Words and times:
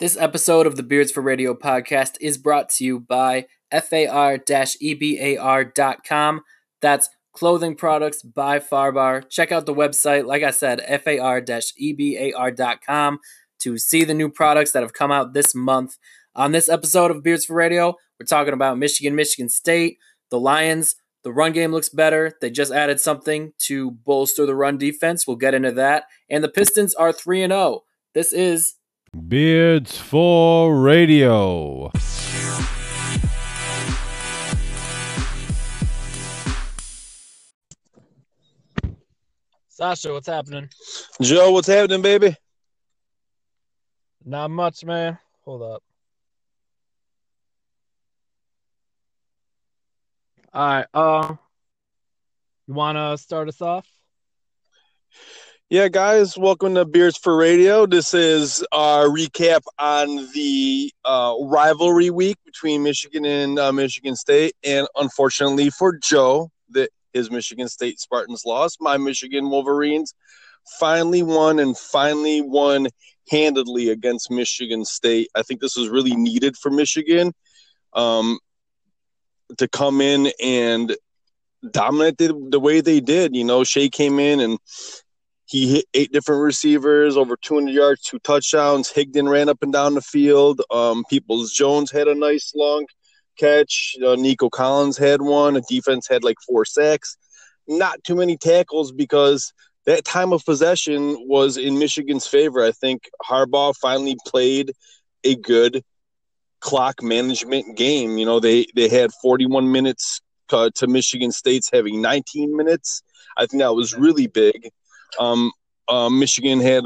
This 0.00 0.16
episode 0.16 0.66
of 0.66 0.76
the 0.76 0.82
Beards 0.82 1.12
for 1.12 1.20
Radio 1.20 1.52
podcast 1.52 2.16
is 2.22 2.38
brought 2.38 2.70
to 2.70 2.84
you 2.84 2.98
by 2.98 3.44
far-ebar.com. 3.70 4.40
That's 6.80 7.10
clothing 7.34 7.74
products 7.74 8.22
by 8.22 8.60
Farbar. 8.60 9.28
Check 9.28 9.52
out 9.52 9.66
the 9.66 9.74
website, 9.74 10.24
like 10.24 10.42
I 10.42 10.52
said, 10.52 10.80
far-ebar.com 11.04 11.28
to 13.58 13.76
see 13.76 14.04
the 14.04 14.14
new 14.14 14.30
products 14.30 14.72
that 14.72 14.82
have 14.82 14.94
come 14.94 15.12
out 15.12 15.34
this 15.34 15.54
month. 15.54 15.98
On 16.34 16.52
this 16.52 16.70
episode 16.70 17.10
of 17.10 17.22
Beards 17.22 17.44
for 17.44 17.54
Radio, 17.54 17.94
we're 18.18 18.24
talking 18.24 18.54
about 18.54 18.78
Michigan, 18.78 19.14
Michigan 19.14 19.50
State, 19.50 19.98
the 20.30 20.40
Lions. 20.40 20.96
The 21.24 21.32
run 21.32 21.52
game 21.52 21.72
looks 21.72 21.90
better. 21.90 22.32
They 22.40 22.48
just 22.48 22.72
added 22.72 23.02
something 23.02 23.52
to 23.66 23.90
bolster 23.90 24.46
the 24.46 24.54
run 24.54 24.78
defense. 24.78 25.26
We'll 25.26 25.36
get 25.36 25.52
into 25.52 25.72
that. 25.72 26.04
And 26.30 26.42
the 26.42 26.48
Pistons 26.48 26.94
are 26.94 27.12
3 27.12 27.42
and 27.42 27.52
0. 27.52 27.82
This 28.14 28.32
is 28.32 28.76
Beards 29.12 29.98
for 29.98 30.80
Radio. 30.80 31.90
Sasha, 39.68 40.12
what's 40.12 40.28
happening? 40.28 40.68
Joe, 41.20 41.50
what's 41.50 41.66
happening, 41.66 42.02
baby? 42.02 42.36
Not 44.24 44.52
much, 44.52 44.84
man. 44.84 45.18
Hold 45.44 45.62
up. 45.62 45.82
All 50.54 50.68
right. 50.68 50.86
Uh, 50.94 51.34
you 52.68 52.74
want 52.74 52.96
to 52.96 53.18
start 53.18 53.48
us 53.48 53.60
off? 53.60 53.88
Yeah, 55.72 55.86
guys, 55.86 56.36
welcome 56.36 56.74
to 56.74 56.84
Beers 56.84 57.16
for 57.16 57.36
Radio. 57.36 57.86
This 57.86 58.12
is 58.12 58.66
our 58.72 59.04
recap 59.04 59.60
on 59.78 60.28
the 60.32 60.92
uh, 61.04 61.36
rivalry 61.42 62.10
week 62.10 62.38
between 62.44 62.82
Michigan 62.82 63.24
and 63.24 63.56
uh, 63.56 63.70
Michigan 63.70 64.16
State. 64.16 64.56
And 64.64 64.88
unfortunately 64.96 65.70
for 65.70 65.96
Joe, 65.96 66.50
that 66.70 66.90
his 67.12 67.30
Michigan 67.30 67.68
State 67.68 68.00
Spartans 68.00 68.42
lost. 68.44 68.78
My 68.80 68.96
Michigan 68.96 69.48
Wolverines 69.48 70.12
finally 70.80 71.22
won 71.22 71.60
and 71.60 71.78
finally 71.78 72.40
won 72.40 72.88
handedly 73.30 73.90
against 73.90 74.28
Michigan 74.28 74.84
State. 74.84 75.28
I 75.36 75.42
think 75.42 75.60
this 75.60 75.76
was 75.76 75.88
really 75.88 76.16
needed 76.16 76.56
for 76.56 76.70
Michigan 76.70 77.32
um, 77.92 78.40
to 79.56 79.68
come 79.68 80.00
in 80.00 80.32
and 80.42 80.96
dominate 81.70 82.18
the, 82.18 82.48
the 82.50 82.58
way 82.58 82.80
they 82.80 82.98
did. 82.98 83.36
You 83.36 83.44
know, 83.44 83.62
Shea 83.62 83.88
came 83.88 84.18
in 84.18 84.40
and 84.40 84.58
he 85.50 85.68
hit 85.68 85.84
eight 85.94 86.12
different 86.12 86.42
receivers, 86.42 87.16
over 87.16 87.36
200 87.36 87.72
yards, 87.72 88.02
two 88.02 88.20
touchdowns. 88.20 88.92
Higdon 88.92 89.28
ran 89.28 89.48
up 89.48 89.62
and 89.62 89.72
down 89.72 89.94
the 89.94 90.00
field. 90.00 90.62
Um, 90.70 91.02
Peoples 91.10 91.52
Jones 91.52 91.90
had 91.90 92.06
a 92.06 92.14
nice 92.14 92.52
long 92.54 92.86
catch. 93.36 93.96
Uh, 94.04 94.14
Nico 94.14 94.48
Collins 94.48 94.96
had 94.96 95.20
one. 95.20 95.56
A 95.56 95.60
defense 95.62 96.06
had 96.08 96.22
like 96.22 96.36
four 96.46 96.64
sacks. 96.64 97.16
Not 97.66 98.04
too 98.04 98.14
many 98.14 98.36
tackles 98.36 98.92
because 98.92 99.52
that 99.86 100.04
time 100.04 100.32
of 100.32 100.44
possession 100.44 101.16
was 101.26 101.56
in 101.56 101.80
Michigan's 101.80 102.28
favor. 102.28 102.62
I 102.62 102.70
think 102.70 103.10
Harbaugh 103.28 103.74
finally 103.74 104.16
played 104.24 104.70
a 105.24 105.34
good 105.34 105.82
clock 106.60 107.02
management 107.02 107.76
game. 107.76 108.18
You 108.18 108.24
know, 108.24 108.38
they 108.38 108.66
they 108.76 108.88
had 108.88 109.10
41 109.20 109.72
minutes 109.72 110.20
uh, 110.52 110.70
to 110.76 110.86
Michigan 110.86 111.32
State's 111.32 111.70
having 111.72 112.00
19 112.00 112.56
minutes. 112.56 113.02
I 113.36 113.46
think 113.46 113.62
that 113.62 113.74
was 113.74 113.94
really 113.96 114.28
big. 114.28 114.70
Um, 115.18 115.52
uh, 115.88 116.08
Michigan 116.08 116.60
had 116.60 116.84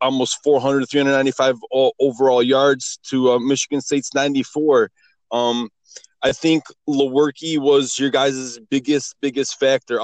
almost 0.00 0.38
400, 0.42 0.88
395 0.88 1.56
overall 2.00 2.42
yards 2.42 2.98
to 3.08 3.32
uh, 3.32 3.38
Michigan 3.38 3.80
State's 3.80 4.14
94. 4.14 4.90
Um, 5.30 5.68
I 6.22 6.32
think 6.32 6.64
Lewerke 6.88 7.58
was 7.58 7.98
your 7.98 8.10
guys' 8.10 8.58
biggest, 8.70 9.14
biggest 9.20 9.58
factor. 9.58 10.00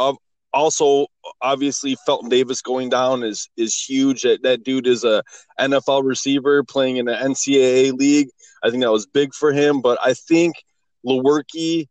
Also, 0.53 1.06
obviously, 1.43 1.97
Felton 2.06 2.31
Davis 2.31 2.62
going 2.62 2.89
down 2.89 3.22
is 3.22 3.50
is 3.56 3.78
huge. 3.78 4.23
That, 4.23 4.43
that 4.43 4.65
dude 4.65 4.87
is 4.87 5.05
a 5.05 5.23
NFL 5.61 6.05
receiver 6.05 6.62
playing 6.65 6.97
in 6.97 7.06
the 7.06 7.12
NCAA 7.12 7.93
league. 7.93 8.28
I 8.62 8.71
think 8.71 8.83
that 8.83 8.93
was 8.93 9.06
big 9.06 9.34
for 9.34 9.53
him. 9.53 9.83
But 9.83 9.99
I 10.03 10.15
think 10.15 10.55
Lewerke 11.06 11.88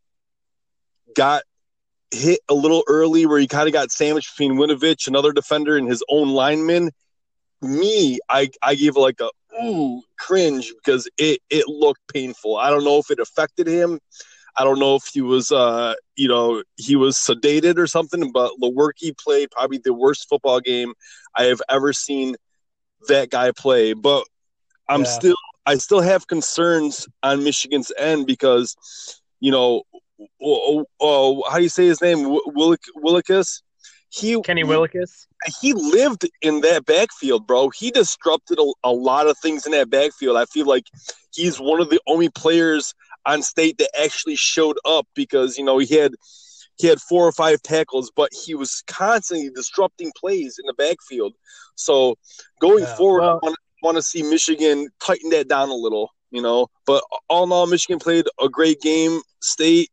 got 1.14 1.42
hit 2.10 2.40
a 2.48 2.54
little 2.54 2.84
early 2.88 3.26
where 3.26 3.38
he 3.38 3.46
kind 3.46 3.66
of 3.66 3.72
got 3.72 3.90
sandwiched 3.90 4.36
between 4.36 4.58
Winovich, 4.58 5.08
another 5.08 5.32
defender, 5.32 5.76
and 5.76 5.88
his 5.88 6.02
own 6.08 6.30
lineman. 6.30 6.90
Me, 7.62 8.18
I, 8.28 8.50
I 8.62 8.74
gave 8.74 8.96
like 8.96 9.20
a 9.20 9.30
ooh 9.62 10.02
cringe 10.18 10.72
because 10.74 11.08
it, 11.18 11.40
it 11.50 11.66
looked 11.68 12.00
painful. 12.12 12.56
I 12.56 12.70
don't 12.70 12.84
know 12.84 12.98
if 12.98 13.10
it 13.10 13.18
affected 13.18 13.66
him. 13.66 13.98
I 14.56 14.64
don't 14.64 14.78
know 14.78 14.94
if 14.96 15.06
he 15.12 15.20
was, 15.20 15.52
uh, 15.52 15.94
you 16.16 16.28
know, 16.28 16.62
he 16.76 16.96
was 16.96 17.16
sedated 17.16 17.76
or 17.76 17.86
something, 17.86 18.32
but 18.32 18.52
Lewerke 18.60 19.16
played 19.18 19.50
probably 19.50 19.78
the 19.78 19.92
worst 19.92 20.28
football 20.28 20.60
game 20.60 20.94
I 21.34 21.44
have 21.44 21.60
ever 21.68 21.92
seen 21.92 22.36
that 23.08 23.30
guy 23.30 23.52
play. 23.52 23.92
But 23.92 24.24
I'm 24.88 25.02
yeah. 25.02 25.06
still, 25.06 25.36
I 25.66 25.76
still 25.76 26.00
have 26.00 26.26
concerns 26.26 27.06
on 27.22 27.44
Michigan's 27.44 27.92
end 27.98 28.26
because, 28.26 28.76
you 29.40 29.50
know, 29.50 29.82
Oh, 30.20 30.26
oh, 30.42 30.84
oh, 31.00 31.50
how 31.50 31.56
do 31.56 31.62
you 31.62 31.68
say 31.68 31.86
his 31.86 32.00
name? 32.00 32.18
Willik 32.18 32.82
Willekes. 32.96 33.62
He 34.08 34.40
Kenny 34.42 34.64
Willekes. 34.64 35.26
He 35.60 35.72
lived 35.72 36.28
in 36.40 36.62
that 36.62 36.86
backfield, 36.86 37.46
bro. 37.46 37.70
He 37.70 37.90
disrupted 37.90 38.58
a, 38.58 38.72
a 38.84 38.92
lot 38.92 39.26
of 39.26 39.36
things 39.38 39.66
in 39.66 39.72
that 39.72 39.90
backfield. 39.90 40.36
I 40.36 40.46
feel 40.46 40.66
like 40.66 40.84
he's 41.34 41.60
one 41.60 41.80
of 41.80 41.90
the 41.90 42.00
only 42.06 42.30
players 42.30 42.94
on 43.26 43.42
state 43.42 43.76
that 43.78 43.90
actually 44.00 44.36
showed 44.36 44.78
up 44.84 45.06
because 45.14 45.58
you 45.58 45.64
know 45.64 45.78
he 45.78 45.96
had 45.96 46.12
he 46.78 46.86
had 46.86 47.00
four 47.00 47.26
or 47.26 47.32
five 47.32 47.62
tackles, 47.62 48.10
but 48.14 48.30
he 48.32 48.54
was 48.54 48.82
constantly 48.86 49.50
disrupting 49.50 50.12
plays 50.16 50.58
in 50.58 50.66
the 50.66 50.74
backfield. 50.74 51.34
So 51.74 52.16
going 52.60 52.84
yeah, 52.84 52.94
forward, 52.96 53.20
well, 53.20 53.40
I 53.44 53.54
want 53.82 53.96
to 53.96 54.02
see 54.02 54.22
Michigan 54.22 54.88
tighten 55.02 55.30
that 55.30 55.48
down 55.48 55.68
a 55.68 55.74
little, 55.74 56.10
you 56.30 56.42
know. 56.42 56.68
But 56.86 57.02
all 57.28 57.44
in 57.44 57.52
all, 57.52 57.66
Michigan 57.66 57.98
played 57.98 58.26
a 58.40 58.48
great 58.48 58.80
game. 58.80 59.20
State 59.40 59.90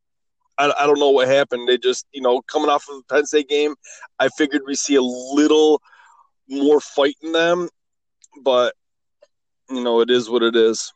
I, 0.58 0.72
I 0.80 0.86
don't 0.86 1.00
know 1.00 1.10
what 1.10 1.28
happened. 1.28 1.68
They 1.68 1.78
just, 1.78 2.06
you 2.14 2.22
know, 2.22 2.42
coming 2.42 2.70
off 2.70 2.86
of 2.90 2.98
the 2.98 3.04
Penn 3.14 3.26
State 3.26 3.50
game, 3.50 3.76
I 4.20 4.30
figured 4.30 4.62
we 4.66 4.76
see 4.76 4.96
a 4.96 5.02
little 5.02 5.82
more 6.48 6.80
fight 6.80 7.16
in 7.22 7.32
them, 7.32 7.70
but 8.44 8.76
you 9.70 9.84
know, 9.84 10.02
it 10.02 10.10
is 10.10 10.30
what 10.30 10.44
it 10.44 10.56
is. 10.56 10.94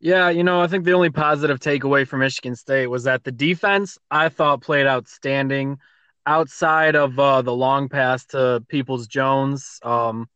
Yeah, 0.00 0.28
you 0.28 0.44
know, 0.44 0.60
I 0.60 0.66
think 0.66 0.84
the 0.84 0.92
only 0.92 1.10
positive 1.10 1.60
takeaway 1.60 2.06
from 2.06 2.20
Michigan 2.20 2.56
State 2.56 2.88
was 2.88 3.04
that 3.04 3.24
the 3.24 3.32
defense 3.32 3.96
I 4.10 4.28
thought 4.28 4.60
played 4.60 4.86
outstanding 4.86 5.78
outside 6.26 6.94
of 6.94 7.18
uh, 7.18 7.42
the 7.42 7.54
long 7.54 7.88
pass 7.88 8.26
to 8.26 8.62
Peoples 8.68 9.06
Jones, 9.06 9.78
um, 9.82 10.28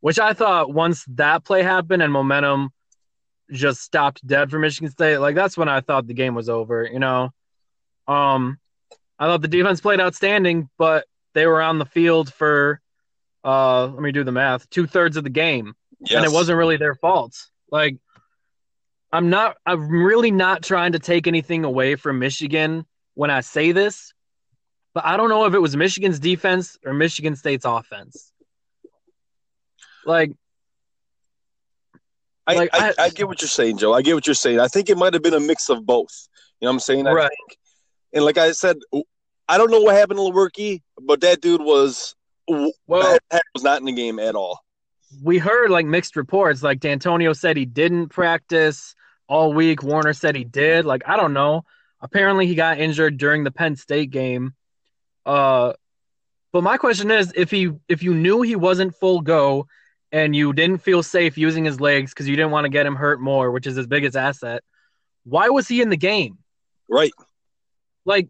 which 0.00 0.18
I 0.18 0.32
thought 0.32 0.72
once 0.72 1.04
that 1.08 1.44
play 1.44 1.62
happened 1.62 2.02
and 2.02 2.12
momentum 2.12 2.70
just 3.52 3.80
stopped 3.82 4.26
dead 4.26 4.50
for 4.50 4.58
Michigan 4.58 4.90
State, 4.90 5.18
like 5.18 5.34
that's 5.34 5.56
when 5.56 5.68
I 5.68 5.80
thought 5.80 6.06
the 6.06 6.14
game 6.14 6.34
was 6.34 6.48
over. 6.48 6.88
You 6.90 6.98
know, 6.98 7.30
um, 8.06 8.58
I 9.18 9.26
thought 9.26 9.42
the 9.42 9.48
defense 9.48 9.80
played 9.80 10.00
outstanding, 10.00 10.68
but 10.78 11.06
they 11.34 11.46
were 11.46 11.62
on 11.62 11.78
the 11.78 11.84
field 11.84 12.32
for 12.32 12.80
uh, 13.44 13.86
let 13.86 14.02
me 14.02 14.12
do 14.12 14.24
the 14.24 14.32
math, 14.32 14.68
two 14.70 14.86
thirds 14.86 15.16
of 15.16 15.24
the 15.24 15.30
game, 15.30 15.74
yes. 16.00 16.16
and 16.16 16.24
it 16.24 16.32
wasn't 16.32 16.58
really 16.58 16.76
their 16.76 16.94
fault. 16.94 17.34
Like, 17.70 17.96
I'm 19.12 19.30
not, 19.30 19.56
I'm 19.64 19.90
really 19.90 20.30
not 20.30 20.62
trying 20.62 20.92
to 20.92 20.98
take 20.98 21.26
anything 21.26 21.64
away 21.64 21.96
from 21.96 22.18
Michigan 22.18 22.84
when 23.14 23.30
I 23.30 23.40
say 23.40 23.72
this, 23.72 24.12
but 24.94 25.04
I 25.04 25.16
don't 25.16 25.28
know 25.28 25.46
if 25.46 25.54
it 25.54 25.58
was 25.58 25.76
Michigan's 25.76 26.18
defense 26.18 26.78
or 26.84 26.92
Michigan 26.92 27.36
State's 27.36 27.64
offense. 27.64 28.32
Like, 30.04 30.32
I, 32.50 32.54
like, 32.54 32.70
I, 32.72 32.88
I, 32.88 32.94
I, 32.98 33.08
get 33.10 33.28
what 33.28 33.40
you're 33.40 33.48
saying, 33.48 33.78
Joe. 33.78 33.92
I 33.92 34.02
get 34.02 34.14
what 34.14 34.26
you're 34.26 34.34
saying. 34.34 34.60
I 34.60 34.68
think 34.68 34.90
it 34.90 34.98
might 34.98 35.12
have 35.14 35.22
been 35.22 35.34
a 35.34 35.40
mix 35.40 35.68
of 35.68 35.86
both. 35.86 36.28
You 36.60 36.66
know 36.66 36.70
what 36.70 36.74
I'm 36.74 36.80
saying? 36.80 37.06
I 37.06 37.12
right. 37.12 37.28
Think, 37.28 37.58
and 38.12 38.24
like 38.24 38.38
I 38.38 38.52
said, 38.52 38.76
I 39.48 39.58
don't 39.58 39.70
know 39.70 39.80
what 39.80 39.94
happened 39.94 40.18
to 40.18 40.22
Lewerke, 40.22 40.82
but 41.00 41.20
that 41.22 41.40
dude 41.40 41.62
was 41.62 42.14
well 42.48 43.18
was 43.54 43.62
not 43.62 43.78
in 43.78 43.84
the 43.86 43.92
game 43.92 44.18
at 44.18 44.34
all. 44.34 44.60
We 45.22 45.38
heard 45.38 45.70
like 45.70 45.86
mixed 45.86 46.16
reports. 46.16 46.62
Like 46.62 46.80
D'Antonio 46.80 47.32
said 47.32 47.56
he 47.56 47.66
didn't 47.66 48.08
practice 48.08 48.94
all 49.28 49.52
week. 49.52 49.82
Warner 49.82 50.12
said 50.12 50.36
he 50.36 50.44
did. 50.44 50.84
Like 50.84 51.02
I 51.06 51.16
don't 51.16 51.32
know. 51.32 51.64
Apparently 52.00 52.46
he 52.46 52.54
got 52.54 52.78
injured 52.78 53.18
during 53.18 53.44
the 53.44 53.50
Penn 53.50 53.76
State 53.76 54.10
game. 54.10 54.54
Uh, 55.26 55.74
but 56.52 56.62
my 56.62 56.76
question 56.76 57.10
is, 57.10 57.32
if 57.36 57.50
he 57.50 57.70
if 57.88 58.02
you 58.02 58.14
knew 58.14 58.42
he 58.42 58.56
wasn't 58.56 58.96
full 58.96 59.20
go 59.20 59.66
and 60.12 60.34
you 60.34 60.52
didn't 60.52 60.78
feel 60.78 61.02
safe 61.02 61.38
using 61.38 61.64
his 61.64 61.80
legs 61.80 62.12
because 62.12 62.28
you 62.28 62.36
didn't 62.36 62.50
want 62.50 62.64
to 62.64 62.68
get 62.68 62.86
him 62.86 62.96
hurt 62.96 63.20
more, 63.20 63.50
which 63.50 63.66
is 63.66 63.76
his 63.76 63.86
biggest 63.86 64.16
asset, 64.16 64.62
why 65.24 65.48
was 65.48 65.68
he 65.68 65.80
in 65.80 65.88
the 65.88 65.96
game? 65.96 66.38
Right. 66.88 67.12
Like, 68.04 68.28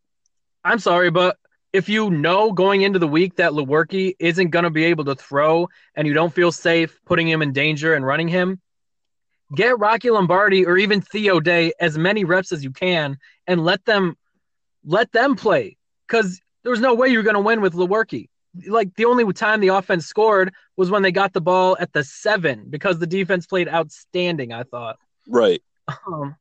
I'm 0.65 0.79
sorry, 0.79 1.11
but 1.11 1.37
if 1.73 1.89
you 1.89 2.11
know 2.11 2.53
going 2.53 2.83
into 2.83 2.99
the 2.99 3.09
week 3.09 3.37
that 3.37 3.53
Lewerke 3.53 4.15
isn't 4.19 4.51
going 4.51 4.65
to 4.65 4.71
be 4.71 4.85
able 4.85 5.05
to 5.05 5.15
throw 5.15 5.69
and 5.95 6.07
you 6.07 6.13
don't 6.13 6.35
feel 6.35 6.53
safe 6.53 6.99
putting 7.07 7.29
him 7.29 7.43
in 7.43 7.53
danger 7.53 7.95
and 7.95 8.05
running 8.05 8.29
him, 8.29 8.61
get 9.55 9.79
Rocky 9.79 10.11
Lombardi 10.11 10.67
or 10.67 10.77
even 10.77 11.01
Theo 11.01 11.41
Day 11.41 11.73
as 11.81 11.97
many 11.97 12.25
reps 12.25 12.53
as 12.53 12.65
you 12.65 12.71
can 12.71 13.19
and 13.47 13.65
let 13.65 13.85
them 13.85 14.17
let 14.85 15.13
them 15.13 15.37
play 15.37 15.77
because 16.07 16.41
there 16.63 16.71
was 16.71 16.81
no 16.81 16.95
way 16.95 17.09
you 17.09 17.19
were 17.19 17.25
going 17.25 17.35
to 17.35 17.41
win 17.41 17.61
with 17.61 17.75
Lewerke. 17.75 18.29
Like 18.67 18.95
the 18.97 19.05
only 19.05 19.31
time 19.33 19.61
the 19.61 19.69
offense 19.69 20.07
scored 20.07 20.53
was 20.77 20.91
when 20.91 21.03
they 21.03 21.13
got 21.13 21.33
the 21.33 21.41
ball 21.41 21.77
at 21.79 21.93
the 21.93 22.03
seven 22.03 22.67
because 22.69 22.99
the 22.99 23.07
defense 23.07 23.47
played 23.47 23.69
outstanding. 23.69 24.53
I 24.53 24.65
thought. 24.65 24.97
Right. 25.29 25.63
Um, 26.07 26.37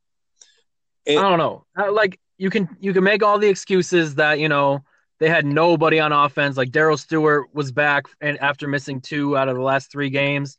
And- 1.06 1.20
I 1.20 1.30
don't 1.30 1.38
know. 1.38 1.66
Like 1.92 2.20
you 2.38 2.50
can 2.50 2.70
you 2.80 2.94
can 2.94 3.04
make 3.04 3.24
all 3.24 3.38
the 3.40 3.48
excuses 3.50 4.16
that 4.16 4.40
you 4.40 4.50
know 4.50 4.84
they 5.20 5.30
had 5.30 5.46
nobody 5.46 6.00
on 6.00 6.12
offense. 6.12 6.58
Like 6.58 6.72
Darrell 6.72 6.98
Stewart 6.98 7.48
was 7.54 7.72
back 7.72 8.06
and 8.22 8.38
after 8.40 8.68
missing 8.68 9.02
two 9.02 9.38
out 9.38 9.50
of 9.50 9.56
the 9.56 9.62
last 9.62 9.92
three 9.92 10.10
games. 10.10 10.58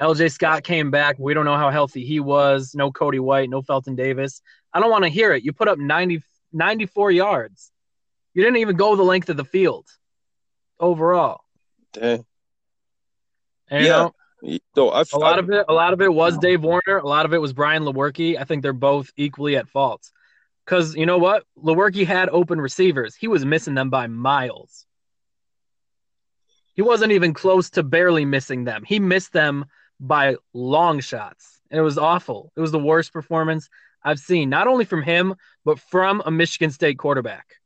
LJ 0.00 0.30
Scott 0.30 0.62
came 0.62 0.90
back. 0.92 1.16
We 1.18 1.34
don't 1.34 1.44
know 1.44 1.56
how 1.56 1.70
healthy 1.70 2.04
he 2.04 2.20
was. 2.20 2.72
No 2.74 2.92
Cody 2.92 3.18
White, 3.18 3.50
no 3.50 3.62
Felton 3.62 3.96
Davis. 3.96 4.40
I 4.72 4.78
don't 4.80 4.90
want 4.90 5.02
to 5.04 5.10
hear 5.10 5.32
it. 5.32 5.42
You 5.42 5.52
put 5.52 5.66
up 5.66 5.76
90, 5.78 6.22
94 6.52 7.10
yards. 7.10 7.72
You 8.32 8.44
didn't 8.44 8.58
even 8.58 8.76
go 8.76 8.94
the 8.94 9.02
length 9.02 9.28
of 9.28 9.36
the 9.36 9.44
field 9.44 9.86
overall. 10.80 11.40
Dang. 11.92 12.24
And, 13.68 13.82
you 13.82 13.88
Yeah. 13.88 13.96
know, 13.96 14.58
No, 14.76 14.90
I, 14.90 15.02
a 15.12 15.18
lot 15.18 15.40
of 15.40 15.50
it 15.50 15.64
a 15.68 15.72
lot 15.72 15.92
of 15.92 16.00
it 16.00 16.14
was 16.14 16.38
Dave 16.38 16.62
Warner. 16.62 16.98
A 16.98 17.06
lot 17.06 17.26
of 17.26 17.34
it 17.34 17.38
was 17.38 17.52
Brian 17.52 17.82
Lewerke. 17.82 18.38
I 18.38 18.44
think 18.44 18.62
they're 18.62 18.72
both 18.72 19.10
equally 19.16 19.56
at 19.56 19.68
fault. 19.68 20.08
Because 20.64 20.94
you 20.94 21.06
know 21.06 21.18
what? 21.18 21.44
Lewerke 21.56 22.06
had 22.06 22.28
open 22.28 22.60
receivers. 22.60 23.16
He 23.16 23.26
was 23.26 23.44
missing 23.44 23.74
them 23.74 23.90
by 23.90 24.06
miles. 24.06 24.86
He 26.74 26.82
wasn't 26.82 27.10
even 27.12 27.34
close 27.34 27.70
to 27.70 27.82
barely 27.82 28.24
missing 28.24 28.62
them. 28.62 28.84
He 28.86 29.00
missed 29.00 29.32
them 29.32 29.64
by 29.98 30.36
long 30.52 31.00
shots. 31.00 31.60
And 31.70 31.78
it 31.78 31.82
was 31.82 31.98
awful. 31.98 32.52
It 32.56 32.60
was 32.60 32.70
the 32.70 32.78
worst 32.78 33.12
performance 33.12 33.68
I've 34.04 34.20
seen, 34.20 34.48
not 34.48 34.68
only 34.68 34.84
from 34.84 35.02
him, 35.02 35.34
but 35.64 35.80
from 35.80 36.22
a 36.24 36.30
Michigan 36.30 36.70
State 36.70 36.98
quarterback. 36.98 37.56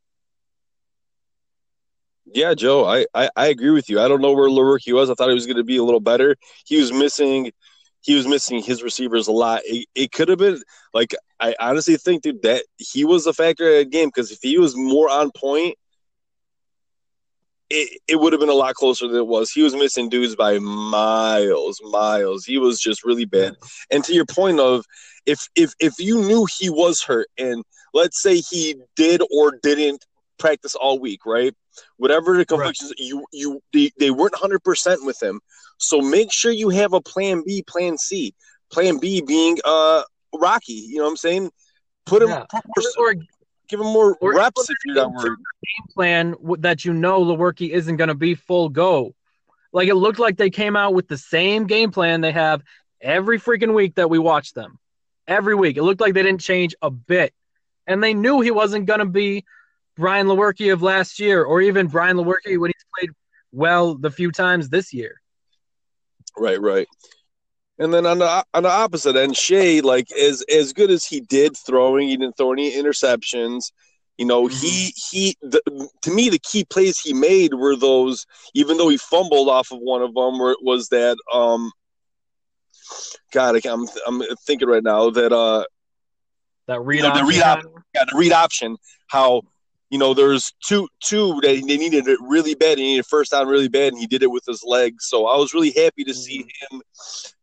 Yeah, 2.25 2.53
Joe, 2.53 2.85
I, 2.85 3.05
I, 3.13 3.29
I 3.35 3.47
agree 3.47 3.71
with 3.71 3.89
you. 3.89 3.99
I 3.99 4.07
don't 4.07 4.21
know 4.21 4.31
where 4.31 4.49
Lewerke 4.49 4.93
was. 4.93 5.09
I 5.09 5.13
thought 5.13 5.27
he 5.27 5.33
was 5.33 5.45
going 5.45 5.57
to 5.57 5.63
be 5.63 5.77
a 5.77 5.83
little 5.83 5.99
better. 5.99 6.35
He 6.65 6.79
was 6.79 6.91
missing, 6.93 7.51
he 8.01 8.15
was 8.15 8.27
missing 8.27 8.61
his 8.61 8.81
receivers 8.81 9.27
a 9.27 9.31
lot. 9.31 9.61
It, 9.65 9.87
it 9.93 10.11
could 10.11 10.29
have 10.29 10.39
been 10.39 10.61
like 10.93 11.13
I 11.39 11.55
honestly 11.59 11.97
think, 11.97 12.23
dude, 12.23 12.41
that 12.43 12.63
he 12.77 13.03
was 13.03 13.25
a 13.27 13.33
factor 13.33 13.67
in 13.67 13.77
the 13.79 13.85
game 13.85 14.07
because 14.07 14.31
if 14.31 14.39
he 14.41 14.57
was 14.57 14.77
more 14.77 15.09
on 15.09 15.31
point, 15.35 15.75
it, 17.69 17.99
it 18.07 18.15
would 18.19 18.31
have 18.31 18.39
been 18.39 18.49
a 18.49 18.53
lot 18.53 18.75
closer 18.75 19.07
than 19.07 19.17
it 19.17 19.27
was. 19.27 19.51
He 19.51 19.61
was 19.61 19.75
missing 19.75 20.07
dudes 20.09 20.35
by 20.35 20.59
miles, 20.59 21.81
miles. 21.83 22.45
He 22.45 22.57
was 22.57 22.79
just 22.79 23.03
really 23.03 23.25
bad. 23.25 23.55
And 23.91 24.03
to 24.05 24.13
your 24.13 24.25
point 24.25 24.59
of 24.59 24.85
if 25.25 25.49
if 25.55 25.73
if 25.79 25.93
you 25.99 26.21
knew 26.21 26.47
he 26.59 26.69
was 26.69 27.01
hurt 27.01 27.27
and 27.37 27.63
let's 27.93 28.21
say 28.21 28.37
he 28.37 28.75
did 28.95 29.21
or 29.31 29.59
didn't 29.61 30.05
practice 30.37 30.75
all 30.75 30.99
week, 30.99 31.25
right? 31.25 31.53
Whatever 31.97 32.37
the 32.37 32.45
conflictions, 32.45 32.93
you 32.97 33.25
you 33.31 33.61
they, 33.73 33.91
they 33.99 34.11
weren't 34.11 34.35
hundred 34.35 34.63
percent 34.63 35.05
with 35.05 35.21
him. 35.21 35.39
So 35.77 36.01
make 36.01 36.31
sure 36.31 36.51
you 36.51 36.69
have 36.69 36.93
a 36.93 37.01
plan 37.01 37.43
B, 37.45 37.63
plan 37.65 37.97
C. 37.97 38.33
Plan 38.71 38.97
B 38.99 39.21
being 39.21 39.57
uh 39.65 40.03
Rocky. 40.33 40.73
You 40.73 40.97
know 40.97 41.03
what 41.03 41.09
I'm 41.11 41.17
saying? 41.17 41.51
Put 42.05 42.21
him 42.23 42.29
Yeah. 42.29 42.45
put 42.49 42.63
more, 42.97 43.09
Or 43.09 43.15
give 43.67 43.79
him 43.79 43.87
more 43.87 44.17
or- 44.19 44.33
reps 44.35 44.69
if 44.69 44.77
you're 44.85 44.95
not 44.95 45.11
worried. 45.13 45.37
plan 45.93 46.35
that 46.59 46.85
you 46.85 46.93
know 46.93 47.21
Lewerke 47.23 47.69
isn't 47.69 47.97
going 47.97 48.07
to 48.09 48.15
be 48.15 48.35
full 48.35 48.69
go. 48.69 49.15
Like 49.71 49.87
it 49.87 49.95
looked 49.95 50.19
like 50.19 50.37
they 50.37 50.49
came 50.49 50.75
out 50.75 50.93
with 50.93 51.07
the 51.07 51.17
same 51.17 51.65
game 51.65 51.91
plan 51.91 52.21
they 52.21 52.31
have 52.31 52.61
every 53.01 53.39
freaking 53.39 53.73
week 53.73 53.95
that 53.95 54.09
we 54.09 54.19
watch 54.19 54.53
them. 54.53 54.77
Every 55.27 55.55
week. 55.55 55.77
It 55.77 55.83
looked 55.83 56.01
like 56.01 56.13
they 56.13 56.23
didn't 56.23 56.41
change 56.41 56.75
a 56.81 56.89
bit. 56.91 57.33
And 57.87 58.03
they 58.03 58.13
knew 58.13 58.41
he 58.41 58.51
wasn't 58.51 58.85
going 58.85 58.99
to 58.99 59.05
be 59.05 59.45
Brian 59.95 60.27
Lewerke 60.27 60.71
of 60.73 60.81
last 60.81 61.19
year 61.19 61.43
or 61.43 61.61
even 61.61 61.87
Brian 61.87 62.17
Lewerke 62.17 62.57
when 62.59 62.71
he's 62.71 62.85
played 62.97 63.11
well 63.51 63.95
the 63.95 64.09
few 64.11 64.31
times 64.31 64.69
this 64.69 64.93
year. 64.93 65.21
Right, 66.37 66.59
right. 66.59 66.87
And 67.79 67.93
then 67.93 68.05
on 68.05 68.19
the 68.19 68.45
on 68.53 68.63
the 68.63 68.69
opposite 68.69 69.15
end, 69.15 69.35
Shea, 69.35 69.81
like 69.81 70.11
as 70.11 70.43
as 70.43 70.73
good 70.73 70.91
as 70.91 71.05
he 71.05 71.21
did 71.21 71.57
throwing, 71.57 72.07
he 72.07 72.17
didn't 72.17 72.37
throw 72.37 72.53
any 72.53 72.71
interceptions. 72.71 73.71
You 74.17 74.25
know, 74.25 74.45
he 74.45 74.93
he. 74.95 75.35
The, 75.41 75.89
to 76.03 76.11
me, 76.11 76.29
the 76.29 76.39
key 76.39 76.65
plays 76.65 76.99
he 76.99 77.13
made 77.13 77.55
were 77.55 77.75
those. 77.75 78.25
Even 78.53 78.77
though 78.77 78.89
he 78.89 78.97
fumbled 78.97 79.49
off 79.49 79.71
of 79.71 79.79
one 79.79 80.03
of 80.03 80.13
them, 80.13 80.37
where 80.39 80.51
it 80.51 80.59
was 80.61 80.89
that. 80.89 81.17
um 81.33 81.71
God, 83.31 83.55
I 83.55 83.61
can't- 83.61 83.89
I'm 84.05 84.21
I'm 84.21 84.27
thinking 84.45 84.67
right 84.67 84.83
now 84.83 85.09
that 85.09 85.33
uh 85.33 85.65
That 86.67 86.81
read 86.81 86.97
You 86.97 87.03
know, 87.03 87.07
the 87.09 87.21
option 87.21 87.27
read 87.27 87.39
guy. 87.39 87.61
yeah, 87.95 88.03
the 88.11 88.17
read 88.17 88.31
option, 88.33 88.77
how 89.07 89.41
you 89.93 89.99
know 89.99 90.15
there's 90.15 90.51
two 90.65 90.89
two 91.01 91.39
that 91.43 91.63
they 91.67 91.77
needed 91.77 92.07
it 92.07 92.17
really 92.19 92.55
bad. 92.55 92.79
He 92.79 92.83
needed 92.83 93.05
first 93.05 93.29
down 93.29 93.47
really 93.47 93.67
bad, 93.67 93.93
and 93.93 93.99
he 93.99 94.07
did 94.07 94.23
it 94.23 94.31
with 94.31 94.43
his 94.43 94.63
legs. 94.65 95.05
So 95.05 95.27
I 95.27 95.37
was 95.37 95.53
really 95.53 95.69
happy 95.69 96.03
to 96.03 96.13
see 96.15 96.39
him 96.39 96.81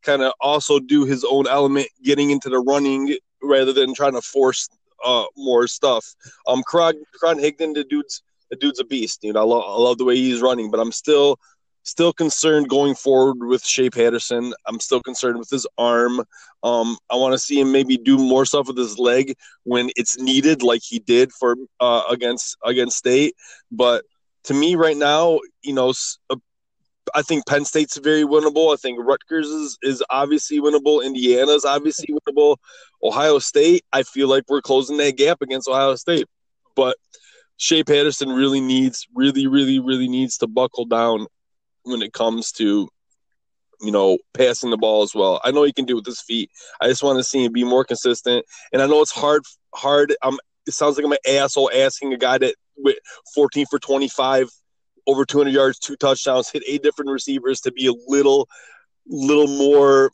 kind 0.02 0.20
of 0.20 0.32
also 0.41 0.81
do 0.81 1.05
his 1.05 1.23
own 1.23 1.47
element, 1.47 1.87
getting 2.02 2.31
into 2.31 2.49
the 2.49 2.58
running 2.58 3.17
rather 3.41 3.73
than 3.73 3.94
trying 3.94 4.14
to 4.14 4.20
force 4.20 4.69
uh, 5.05 5.26
more 5.37 5.69
stuff. 5.69 6.05
Um, 6.49 6.64
Karan 6.69 6.97
Higdon, 7.23 7.73
the 7.73 7.87
dude's 7.88 8.20
the 8.50 8.56
dude's 8.56 8.81
a 8.81 8.85
beast. 8.85 9.23
You 9.23 9.32
know, 9.32 9.43
I 9.43 9.44
love 9.44 9.62
I 9.64 9.81
love 9.81 9.99
the 9.99 10.05
way 10.05 10.17
he's 10.17 10.43
running, 10.43 10.73
but 10.73 10.81
I'm 10.81 10.91
still 10.91 11.38
still 11.82 12.12
concerned 12.12 12.68
going 12.68 12.94
forward 12.94 13.46
with 13.46 13.64
Shea 13.64 13.90
Patterson. 13.90 14.52
I'm 14.66 14.80
still 14.80 15.00
concerned 15.00 15.38
with 15.38 15.50
his 15.50 15.66
arm. 15.78 16.20
Um, 16.62 16.96
I 17.10 17.16
want 17.16 17.32
to 17.32 17.38
see 17.38 17.60
him 17.60 17.72
maybe 17.72 17.96
do 17.96 18.18
more 18.18 18.44
stuff 18.44 18.66
with 18.68 18.76
his 18.76 18.98
leg 18.98 19.34
when 19.64 19.90
it's 19.96 20.18
needed, 20.18 20.62
like 20.62 20.82
he 20.82 20.98
did 20.98 21.32
for 21.32 21.56
uh, 21.80 22.02
against 22.10 22.56
against 22.64 22.98
State. 22.98 23.34
But 23.70 24.04
to 24.44 24.54
me, 24.54 24.76
right 24.76 24.96
now, 24.96 25.40
you 25.62 25.72
know, 25.72 25.92
uh, 26.28 26.36
I 27.14 27.22
think 27.22 27.46
Penn 27.46 27.64
State's 27.64 27.96
very 27.96 28.24
winnable. 28.24 28.72
I 28.72 28.76
think 28.76 28.98
Rutgers 29.00 29.48
is, 29.48 29.78
is 29.82 30.04
obviously 30.10 30.60
winnable. 30.60 31.04
Indiana's 31.04 31.64
obviously 31.64 32.14
winnable. 32.14 32.56
Ohio 33.02 33.38
State, 33.38 33.84
I 33.92 34.02
feel 34.02 34.28
like 34.28 34.44
we're 34.48 34.60
closing 34.62 34.96
that 34.98 35.16
gap 35.16 35.38
against 35.42 35.68
Ohio 35.68 35.96
State. 35.96 36.26
But 36.76 36.96
Shea 37.56 37.84
Patterson 37.84 38.30
really 38.30 38.60
needs, 38.60 39.06
really, 39.14 39.46
really, 39.46 39.80
really 39.80 40.08
needs 40.08 40.38
to 40.38 40.46
buckle 40.46 40.84
down 40.84 41.26
when 41.84 42.02
it 42.02 42.12
comes 42.12 42.52
to, 42.52 42.88
you 43.80 43.90
know, 43.90 44.18
passing 44.34 44.70
the 44.70 44.76
ball 44.76 45.02
as 45.02 45.14
well. 45.14 45.40
I 45.44 45.50
know 45.50 45.64
he 45.64 45.72
can 45.72 45.86
do 45.86 45.94
it 45.94 45.96
with 45.96 46.06
his 46.06 46.20
feet. 46.20 46.50
I 46.80 46.88
just 46.88 47.02
want 47.02 47.18
to 47.18 47.24
see 47.24 47.44
him 47.44 47.52
be 47.52 47.64
more 47.64 47.84
consistent. 47.84 48.44
And 48.72 48.82
I 48.82 48.87
know 48.87 49.00
it's 49.02 49.12
hard, 49.12 49.42
hard. 49.75 50.14
Um, 50.22 50.38
it 50.66 50.75
sounds 50.75 50.96
like 50.96 51.06
I'm 51.06 51.12
an 51.12 51.18
asshole 51.26 51.70
asking 51.75 52.12
a 52.12 52.18
guy 52.18 52.38
that 52.38 52.54
with 52.76 52.96
14 53.34 53.66
for 53.70 53.78
25, 53.78 54.49
over 55.06 55.25
200 55.25 55.50
yards, 55.50 55.78
two 55.78 55.96
touchdowns, 55.96 56.50
hit 56.50 56.62
eight 56.66 56.82
different 56.82 57.10
receivers 57.10 57.60
to 57.62 57.72
be 57.72 57.87
a 57.87 57.92
little, 58.06 58.49
little 59.06 59.49
more 59.49 60.10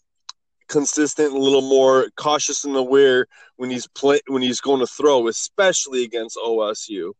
consistent, 0.68 1.32
a 1.32 1.38
little 1.38 1.62
more 1.62 2.08
cautious 2.16 2.64
and 2.64 2.76
aware 2.76 3.26
when 3.56 3.70
he's 3.70 3.86
play 3.88 4.20
when 4.26 4.42
he's 4.42 4.60
going 4.60 4.80
to 4.80 4.86
throw, 4.86 5.28
especially 5.28 6.04
against 6.04 6.36
OSU. 6.36 7.12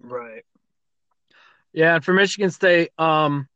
Right. 0.00 0.44
Yeah, 1.78 1.94
and 1.94 2.04
for 2.04 2.12
Michigan 2.12 2.50
State, 2.50 2.90
um, 2.98 3.46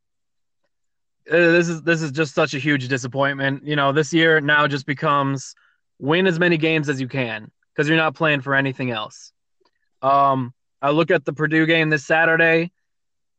uh, 1.28 1.34
this 1.34 1.68
is 1.68 1.82
this 1.82 2.02
is 2.02 2.12
just 2.12 2.36
such 2.36 2.54
a 2.54 2.58
huge 2.60 2.86
disappointment. 2.86 3.66
You 3.66 3.74
know, 3.74 3.90
this 3.90 4.14
year 4.14 4.40
now 4.40 4.68
just 4.68 4.86
becomes 4.86 5.56
win 5.98 6.28
as 6.28 6.38
many 6.38 6.56
games 6.56 6.88
as 6.88 7.00
you 7.00 7.08
can 7.08 7.50
because 7.74 7.88
you're 7.88 7.96
not 7.96 8.14
playing 8.14 8.42
for 8.42 8.54
anything 8.54 8.92
else. 8.92 9.32
Um, 10.02 10.54
I 10.80 10.90
look 10.90 11.10
at 11.10 11.24
the 11.24 11.32
Purdue 11.32 11.66
game 11.66 11.90
this 11.90 12.06
Saturday. 12.06 12.70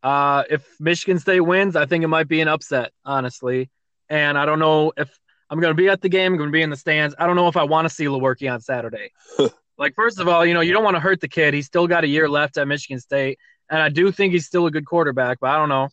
Uh, 0.04 0.44
if 0.50 0.68
Michigan 0.82 1.18
State 1.18 1.40
wins, 1.40 1.78
I 1.78 1.86
think 1.86 2.04
it 2.04 2.10
might 2.10 2.28
be 2.28 2.42
an 2.42 2.50
upset, 2.50 2.92
honestly. 3.06 3.70
And 4.10 4.38
I 4.38 4.46
don't 4.46 4.60
know 4.60 4.92
if 4.98 5.18
I'm 5.50 5.62
going 5.62 5.72
to 5.72 5.82
be 5.82 5.88
at 5.88 6.02
the 6.02 6.10
game. 6.10 6.34
I'm 6.34 6.38
going 6.38 6.50
to 6.50 6.54
be 6.54 6.62
in 6.62 6.70
the 6.70 6.76
stands. 6.76 7.16
I 7.18 7.26
don't 7.26 7.38
know 7.38 7.48
if 7.48 7.56
I 7.56 7.64
want 7.64 7.88
to 7.88 7.90
see 7.94 8.04
Lewerke 8.04 8.52
on 8.52 8.60
Saturday. 8.60 9.14
like, 9.78 9.96
first 9.96 10.20
of 10.20 10.28
all, 10.28 10.46
you 10.46 10.54
know, 10.54 10.60
you 10.60 10.74
don't 10.74 10.84
want 10.84 10.98
to 10.98 11.00
hurt 11.00 11.22
the 11.22 11.30
kid. 11.30 11.54
He's 11.54 11.68
still 11.68 11.88
got 11.88 12.04
a 12.04 12.08
year 12.08 12.28
left 12.28 12.58
at 12.58 12.68
Michigan 12.68 13.00
State, 13.00 13.40
and 13.74 13.82
I 13.82 13.90
do 13.90 14.12
think 14.12 14.34
he's 14.34 14.46
still 14.46 14.68
a 14.68 14.72
good 14.72 14.86
quarterback. 14.86 15.40
But 15.42 15.50
I 15.50 15.58
don't 15.58 15.68
know 15.68 15.90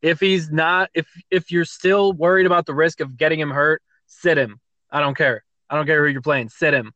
if 0.00 0.20
he's 0.20 0.48
not. 0.48 0.90
If 0.94 1.08
if 1.28 1.50
you're 1.50 1.64
still 1.64 2.12
worried 2.12 2.46
about 2.46 2.66
the 2.66 2.74
risk 2.74 3.00
of 3.00 3.16
getting 3.16 3.40
him 3.40 3.50
hurt, 3.50 3.82
sit 4.06 4.38
him. 4.38 4.60
I 4.92 5.00
don't 5.00 5.16
care. 5.16 5.44
I 5.68 5.74
don't 5.74 5.86
care 5.86 6.06
who 6.06 6.12
you're 6.12 6.22
playing. 6.22 6.50
Sit 6.50 6.72
him. 6.72 6.92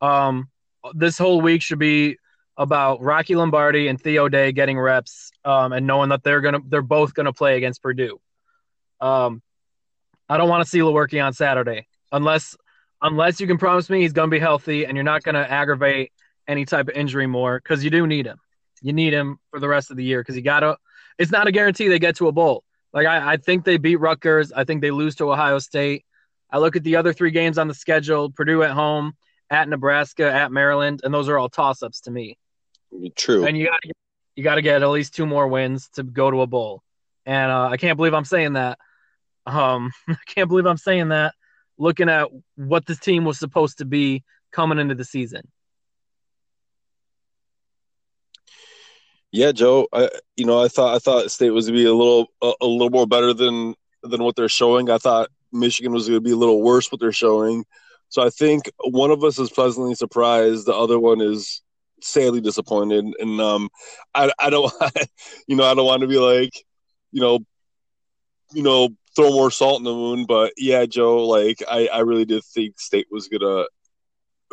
Um, 0.00 0.48
this 0.94 1.18
whole 1.18 1.42
week 1.42 1.60
should 1.60 1.78
be 1.78 2.16
about 2.56 3.02
Rocky 3.02 3.36
Lombardi 3.36 3.88
and 3.88 4.00
Theo 4.00 4.30
Day 4.30 4.52
getting 4.52 4.80
reps 4.80 5.30
um, 5.44 5.72
and 5.74 5.86
knowing 5.86 6.08
that 6.08 6.22
they're 6.22 6.40
gonna 6.40 6.60
they're 6.66 6.80
both 6.80 7.12
gonna 7.12 7.34
play 7.34 7.58
against 7.58 7.82
Purdue. 7.82 8.18
Um, 9.02 9.42
I 10.30 10.38
don't 10.38 10.48
want 10.48 10.64
to 10.64 10.68
see 10.68 10.78
Lewerke 10.78 11.22
on 11.22 11.34
Saturday 11.34 11.88
unless 12.10 12.56
unless 13.02 13.38
you 13.38 13.46
can 13.46 13.58
promise 13.58 13.90
me 13.90 14.00
he's 14.00 14.14
gonna 14.14 14.28
be 14.28 14.38
healthy 14.38 14.86
and 14.86 14.96
you're 14.96 15.04
not 15.04 15.22
gonna 15.22 15.46
aggravate 15.46 16.10
any 16.48 16.64
type 16.64 16.88
of 16.88 16.94
injury 16.94 17.26
more 17.26 17.58
because 17.58 17.84
you 17.84 17.90
do 17.90 18.06
need 18.06 18.24
him. 18.24 18.38
You 18.82 18.92
need 18.92 19.12
him 19.12 19.38
for 19.50 19.60
the 19.60 19.68
rest 19.68 19.90
of 19.90 19.96
the 19.96 20.04
year 20.04 20.20
because 20.20 20.36
you 20.36 20.42
gotta. 20.42 20.76
It's 21.18 21.30
not 21.30 21.46
a 21.46 21.52
guarantee 21.52 21.88
they 21.88 21.98
get 21.98 22.16
to 22.16 22.28
a 22.28 22.32
bowl. 22.32 22.64
Like 22.92 23.06
I, 23.06 23.32
I 23.32 23.36
think 23.36 23.64
they 23.64 23.76
beat 23.76 23.96
Rutgers. 23.96 24.52
I 24.52 24.64
think 24.64 24.82
they 24.82 24.90
lose 24.90 25.14
to 25.16 25.30
Ohio 25.30 25.58
State. 25.58 26.04
I 26.50 26.58
look 26.58 26.76
at 26.76 26.84
the 26.84 26.96
other 26.96 27.12
three 27.12 27.30
games 27.30 27.58
on 27.58 27.68
the 27.68 27.74
schedule: 27.74 28.30
Purdue 28.30 28.62
at 28.62 28.72
home, 28.72 29.14
at 29.50 29.68
Nebraska, 29.68 30.30
at 30.30 30.52
Maryland, 30.52 31.00
and 31.04 31.14
those 31.14 31.28
are 31.28 31.38
all 31.38 31.48
toss-ups 31.48 32.00
to 32.02 32.10
me. 32.10 32.38
True. 33.16 33.44
And 33.46 33.56
you 33.56 33.66
got 33.66 33.80
to 33.82 33.92
you 34.36 34.42
got 34.42 34.54
to 34.56 34.62
get 34.62 34.82
at 34.82 34.88
least 34.88 35.14
two 35.14 35.26
more 35.26 35.46
wins 35.46 35.88
to 35.94 36.02
go 36.02 36.30
to 36.30 36.42
a 36.42 36.46
bowl. 36.46 36.82
And 37.26 37.50
uh, 37.52 37.68
I 37.68 37.76
can't 37.76 37.96
believe 37.96 38.14
I'm 38.14 38.24
saying 38.24 38.54
that. 38.54 38.78
Um, 39.46 39.90
I 40.08 40.16
can't 40.26 40.48
believe 40.48 40.66
I'm 40.66 40.76
saying 40.76 41.08
that. 41.08 41.34
Looking 41.78 42.08
at 42.08 42.28
what 42.56 42.86
this 42.86 42.98
team 42.98 43.24
was 43.24 43.38
supposed 43.38 43.78
to 43.78 43.84
be 43.84 44.24
coming 44.52 44.78
into 44.78 44.94
the 44.94 45.04
season. 45.04 45.42
Yeah, 49.32 49.52
Joe. 49.52 49.88
I, 49.92 50.10
you 50.36 50.44
know, 50.44 50.62
I 50.62 50.68
thought 50.68 50.94
I 50.94 50.98
thought 50.98 51.30
State 51.30 51.50
was 51.50 51.66
to 51.66 51.72
be 51.72 51.86
a 51.86 51.94
little 51.94 52.26
a, 52.42 52.52
a, 52.60 52.66
little 52.66 52.90
more 52.90 53.06
better 53.06 53.32
than 53.32 53.74
than 54.02 54.22
what 54.22 54.36
they're 54.36 54.48
showing. 54.48 54.90
I 54.90 54.98
thought 54.98 55.30
Michigan 55.52 55.92
was 55.92 56.06
going 56.06 56.18
to 56.18 56.24
be 56.24 56.32
a 56.32 56.36
little 56.36 56.62
worse 56.62 56.92
what 56.92 57.00
they're 57.00 57.12
showing. 57.12 57.64
So 58.10 58.22
I 58.22 58.28
think 58.28 58.70
one 58.84 59.10
of 59.10 59.24
us 59.24 59.38
is 59.38 59.50
pleasantly 59.50 59.94
surprised. 59.94 60.66
The 60.66 60.74
other 60.74 60.98
one 60.98 61.22
is 61.22 61.62
sadly 62.02 62.42
disappointed. 62.42 63.06
And 63.18 63.40
um, 63.40 63.70
I 64.14 64.30
I 64.38 64.50
don't 64.50 64.70
you 65.46 65.56
know 65.56 65.64
I 65.64 65.74
don't 65.74 65.86
want 65.86 66.02
to 66.02 66.08
be 66.08 66.18
like 66.18 66.52
you 67.10 67.22
know 67.22 67.38
you 68.52 68.62
know 68.62 68.90
throw 69.16 69.30
more 69.30 69.50
salt 69.50 69.78
in 69.78 69.84
the 69.84 69.94
wound, 69.94 70.26
but 70.26 70.52
yeah, 70.58 70.84
Joe. 70.84 71.26
Like 71.26 71.62
I 71.66 71.86
I 71.86 72.00
really 72.00 72.26
did 72.26 72.44
think 72.44 72.78
State 72.78 73.06
was 73.10 73.28
gonna 73.28 73.64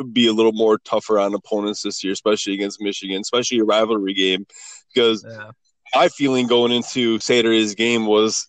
be 0.03 0.27
a 0.27 0.33
little 0.33 0.51
more 0.51 0.77
tougher 0.79 1.19
on 1.19 1.33
opponents 1.33 1.83
this 1.83 2.03
year, 2.03 2.13
especially 2.13 2.53
against 2.53 2.81
Michigan, 2.81 3.21
especially 3.21 3.59
a 3.59 3.63
rivalry 3.63 4.13
game. 4.13 4.45
Because 4.93 5.25
yeah. 5.27 5.51
my 5.93 6.09
feeling 6.09 6.47
going 6.47 6.71
into 6.71 7.19
Saturday's 7.19 7.75
game 7.75 8.05
was 8.05 8.47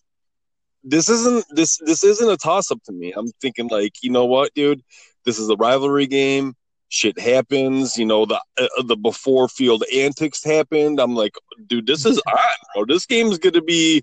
this 0.82 1.08
isn't 1.08 1.44
this 1.50 1.78
this 1.84 2.04
isn't 2.04 2.30
a 2.30 2.36
toss 2.36 2.70
up 2.70 2.82
to 2.84 2.92
me. 2.92 3.12
I'm 3.16 3.28
thinking 3.40 3.68
like, 3.68 3.94
you 4.02 4.10
know 4.10 4.24
what, 4.24 4.54
dude, 4.54 4.82
this 5.24 5.38
is 5.38 5.48
a 5.48 5.56
rivalry 5.56 6.06
game. 6.06 6.54
Shit 6.88 7.18
happens, 7.20 7.96
you 7.96 8.04
know. 8.06 8.26
The 8.26 8.40
uh, 8.58 8.82
the 8.84 8.96
before 8.96 9.48
field 9.48 9.84
antics 9.94 10.42
happened. 10.42 10.98
I'm 10.98 11.14
like, 11.14 11.34
dude, 11.66 11.86
this 11.86 12.04
is 12.04 12.18
on, 12.26 12.38
bro. 12.74 12.84
This 12.86 13.06
game's 13.06 13.38
gonna 13.38 13.62
be 13.62 14.02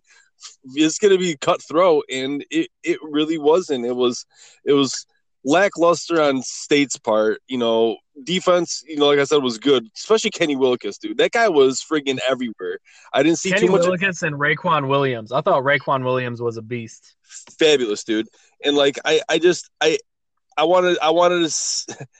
it's 0.75 0.97
gonna 0.97 1.17
be 1.17 1.35
cutthroat, 1.35 2.05
and 2.11 2.45
it 2.49 2.69
it 2.83 2.99
really 3.01 3.37
wasn't. 3.37 3.85
It 3.85 3.95
was 3.95 4.25
it 4.63 4.73
was 4.73 5.05
lackluster 5.47 6.21
on 6.21 6.41
State's 6.43 6.97
part. 6.97 7.41
You 7.47 7.57
know, 7.57 7.97
defense, 8.23 8.83
you 8.85 8.97
know, 8.97 9.07
like 9.07 9.19
I 9.19 9.23
said, 9.23 9.41
was 9.41 9.57
good, 9.57 9.87
especially 9.95 10.31
Kenny 10.31 10.55
Willekes, 10.55 10.99
dude. 10.99 11.17
That 11.17 11.31
guy 11.31 11.47
was 11.47 11.83
friggin' 11.83 12.19
everywhere. 12.27 12.79
I 13.13 13.23
didn't 13.23 13.39
see 13.39 13.51
Kenny 13.51 13.67
too 13.67 13.71
much. 13.71 13.81
Willekes 13.83 14.23
and 14.23 14.35
Raequan 14.35 14.87
Williams. 14.87 15.31
I 15.31 15.41
thought 15.41 15.63
Raequan 15.63 16.03
Williams 16.03 16.41
was 16.41 16.57
a 16.57 16.61
beast. 16.61 17.15
Fabulous, 17.57 18.03
dude. 18.03 18.27
And 18.63 18.75
like, 18.75 18.99
I, 19.05 19.21
I 19.29 19.39
just, 19.39 19.69
I, 19.81 19.97
I 20.57 20.65
wanted, 20.65 20.97
I 21.01 21.09
wanted 21.09 21.49
to. 21.49 22.07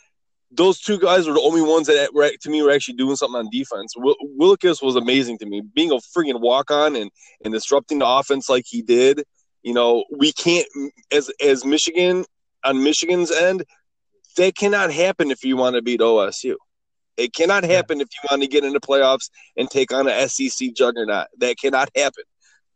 Those 0.50 0.79
two 0.79 0.98
guys 0.98 1.27
were 1.27 1.34
the 1.34 1.41
only 1.41 1.62
ones 1.62 1.88
that, 1.88 2.13
were, 2.13 2.29
to 2.29 2.50
me, 2.50 2.62
were 2.62 2.72
actually 2.72 2.93
doing 2.93 3.17
something 3.17 3.38
on 3.38 3.50
defense. 3.51 3.93
Will, 3.98 4.15
Willekes 4.39 4.81
was 4.81 4.96
amazing 4.96 5.39
to 5.39 5.46
me, 5.46 5.62
being 5.75 5.91
a 5.91 5.96
friggin' 5.96 6.39
walk 6.39 6.72
on 6.72 6.96
and 6.96 7.12
and 7.43 7.53
disrupting 7.53 8.00
the 8.00 8.07
offense 8.07 8.48
like 8.48 8.63
he 8.65 8.81
did. 8.81 9.25
You 9.62 9.74
know, 9.74 10.05
we 10.17 10.31
can't 10.31 10.65
as 11.12 11.29
as 11.43 11.65
Michigan 11.65 12.24
on 12.67 12.83
Michigan's 12.83 13.31
end, 13.31 13.63
that 14.38 14.55
cannot 14.55 14.91
happen 14.91 15.31
if 15.31 15.43
you 15.43 15.57
want 15.57 15.75
to 15.75 15.81
beat 15.81 16.00
OSU. 16.00 16.55
It 17.17 17.33
cannot 17.33 17.63
happen 17.63 18.00
if 18.00 18.09
you 18.13 18.27
want 18.29 18.43
to 18.43 18.47
get 18.47 18.63
into 18.63 18.79
the 18.79 18.86
playoffs 18.86 19.29
and 19.57 19.69
take 19.69 19.91
on 19.91 20.07
a 20.07 20.29
SEC 20.29 20.74
juggernaut. 20.75 21.27
That 21.39 21.57
cannot 21.57 21.89
happen 21.95 22.24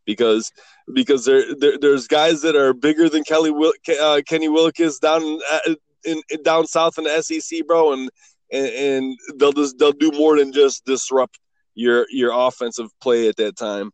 because 0.04 0.50
because 0.92 1.24
there, 1.24 1.54
there 1.54 1.78
there's 1.78 2.08
guys 2.08 2.42
that 2.42 2.56
are 2.56 2.74
bigger 2.74 3.08
than 3.08 3.22
Kelly 3.22 3.52
uh, 4.00 4.20
Kenny 4.26 4.48
Willekes 4.48 4.98
down 4.98 5.22
uh, 5.50 5.74
in, 6.04 6.20
in, 6.28 6.42
down 6.42 6.66
south 6.66 6.98
in 6.98 7.04
the 7.04 7.22
SEC, 7.22 7.66
bro, 7.66 7.92
and, 7.92 8.10
and 8.50 8.66
and 8.66 9.18
they'll 9.36 9.52
just 9.52 9.78
they'll 9.78 9.92
do 9.92 10.10
more 10.10 10.36
than 10.36 10.52
just 10.52 10.84
disrupt 10.84 11.38
your 11.74 12.06
your 12.10 12.32
offensive 12.34 12.88
play 13.00 13.28
at 13.28 13.36
that 13.36 13.56
time. 13.56 13.92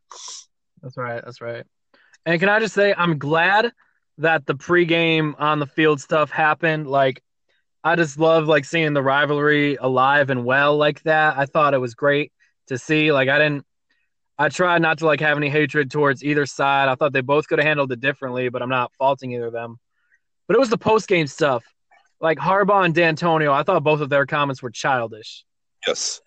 That's 0.82 0.96
right. 0.96 1.22
That's 1.22 1.42
right. 1.42 1.64
And 2.24 2.40
can 2.40 2.48
I 2.48 2.58
just 2.58 2.74
say 2.74 2.94
I'm 2.96 3.18
glad 3.18 3.72
that 4.18 4.46
the 4.46 4.54
pregame 4.54 5.34
on 5.38 5.58
the 5.58 5.66
field 5.66 6.00
stuff 6.00 6.30
happened. 6.30 6.86
Like, 6.88 7.22
I 7.82 7.96
just 7.96 8.18
love 8.18 8.46
like 8.46 8.64
seeing 8.64 8.92
the 8.92 9.02
rivalry 9.02 9.76
alive 9.76 10.30
and 10.30 10.44
well 10.44 10.76
like 10.76 11.02
that. 11.04 11.38
I 11.38 11.46
thought 11.46 11.74
it 11.74 11.78
was 11.78 11.94
great 11.94 12.32
to 12.66 12.78
see. 12.78 13.12
Like, 13.12 13.28
I 13.28 13.38
didn't. 13.38 13.64
I 14.40 14.48
tried 14.48 14.82
not 14.82 14.98
to 14.98 15.06
like 15.06 15.20
have 15.20 15.36
any 15.36 15.48
hatred 15.48 15.90
towards 15.90 16.22
either 16.22 16.46
side. 16.46 16.88
I 16.88 16.94
thought 16.94 17.12
they 17.12 17.22
both 17.22 17.48
could 17.48 17.58
have 17.58 17.66
handled 17.66 17.90
it 17.90 18.00
differently, 18.00 18.48
but 18.50 18.62
I'm 18.62 18.68
not 18.68 18.92
faulting 18.96 19.32
either 19.32 19.46
of 19.46 19.52
them. 19.52 19.78
But 20.46 20.56
it 20.56 20.60
was 20.60 20.70
the 20.70 20.78
post 20.78 21.08
game 21.08 21.26
stuff, 21.26 21.64
like 22.20 22.38
Harbaugh 22.38 22.84
and 22.84 22.94
Dantonio. 22.94 23.52
I 23.52 23.64
thought 23.64 23.82
both 23.82 24.00
of 24.00 24.10
their 24.10 24.26
comments 24.26 24.62
were 24.62 24.70
childish. 24.70 25.44
Yes. 25.86 26.20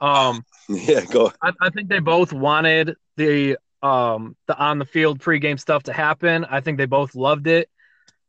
Um. 0.00 0.44
Yeah. 0.68 1.04
Go. 1.04 1.32
I, 1.42 1.50
I 1.60 1.70
think 1.70 1.88
they 1.88 1.98
both 1.98 2.32
wanted 2.32 2.94
the 3.16 3.58
um, 3.82 4.36
the 4.46 4.56
on 4.56 4.78
the 4.78 4.84
field 4.84 5.20
pregame 5.20 5.58
stuff 5.58 5.84
to 5.84 5.92
happen. 5.92 6.44
I 6.44 6.60
think 6.60 6.78
they 6.78 6.86
both 6.86 7.14
loved 7.14 7.46
it. 7.46 7.68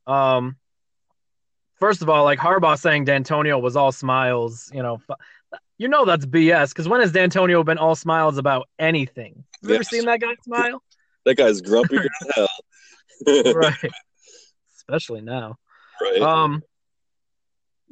Um, 0.07 0.55
first 1.79 2.01
of 2.01 2.09
all, 2.09 2.23
like 2.23 2.39
Harbaugh 2.39 2.79
saying 2.79 3.05
Dantonio 3.05 3.61
was 3.61 3.75
all 3.75 3.91
smiles, 3.91 4.71
you 4.73 4.81
know, 4.81 5.01
you 5.77 5.87
know 5.87 6.05
that's 6.05 6.25
BS. 6.25 6.69
Because 6.69 6.87
when 6.87 7.01
has 7.01 7.11
Dantonio 7.11 7.65
been 7.65 7.77
all 7.77 7.95
smiles 7.95 8.37
about 8.37 8.69
anything? 8.79 9.43
Have 9.61 9.69
you 9.69 9.75
yes. 9.75 9.75
ever 9.75 9.83
seen 9.83 10.05
that 10.05 10.21
guy 10.21 10.35
smile? 10.43 10.81
That 11.25 11.35
guy's 11.35 11.61
grumpy 11.61 11.97
as 11.97 12.35
hell. 12.35 13.53
right. 13.53 13.91
Especially 14.77 15.21
now. 15.21 15.57
Right. 16.01 16.21
Um. 16.21 16.63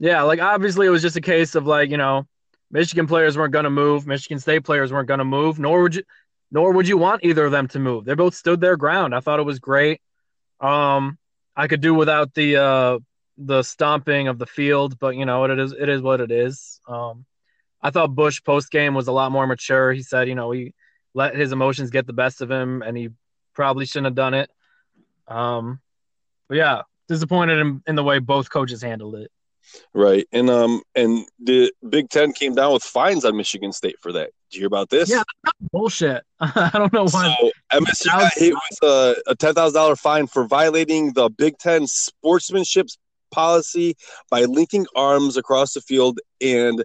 Yeah, 0.02 0.22
like 0.22 0.40
obviously 0.40 0.88
it 0.88 0.92
was 0.92 1.02
just 1.02 1.18
a 1.18 1.22
case 1.22 1.56
of 1.56 1.68
like 1.68 1.90
you 1.90 1.98
know, 1.98 2.26
Michigan 2.72 3.06
players 3.06 3.38
weren't 3.38 3.52
going 3.52 3.66
to 3.66 3.70
move, 3.70 4.08
Michigan 4.08 4.40
State 4.40 4.64
players 4.64 4.94
weren't 4.94 5.08
going 5.08 5.20
to 5.20 5.26
move, 5.26 5.60
nor 5.60 5.82
would 5.84 5.96
you, 5.96 6.04
nor 6.52 6.74
would 6.74 6.88
you 6.88 6.98
want 6.98 7.24
either 7.24 7.46
of 7.46 7.52
them 7.52 7.68
to 7.70 7.80
move. 7.80 8.06
They 8.06 8.16
both 8.16 8.36
stood 8.36 8.62
their 8.62 8.78
ground. 8.78 9.14
I 9.14 9.20
thought 9.20 9.40
it 9.40 9.44
was 9.44 9.60
great. 9.60 10.02
Um, 10.60 11.18
I 11.56 11.68
could 11.68 11.82
do 11.82 11.94
without 11.94 12.34
the 12.34 12.58
uh, 12.58 13.00
the 13.38 13.64
stomping 13.64 14.28
of 14.28 14.38
the 14.40 14.46
field, 14.46 15.00
but 15.00 15.16
you 15.16 15.26
know 15.26 15.46
it 15.46 15.60
is 15.60 15.74
it 15.74 15.90
is 15.90 16.02
what 16.02 16.22
it 16.22 16.32
is. 16.32 16.82
Um, 16.88 17.26
I 17.82 17.92
thought 17.92 18.16
Bush 18.16 18.44
post 18.44 18.72
game 18.72 18.94
was 18.94 19.08
a 19.08 19.12
lot 19.12 19.32
more 19.32 19.48
mature. 19.48 19.94
He 19.94 20.04
said, 20.04 20.28
you 20.28 20.36
know, 20.36 20.52
he 20.52 20.74
let 21.14 21.36
his 21.36 21.52
emotions 21.52 21.90
get 21.92 22.08
the 22.08 22.14
best 22.14 22.42
of 22.42 22.52
him, 22.52 22.82
and 22.82 22.98
he 22.98 23.10
probably 23.54 23.86
shouldn't 23.86 24.08
have 24.08 24.16
done 24.16 24.34
it. 24.34 24.50
Um, 25.28 25.80
but 26.48 26.58
yeah, 26.58 26.82
disappointed 27.08 27.60
in, 27.60 27.82
in 27.88 27.96
the 27.96 28.04
way 28.04 28.20
both 28.20 28.50
coaches 28.50 28.82
handled 28.82 29.16
it. 29.16 29.32
Right, 29.94 30.28
and 30.32 30.50
um, 30.50 30.82
and 30.96 31.26
the 31.40 31.72
Big 31.90 32.10
Ten 32.10 32.32
came 32.32 32.56
down 32.56 32.74
with 32.74 32.84
fines 32.84 33.26
on 33.26 33.36
Michigan 33.36 33.72
State 33.72 33.96
for 34.02 34.12
that. 34.12 34.32
Did 34.50 34.58
you 34.58 34.60
hear 34.62 34.68
about 34.68 34.90
this? 34.90 35.10
Yeah, 35.10 35.24
bullshit. 35.72 36.24
I 36.40 36.72
don't 36.74 36.94
know 36.94 37.08
why. 37.10 37.36
So 37.40 37.52
MSU 37.74 38.06
got 38.06 38.34
hit 38.34 38.54
with 38.54 38.90
a, 38.90 39.16
a 39.28 39.36
ten 39.36 39.54
thousand 39.54 39.76
dollar 39.76 39.96
fine 39.96 40.28
for 40.28 40.46
violating 40.46 41.14
the 41.14 41.30
Big 41.30 41.58
Ten 41.58 41.88
sportsmanship 41.88 42.88
policy 43.32 43.96
by 44.30 44.46
linking 44.46 44.86
arms 44.96 45.38
across 45.38 45.74
the 45.74 45.82
field 45.82 46.20
and 46.42 46.84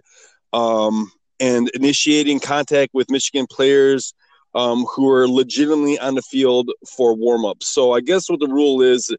um 0.53 1.11
and 1.39 1.69
initiating 1.69 2.39
contact 2.39 2.93
with 2.93 3.09
Michigan 3.09 3.45
players 3.49 4.13
um, 4.55 4.85
who 4.85 5.09
are 5.09 5.27
legitimately 5.27 5.99
on 5.99 6.15
the 6.15 6.21
field 6.21 6.71
for 6.95 7.13
warm 7.13 7.45
ups. 7.45 7.67
So 7.67 7.91
I 7.91 7.99
guess 7.99 8.29
what 8.29 8.39
the 8.39 8.47
rule 8.47 8.81
is 8.81 9.13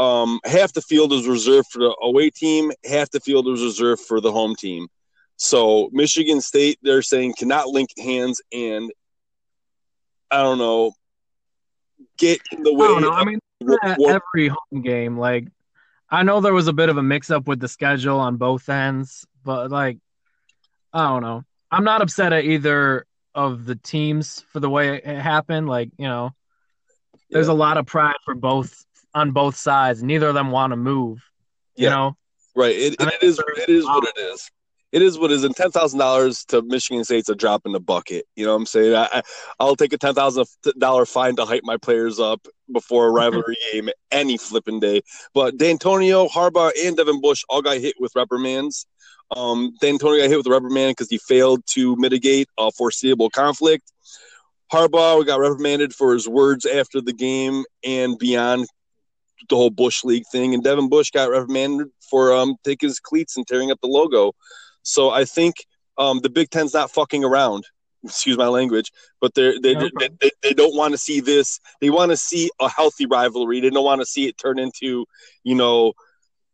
um, 0.00 0.40
half 0.44 0.72
the 0.72 0.80
field 0.80 1.12
is 1.12 1.28
reserved 1.28 1.68
for 1.70 1.80
the 1.80 1.94
away 2.00 2.30
team, 2.30 2.72
half 2.84 3.10
the 3.10 3.20
field 3.20 3.46
is 3.48 3.62
reserved 3.62 4.00
for 4.00 4.18
the 4.20 4.32
home 4.32 4.56
team. 4.56 4.88
So 5.36 5.90
Michigan 5.92 6.40
State, 6.40 6.78
they're 6.82 7.02
saying 7.02 7.34
cannot 7.38 7.68
link 7.68 7.90
hands 7.98 8.40
and 8.50 8.90
I 10.30 10.42
don't 10.42 10.56
know, 10.56 10.92
get 12.16 12.40
in 12.50 12.62
the 12.62 12.72
way. 12.72 12.86
I 12.86 12.88
don't 12.88 13.02
know. 13.02 13.10
I 13.10 13.24
mean, 13.24 13.40
every 14.08 14.48
home 14.48 14.82
game, 14.82 15.18
like 15.18 15.48
I 16.08 16.22
know 16.22 16.40
there 16.40 16.54
was 16.54 16.68
a 16.68 16.72
bit 16.72 16.88
of 16.88 16.96
a 16.96 17.02
mix 17.02 17.30
up 17.30 17.46
with 17.46 17.60
the 17.60 17.68
schedule 17.68 18.18
on 18.18 18.36
both 18.36 18.70
ends, 18.70 19.26
but 19.44 19.70
like 19.70 19.98
I 20.94 21.08
don't 21.08 21.22
know. 21.22 21.44
I'm 21.70 21.84
not 21.84 22.00
upset 22.00 22.32
at 22.32 22.44
either 22.44 23.06
of 23.34 23.66
the 23.66 23.76
teams 23.76 24.44
for 24.50 24.60
the 24.60 24.70
way 24.70 24.96
it 24.96 25.04
happened. 25.04 25.68
Like 25.68 25.90
you 25.98 26.08
know, 26.08 26.30
there's 27.28 27.48
yeah. 27.48 27.52
a 27.52 27.54
lot 27.54 27.76
of 27.76 27.86
pride 27.86 28.16
for 28.24 28.34
both 28.34 28.86
on 29.14 29.32
both 29.32 29.56
sides. 29.56 30.02
Neither 30.02 30.28
of 30.28 30.34
them 30.34 30.50
want 30.50 30.72
to 30.72 30.76
move. 30.76 31.22
You 31.76 31.84
yeah. 31.84 31.90
know, 31.90 32.16
right? 32.54 32.74
It, 32.74 32.94
it, 33.00 33.08
it 33.08 33.22
is. 33.22 33.38
It 33.38 33.68
is 33.68 33.84
what 33.84 34.04
it 34.04 34.20
is. 34.20 34.50
It 34.92 35.02
is 35.02 35.18
what 35.18 35.30
it 35.30 35.34
is. 35.34 35.44
And 35.44 35.54
ten 35.54 35.70
thousand 35.70 35.98
dollars 35.98 36.44
to 36.46 36.62
Michigan 36.62 37.04
State's 37.04 37.28
a 37.28 37.34
drop 37.34 37.62
in 37.64 37.72
the 37.72 37.80
bucket. 37.80 38.26
You 38.34 38.44
know 38.44 38.52
what 38.52 38.60
I'm 38.60 38.66
saying? 38.66 38.94
I, 38.94 39.22
I'll 39.58 39.76
take 39.76 39.92
a 39.92 39.98
ten 39.98 40.14
thousand 40.14 40.46
dollar 40.78 41.06
fine 41.06 41.36
to 41.36 41.44
hype 41.44 41.62
my 41.64 41.76
players 41.76 42.18
up 42.18 42.46
before 42.72 43.06
a 43.06 43.10
rivalry 43.10 43.56
game 43.72 43.88
any 44.10 44.36
flipping 44.36 44.80
day. 44.80 45.02
But 45.32 45.56
Dantonio, 45.56 46.28
Harbaugh, 46.28 46.72
and 46.84 46.96
Devin 46.96 47.20
Bush 47.20 47.44
all 47.48 47.62
got 47.62 47.78
hit 47.78 47.94
with 48.00 48.12
reprimands. 48.16 48.86
Um, 49.36 49.72
Dantonio 49.80 50.18
got 50.20 50.28
hit 50.28 50.38
with 50.38 50.46
a 50.48 50.50
reprimand 50.50 50.96
because 50.96 51.08
he 51.08 51.18
failed 51.18 51.62
to 51.74 51.94
mitigate 51.96 52.48
a 52.58 52.72
foreseeable 52.72 53.30
conflict. 53.30 53.92
Harbaugh 54.72 55.24
got 55.24 55.40
reprimanded 55.40 55.94
for 55.94 56.12
his 56.12 56.28
words 56.28 56.66
after 56.66 57.00
the 57.00 57.12
game 57.12 57.64
and 57.84 58.18
beyond 58.18 58.66
the 59.48 59.56
whole 59.56 59.70
Bush 59.70 60.04
League 60.04 60.24
thing, 60.30 60.54
and 60.54 60.62
Devin 60.62 60.88
Bush 60.88 61.10
got 61.10 61.30
reprimanded 61.30 61.88
for 62.08 62.32
um 62.34 62.56
taking 62.64 62.88
his 62.88 63.00
cleats 63.00 63.36
and 63.36 63.46
tearing 63.46 63.70
up 63.70 63.80
the 63.80 63.88
logo. 63.88 64.32
So 64.82 65.10
I 65.10 65.24
think 65.24 65.54
um 65.98 66.20
the 66.20 66.30
Big 66.30 66.50
Ten's 66.50 66.74
not 66.74 66.90
fucking 66.90 67.24
around. 67.24 67.64
Excuse 68.04 68.38
my 68.38 68.48
language, 68.48 68.90
but 69.20 69.34
they're, 69.34 69.60
they 69.60 69.74
they, 69.74 70.08
they 70.20 70.30
they 70.42 70.54
don't 70.54 70.74
want 70.74 70.92
to 70.92 70.98
see 70.98 71.20
this. 71.20 71.60
They 71.82 71.90
want 71.90 72.10
to 72.10 72.16
see 72.16 72.50
a 72.58 72.68
healthy 72.68 73.04
rivalry. 73.04 73.60
They 73.60 73.68
don't 73.68 73.84
want 73.84 74.00
to 74.00 74.06
see 74.06 74.26
it 74.26 74.38
turn 74.38 74.58
into, 74.58 75.04
you 75.44 75.54
know, 75.54 75.92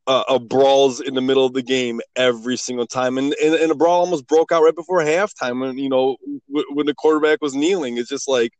uh, 0.06 0.24
a 0.28 0.38
brawls 0.38 1.00
in 1.00 1.14
the 1.14 1.20
middle 1.20 1.44
of 1.44 1.52
the 1.52 1.62
game 1.62 2.00
every 2.14 2.56
single 2.56 2.86
time. 2.86 3.18
And, 3.18 3.34
and 3.42 3.54
and 3.54 3.70
a 3.70 3.74
brawl 3.74 4.00
almost 4.00 4.26
broke 4.26 4.52
out 4.52 4.62
right 4.62 4.74
before 4.74 5.00
halftime 5.00 5.60
when 5.60 5.78
you 5.78 5.88
know 5.88 6.16
w- 6.48 6.66
when 6.72 6.86
the 6.86 6.94
quarterback 6.94 7.38
was 7.40 7.54
kneeling. 7.54 7.96
It's 7.96 8.08
just 8.08 8.28
like 8.28 8.52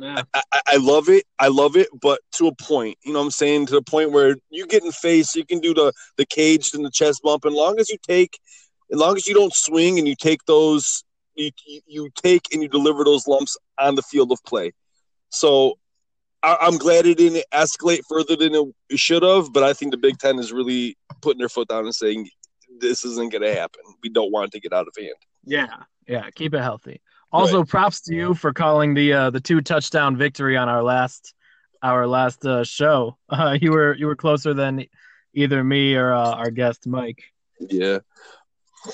Yeah. 0.00 0.22
I, 0.34 0.42
I- 0.52 0.60
I 0.72 0.76
love 0.76 1.08
it. 1.08 1.24
I 1.38 1.48
love 1.48 1.76
it, 1.76 1.88
but 2.00 2.20
to 2.32 2.46
a 2.46 2.54
point. 2.54 2.96
You 3.04 3.12
know 3.12 3.18
what 3.18 3.24
I'm 3.26 3.30
saying? 3.32 3.66
To 3.66 3.74
the 3.74 3.82
point 3.82 4.12
where 4.12 4.36
you 4.50 4.66
get 4.66 4.84
in 4.84 4.92
face, 4.92 5.34
you 5.34 5.44
can 5.44 5.58
do 5.60 5.74
the 5.74 5.92
the 6.16 6.26
caged 6.26 6.74
and 6.74 6.84
the 6.84 6.90
chest 6.90 7.22
bump. 7.22 7.44
And 7.44 7.54
long 7.54 7.78
as 7.80 7.90
you 7.90 7.96
take, 8.06 8.38
as 8.92 8.98
long 8.98 9.16
as 9.16 9.26
you 9.26 9.34
don't 9.34 9.52
swing 9.54 9.98
and 9.98 10.06
you 10.06 10.14
take 10.14 10.44
those, 10.46 11.02
you 11.34 11.50
you, 11.66 11.80
you 11.86 12.10
take 12.14 12.52
and 12.52 12.62
you 12.62 12.68
deliver 12.68 13.04
those 13.04 13.26
lumps 13.26 13.56
on 13.78 13.94
the 13.96 14.02
field 14.02 14.30
of 14.32 14.38
play. 14.44 14.72
So 15.30 15.78
I, 16.42 16.56
I'm 16.60 16.78
glad 16.78 17.06
it 17.06 17.18
didn't 17.18 17.44
escalate 17.52 18.00
further 18.08 18.36
than 18.36 18.54
it 18.88 18.98
should 18.98 19.22
have. 19.22 19.52
But 19.52 19.64
I 19.64 19.72
think 19.72 19.90
the 19.90 19.98
Big 19.98 20.18
Ten 20.18 20.38
is 20.38 20.52
really 20.52 20.96
putting 21.20 21.38
their 21.40 21.48
foot 21.48 21.68
down 21.68 21.84
and 21.84 21.94
saying 21.94 22.28
this 22.78 23.04
isn't 23.04 23.32
going 23.32 23.42
to 23.42 23.54
happen. 23.54 23.82
We 24.02 24.08
don't 24.08 24.30
want 24.32 24.46
it 24.48 24.52
to 24.52 24.60
get 24.60 24.72
out 24.72 24.86
of 24.86 24.94
hand. 24.96 25.14
Yeah, 25.44 25.66
yeah, 26.06 26.30
keep 26.30 26.54
it 26.54 26.60
healthy. 26.60 27.00
Also, 27.32 27.62
props 27.64 28.00
to 28.02 28.14
you 28.14 28.34
for 28.34 28.52
calling 28.52 28.94
the 28.94 29.12
uh, 29.12 29.30
the 29.30 29.40
two 29.40 29.60
touchdown 29.60 30.16
victory 30.16 30.56
on 30.56 30.68
our 30.68 30.82
last 30.82 31.34
our 31.82 32.06
last 32.06 32.44
uh, 32.44 32.64
show. 32.64 33.16
Uh, 33.30 33.56
you 33.60 33.70
were 33.70 33.94
you 33.94 34.06
were 34.06 34.16
closer 34.16 34.52
than 34.54 34.84
either 35.34 35.62
me 35.62 35.94
or 35.94 36.12
uh, 36.12 36.32
our 36.32 36.50
guest 36.50 36.86
Mike. 36.86 37.22
Yeah. 37.60 37.98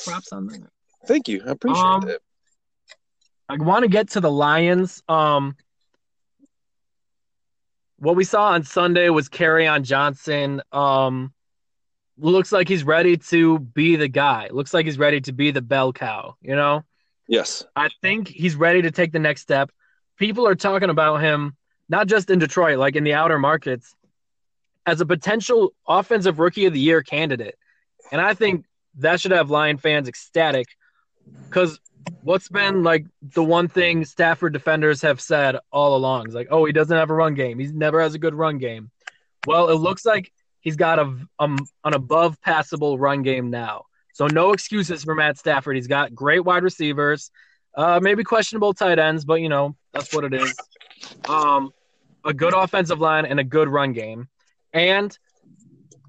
Props 0.05 0.33
on 0.33 0.47
that. 0.49 0.61
Thank 1.07 1.29
you. 1.29 1.43
I 1.47 1.51
appreciate 1.53 1.83
Um, 1.83 2.01
that. 2.03 2.21
I 3.49 3.57
want 3.57 3.85
to 3.85 3.89
get 3.89 4.11
to 4.11 4.21
the 4.21 4.31
Lions. 4.31 5.03
Um, 5.09 5.57
what 7.99 8.17
we 8.17 8.25
saw 8.25 8.49
on 8.49 8.65
Sunday 8.65 9.09
was 9.09 9.29
Kerryon 9.29 9.83
Johnson. 9.83 10.61
Um, 10.73 11.33
looks 12.19 12.53
like 12.53 12.69
he's 12.69 12.85
ready 12.85 13.17
to 13.17 13.59
be 13.61 13.97
the 13.97 14.09
guy. 14.09 14.49
Looks 14.51 14.75
like 14.75 14.85
he's 14.85 14.99
ready 14.99 15.21
to 15.23 15.33
be 15.33 15.51
the 15.53 15.63
bell 15.63 15.93
cow. 15.93 16.35
You 16.43 16.57
know. 16.57 16.85
Yes. 17.29 17.65
I 17.75 17.89
think 18.03 18.29
he's 18.29 18.55
ready 18.55 18.83
to 18.83 18.91
take 18.91 19.13
the 19.13 19.19
next 19.19 19.43
step. 19.43 19.71
People 20.17 20.47
are 20.47 20.55
talking 20.55 20.91
about 20.91 21.21
him, 21.21 21.57
not 21.89 22.07
just 22.07 22.31
in 22.31 22.39
Detroit, 22.39 22.79
like 22.79 22.97
in 22.97 23.05
the 23.05 23.15
outer 23.15 23.39
markets, 23.39 23.95
as 24.87 25.01
a 25.01 25.07
potential 25.07 25.73
offensive 25.87 26.39
rookie 26.39 26.67
of 26.67 26.73
the 26.73 26.81
year 26.81 27.03
candidate. 27.03 27.57
And 28.13 28.21
I 28.21 28.35
think 28.35 28.65
that 28.99 29.21
should 29.21 29.33
have 29.33 29.51
Lion 29.51 29.79
fans 29.79 30.09
ecstatic 30.09 30.69
because 31.45 31.81
what's 32.23 32.49
been 32.49 32.83
like 32.83 33.07
the 33.21 33.43
one 33.43 33.69
thing 33.69 34.05
Stafford 34.05 34.53
defenders 34.53 35.03
have 35.03 35.21
said 35.21 35.57
all 35.73 35.97
along 35.97 36.29
is 36.29 36.35
like, 36.35 36.49
oh, 36.51 36.65
he 36.65 36.73
doesn't 36.73 36.97
have 36.97 37.11
a 37.11 37.15
run 37.15 37.35
game. 37.35 37.59
He 37.59 37.67
never 37.67 38.01
has 38.01 38.15
a 38.15 38.19
good 38.19 38.35
run 38.35 38.59
game. 38.59 38.91
Well, 39.47 39.69
it 39.69 39.75
looks 39.75 40.05
like 40.05 40.33
he's 40.61 40.77
got 40.77 40.99
a, 40.99 41.17
um, 41.39 41.59
an 41.85 41.95
above 41.95 42.41
passable 42.41 42.99
run 42.99 43.23
game 43.23 43.51
now. 43.51 43.85
So 44.17 44.27
no 44.29 44.53
excuses 44.53 45.05
for 45.05 45.15
Matt 45.15 45.37
Stafford. 45.37 45.77
He's 45.77 45.89
got 45.89 46.15
great 46.15 46.43
wide 46.43 46.63
receivers, 46.63 47.31
uh, 47.77 48.01
maybe 48.03 48.25
questionable 48.25 48.73
tight 48.73 48.99
ends, 48.99 49.27
but 49.27 49.43
you 49.43 49.51
know 49.51 49.77
that's 49.93 50.15
what 50.15 50.25
it 50.25 50.33
is. 50.33 50.57
Um, 51.29 51.71
a 52.25 52.33
good 52.33 52.55
offensive 52.55 52.99
line 52.99 53.27
and 53.27 53.39
a 53.39 53.45
good 53.45 53.69
run 53.69 53.93
game, 53.93 54.31
and 54.73 55.17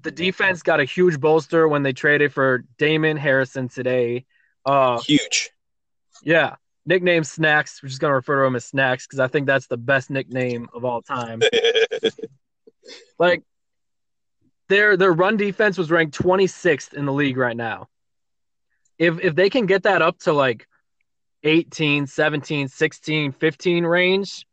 the 0.04 0.10
defense 0.10 0.62
got 0.62 0.80
a 0.80 0.86
huge 0.86 1.20
bolster 1.20 1.68
when 1.68 1.82
they 1.82 1.92
traded 1.92 2.32
for 2.32 2.64
Damon 2.78 3.18
Harrison 3.18 3.68
today. 3.68 4.24
Uh, 4.64 4.98
Huge. 5.00 5.50
yeah, 6.22 6.54
nickname 6.86 7.24
Snacks. 7.24 7.82
We're 7.82 7.90
just 7.90 8.00
gonna 8.00 8.14
refer 8.14 8.40
to 8.40 8.46
him 8.46 8.56
as 8.56 8.64
Snacks 8.64 9.06
because 9.06 9.20
I 9.20 9.28
think 9.28 9.46
that's 9.46 9.66
the 9.66 9.76
best 9.76 10.08
nickname 10.08 10.66
of 10.72 10.86
all 10.86 11.02
time. 11.02 11.42
Like 13.18 13.42
their 14.70 14.96
their 14.96 15.12
run 15.12 15.36
defense 15.36 15.76
was 15.76 15.90
ranked 15.90 16.18
26th 16.18 16.94
in 16.94 17.04
the 17.04 17.12
league 17.12 17.36
right 17.36 17.56
now. 17.56 17.88
If 18.98 19.20
if 19.20 19.34
they 19.34 19.50
can 19.50 19.66
get 19.66 19.84
that 19.84 20.02
up 20.02 20.18
to 20.20 20.32
like 20.32 20.66
18, 21.44 22.06
17, 22.06 22.68
16, 22.68 23.32
15 23.32 23.84
range, 23.84 24.46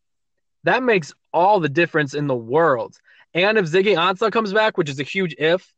that 0.64 0.84
makes 0.84 1.14
all 1.34 1.60
the 1.60 1.70
difference 1.70 2.14
in 2.14 2.28
the 2.28 2.36
world. 2.36 2.98
And 3.34 3.58
if 3.58 3.66
Ziggy 3.66 3.96
Ansah 3.96 4.32
comes 4.32 4.54
back, 4.54 4.78
which 4.78 4.90
is 4.90 5.00
a 5.00 5.04
huge 5.04 5.36
if, 5.38 5.74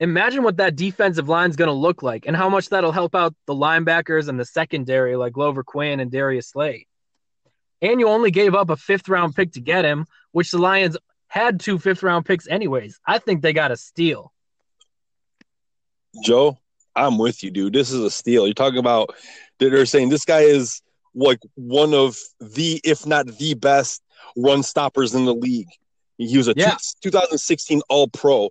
imagine 0.00 0.42
what 0.42 0.58
that 0.58 0.76
defensive 0.76 1.28
line 1.28 1.50
is 1.50 1.56
going 1.56 1.68
to 1.68 1.72
look 1.72 2.02
like 2.02 2.26
and 2.26 2.36
how 2.36 2.48
much 2.48 2.68
that'll 2.68 2.92
help 2.92 3.14
out 3.14 3.34
the 3.46 3.54
linebackers 3.54 4.28
and 4.28 4.38
the 4.38 4.44
secondary 4.44 5.16
like 5.16 5.32
Glover 5.32 5.62
Quin 5.62 6.00
and 6.00 6.10
Darius 6.10 6.48
Slay. 6.48 6.86
And 7.82 8.00
you 8.00 8.08
only 8.08 8.30
gave 8.30 8.54
up 8.54 8.70
a 8.70 8.76
fifth 8.76 9.08
round 9.08 9.34
pick 9.34 9.52
to 9.52 9.60
get 9.60 9.84
him, 9.84 10.06
which 10.32 10.50
the 10.50 10.58
Lions 10.58 10.96
had 11.28 11.60
two 11.60 11.78
fifth 11.78 12.02
round 12.02 12.24
picks 12.24 12.48
anyways. 12.48 12.98
I 13.06 13.18
think 13.18 13.42
they 13.42 13.52
got 13.52 13.70
a 13.70 13.76
steal. 13.76 14.32
Joe, 16.24 16.58
I'm 16.96 17.18
with 17.18 17.42
you, 17.42 17.50
dude. 17.50 17.72
This 17.74 17.92
is 17.92 18.00
a 18.00 18.10
steal. 18.10 18.46
You're 18.46 18.54
talking 18.54 18.78
about 18.78 19.14
they're 19.58 19.86
saying 19.86 20.08
this 20.08 20.24
guy 20.24 20.40
is 20.40 20.80
like 21.14 21.38
one 21.54 21.94
of 21.94 22.18
the, 22.40 22.80
if 22.84 23.06
not 23.06 23.26
the 23.26 23.54
best 23.54 24.02
run 24.36 24.62
stoppers 24.62 25.14
in 25.14 25.24
the 25.24 25.34
league. 25.34 25.68
He 26.18 26.36
was 26.36 26.48
a 26.48 26.54
Yeah. 26.56 26.76
two- 27.02 27.10
2016 27.10 27.82
All 27.88 28.08
Pro. 28.08 28.50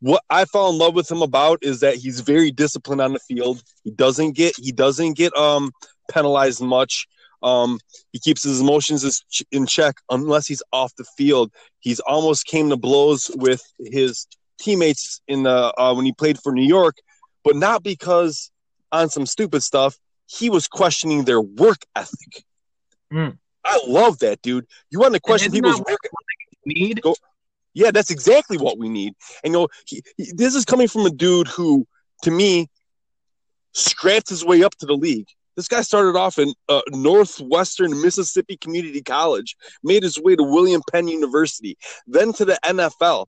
What 0.00 0.22
I 0.28 0.44
fell 0.44 0.68
in 0.70 0.78
love 0.78 0.94
with 0.94 1.10
him 1.10 1.22
about 1.22 1.60
is 1.62 1.80
that 1.80 1.96
he's 1.96 2.20
very 2.20 2.50
disciplined 2.50 3.00
on 3.00 3.14
the 3.14 3.18
field. 3.20 3.62
He 3.84 3.90
doesn't 3.92 4.32
get 4.32 4.54
he 4.58 4.70
doesn't 4.72 5.14
get 5.14 5.34
um 5.36 5.72
penalized 6.10 6.60
much. 6.60 7.06
Um, 7.42 7.78
he 8.12 8.18
keeps 8.18 8.42
his 8.42 8.60
emotions 8.60 9.22
in 9.52 9.66
check 9.66 9.96
unless 10.10 10.46
he's 10.46 10.62
off 10.72 10.94
the 10.96 11.04
field. 11.16 11.50
He's 11.80 12.00
almost 12.00 12.46
came 12.46 12.68
to 12.70 12.76
blows 12.76 13.30
with 13.36 13.62
his 13.78 14.26
teammates 14.58 15.20
in 15.28 15.44
the 15.44 15.72
uh, 15.78 15.94
when 15.94 16.04
he 16.06 16.12
played 16.12 16.38
for 16.42 16.52
New 16.52 16.66
York, 16.66 16.96
but 17.46 17.54
not 17.54 17.84
because 17.84 18.50
on 18.90 19.08
some 19.08 19.24
stupid 19.24 19.62
stuff. 19.62 19.96
He 20.26 20.50
was 20.50 20.66
questioning 20.66 21.24
their 21.24 21.40
work 21.40 21.84
ethic. 21.94 22.44
Mm. 23.12 23.38
I 23.64 23.80
love 23.86 24.18
that, 24.18 24.42
dude. 24.42 24.66
You 24.90 24.98
want 24.98 25.14
to 25.14 25.20
question 25.20 25.52
people's 25.52 25.80
work 25.88 26.00
Need 26.64 27.00
yeah, 27.74 27.92
that's 27.92 28.10
exactly 28.10 28.58
what 28.58 28.78
we 28.78 28.88
need. 28.88 29.14
And 29.44 29.52
you 29.52 29.60
know, 29.60 29.68
he, 29.86 30.02
he- 30.16 30.32
this 30.34 30.56
is 30.56 30.64
coming 30.64 30.88
from 30.88 31.06
a 31.06 31.10
dude 31.10 31.46
who, 31.46 31.86
to 32.22 32.32
me, 32.32 32.68
scrapped 33.72 34.28
his 34.30 34.44
way 34.44 34.64
up 34.64 34.74
to 34.78 34.86
the 34.86 34.94
league. 34.94 35.28
This 35.54 35.68
guy 35.68 35.82
started 35.82 36.18
off 36.18 36.38
in 36.38 36.52
uh, 36.68 36.80
Northwestern 36.90 38.02
Mississippi 38.02 38.56
Community 38.56 39.02
College, 39.02 39.56
made 39.84 40.02
his 40.02 40.20
way 40.20 40.34
to 40.34 40.42
William 40.42 40.82
Penn 40.90 41.06
University, 41.06 41.78
then 42.08 42.32
to 42.32 42.44
the 42.44 42.58
NFL. 42.64 43.26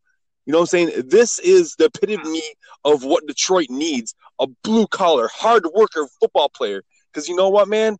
You 0.48 0.52
know 0.52 0.60
what 0.60 0.72
I'm 0.72 0.88
saying? 0.88 1.02
This 1.08 1.38
is 1.40 1.74
the 1.74 1.90
epitome 1.94 2.40
mm. 2.40 2.90
of 2.90 3.04
what 3.04 3.26
Detroit 3.26 3.66
needs 3.68 4.14
a 4.40 4.46
blue 4.64 4.86
collar, 4.86 5.28
hard 5.30 5.66
worker 5.74 6.08
football 6.18 6.48
player. 6.48 6.82
Because 7.12 7.28
you 7.28 7.36
know 7.36 7.50
what, 7.50 7.68
man? 7.68 7.98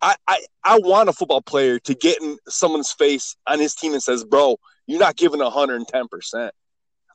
I, 0.00 0.16
I, 0.26 0.46
I 0.64 0.78
want 0.78 1.10
a 1.10 1.12
football 1.12 1.42
player 1.42 1.78
to 1.80 1.94
get 1.94 2.22
in 2.22 2.38
someone's 2.48 2.90
face 2.92 3.36
on 3.46 3.58
his 3.58 3.74
team 3.74 3.92
and 3.92 4.02
says, 4.02 4.24
bro, 4.24 4.56
you're 4.86 4.98
not 4.98 5.16
giving 5.16 5.40
110%. 5.40 6.50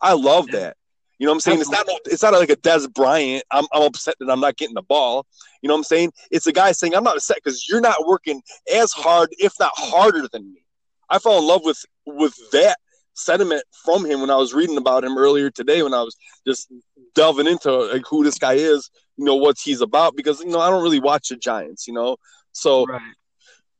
I 0.04 0.14
love 0.14 0.46
that. 0.52 0.78
You 1.18 1.26
know 1.26 1.32
what 1.32 1.38
I'm 1.38 1.40
saying? 1.40 1.62
It's 1.62 1.72
not 1.72 1.86
it's 2.06 2.22
not 2.22 2.34
like 2.34 2.52
a 2.52 2.56
Dez 2.56 2.94
Bryant. 2.94 3.44
I'm, 3.52 3.66
I'm 3.74 3.82
upset 3.82 4.16
that 4.20 4.30
I'm 4.30 4.40
not 4.40 4.56
getting 4.56 4.76
the 4.76 4.84
ball. 4.84 5.26
You 5.64 5.68
know 5.68 5.74
what 5.74 5.80
I'm 5.80 5.84
saying? 5.86 6.14
It's 6.30 6.46
a 6.46 6.54
guy 6.54 6.74
saying 6.74 6.96
I'm 6.96 7.04
not 7.04 7.18
upset 7.18 7.40
because 7.44 7.68
you're 7.68 7.82
not 7.82 8.06
working 8.06 8.42
as 8.74 8.92
hard, 8.92 9.30
if 9.40 9.52
not 9.60 9.72
harder 9.76 10.28
than 10.32 10.54
me. 10.54 10.64
I 11.10 11.18
fell 11.18 11.40
in 11.40 11.48
love 11.48 11.62
with 11.66 11.84
with 12.06 12.36
that 12.52 12.78
sentiment 13.20 13.64
from 13.84 14.06
him 14.06 14.22
when 14.22 14.30
I 14.30 14.36
was 14.36 14.54
reading 14.54 14.78
about 14.78 15.04
him 15.04 15.18
earlier 15.18 15.50
today 15.50 15.84
when 15.84 15.94
I 15.94 16.02
was 16.02 16.16
just 16.48 16.72
delving 17.16 17.48
into 17.48 17.72
like 17.72 18.04
who 18.08 18.24
this 18.24 18.38
guy 18.38 18.54
is, 18.54 18.90
you 19.18 19.26
know, 19.26 19.36
what 19.36 19.58
he's 19.62 19.82
about 19.82 20.16
because 20.16 20.40
you 20.40 20.50
know 20.50 20.60
I 20.60 20.70
don't 20.70 20.84
really 20.84 21.00
watch 21.00 21.30
the 21.30 21.36
Giants, 21.36 21.88
you 21.88 21.94
know. 21.94 22.18
So 22.52 22.86
right. 22.86 23.02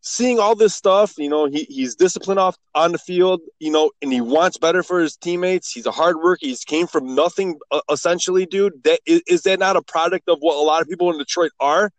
seeing 0.02 0.40
all 0.40 0.56
this 0.56 0.76
stuff, 0.76 1.14
you 1.18 1.30
know, 1.30 1.46
he, 1.46 1.64
he's 1.64 1.96
disciplined 1.96 2.40
off 2.40 2.58
on 2.76 2.92
the 2.92 2.98
field, 2.98 3.42
you 3.60 3.72
know, 3.72 3.92
and 4.02 4.12
he 4.12 4.22
wants 4.22 4.58
better 4.58 4.84
for 4.84 5.00
his 5.00 5.16
teammates. 5.16 5.72
He's 5.72 5.86
a 5.86 5.92
hard 5.92 6.18
worker. 6.18 6.40
He's 6.42 6.64
came 6.64 6.88
from 6.88 7.16
nothing, 7.16 7.60
uh, 7.72 7.82
essentially, 7.92 8.46
dude. 8.46 8.84
That 8.84 9.00
is, 9.06 9.22
is 9.28 9.42
that 9.44 9.60
not 9.60 9.76
a 9.76 9.82
product 9.82 10.30
of 10.30 10.38
what 10.40 10.56
a 10.56 10.62
lot 10.62 10.82
of 10.82 10.88
people 10.88 11.12
in 11.12 11.18
Detroit 11.18 11.52
are? 11.60 11.92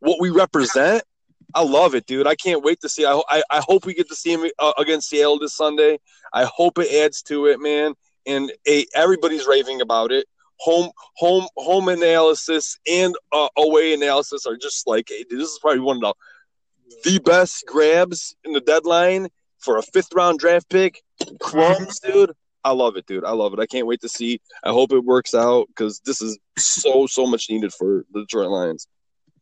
What 0.00 0.20
we 0.20 0.30
represent? 0.30 1.04
I 1.54 1.62
love 1.62 1.94
it, 1.94 2.06
dude. 2.06 2.26
I 2.26 2.34
can't 2.34 2.62
wait 2.62 2.80
to 2.80 2.88
see. 2.88 3.04
I, 3.04 3.20
I, 3.28 3.42
I 3.50 3.62
hope 3.66 3.86
we 3.86 3.94
get 3.94 4.08
to 4.08 4.16
see 4.16 4.32
him 4.32 4.50
uh, 4.58 4.72
against 4.78 5.08
Seattle 5.08 5.38
this 5.38 5.54
Sunday. 5.54 5.98
I 6.32 6.44
hope 6.44 6.78
it 6.78 6.92
adds 6.92 7.22
to 7.22 7.46
it, 7.46 7.60
man. 7.60 7.94
And 8.26 8.52
a, 8.68 8.86
everybody's 8.94 9.46
raving 9.46 9.80
about 9.80 10.12
it. 10.12 10.26
Home, 10.58 10.90
home, 11.16 11.46
home 11.56 11.88
analysis 11.88 12.78
and 12.86 13.14
uh, 13.32 13.48
away 13.56 13.94
analysis 13.94 14.44
are 14.44 14.58
just 14.58 14.86
like 14.86 15.08
hey, 15.08 15.24
this 15.28 15.48
is 15.48 15.58
probably 15.60 15.80
one 15.80 15.96
of 15.96 16.02
the 16.02 16.14
the 17.04 17.18
best 17.20 17.64
grabs 17.66 18.34
in 18.44 18.52
the 18.52 18.60
deadline 18.60 19.28
for 19.58 19.78
a 19.78 19.82
fifth 19.82 20.12
round 20.14 20.38
draft 20.38 20.68
pick. 20.68 21.02
Crumbs, 21.40 22.00
dude. 22.00 22.32
I 22.62 22.72
love 22.72 22.96
it, 22.96 23.06
dude. 23.06 23.24
I 23.24 23.30
love 23.30 23.54
it. 23.54 23.58
I 23.58 23.66
can't 23.66 23.86
wait 23.86 24.02
to 24.02 24.08
see. 24.08 24.40
I 24.62 24.70
hope 24.70 24.92
it 24.92 25.04
works 25.04 25.34
out 25.34 25.68
because 25.68 26.00
this 26.00 26.20
is 26.20 26.38
so 26.58 27.06
so 27.06 27.26
much 27.26 27.48
needed 27.48 27.72
for 27.72 28.04
the 28.12 28.20
Detroit 28.20 28.50
Lions. 28.50 28.86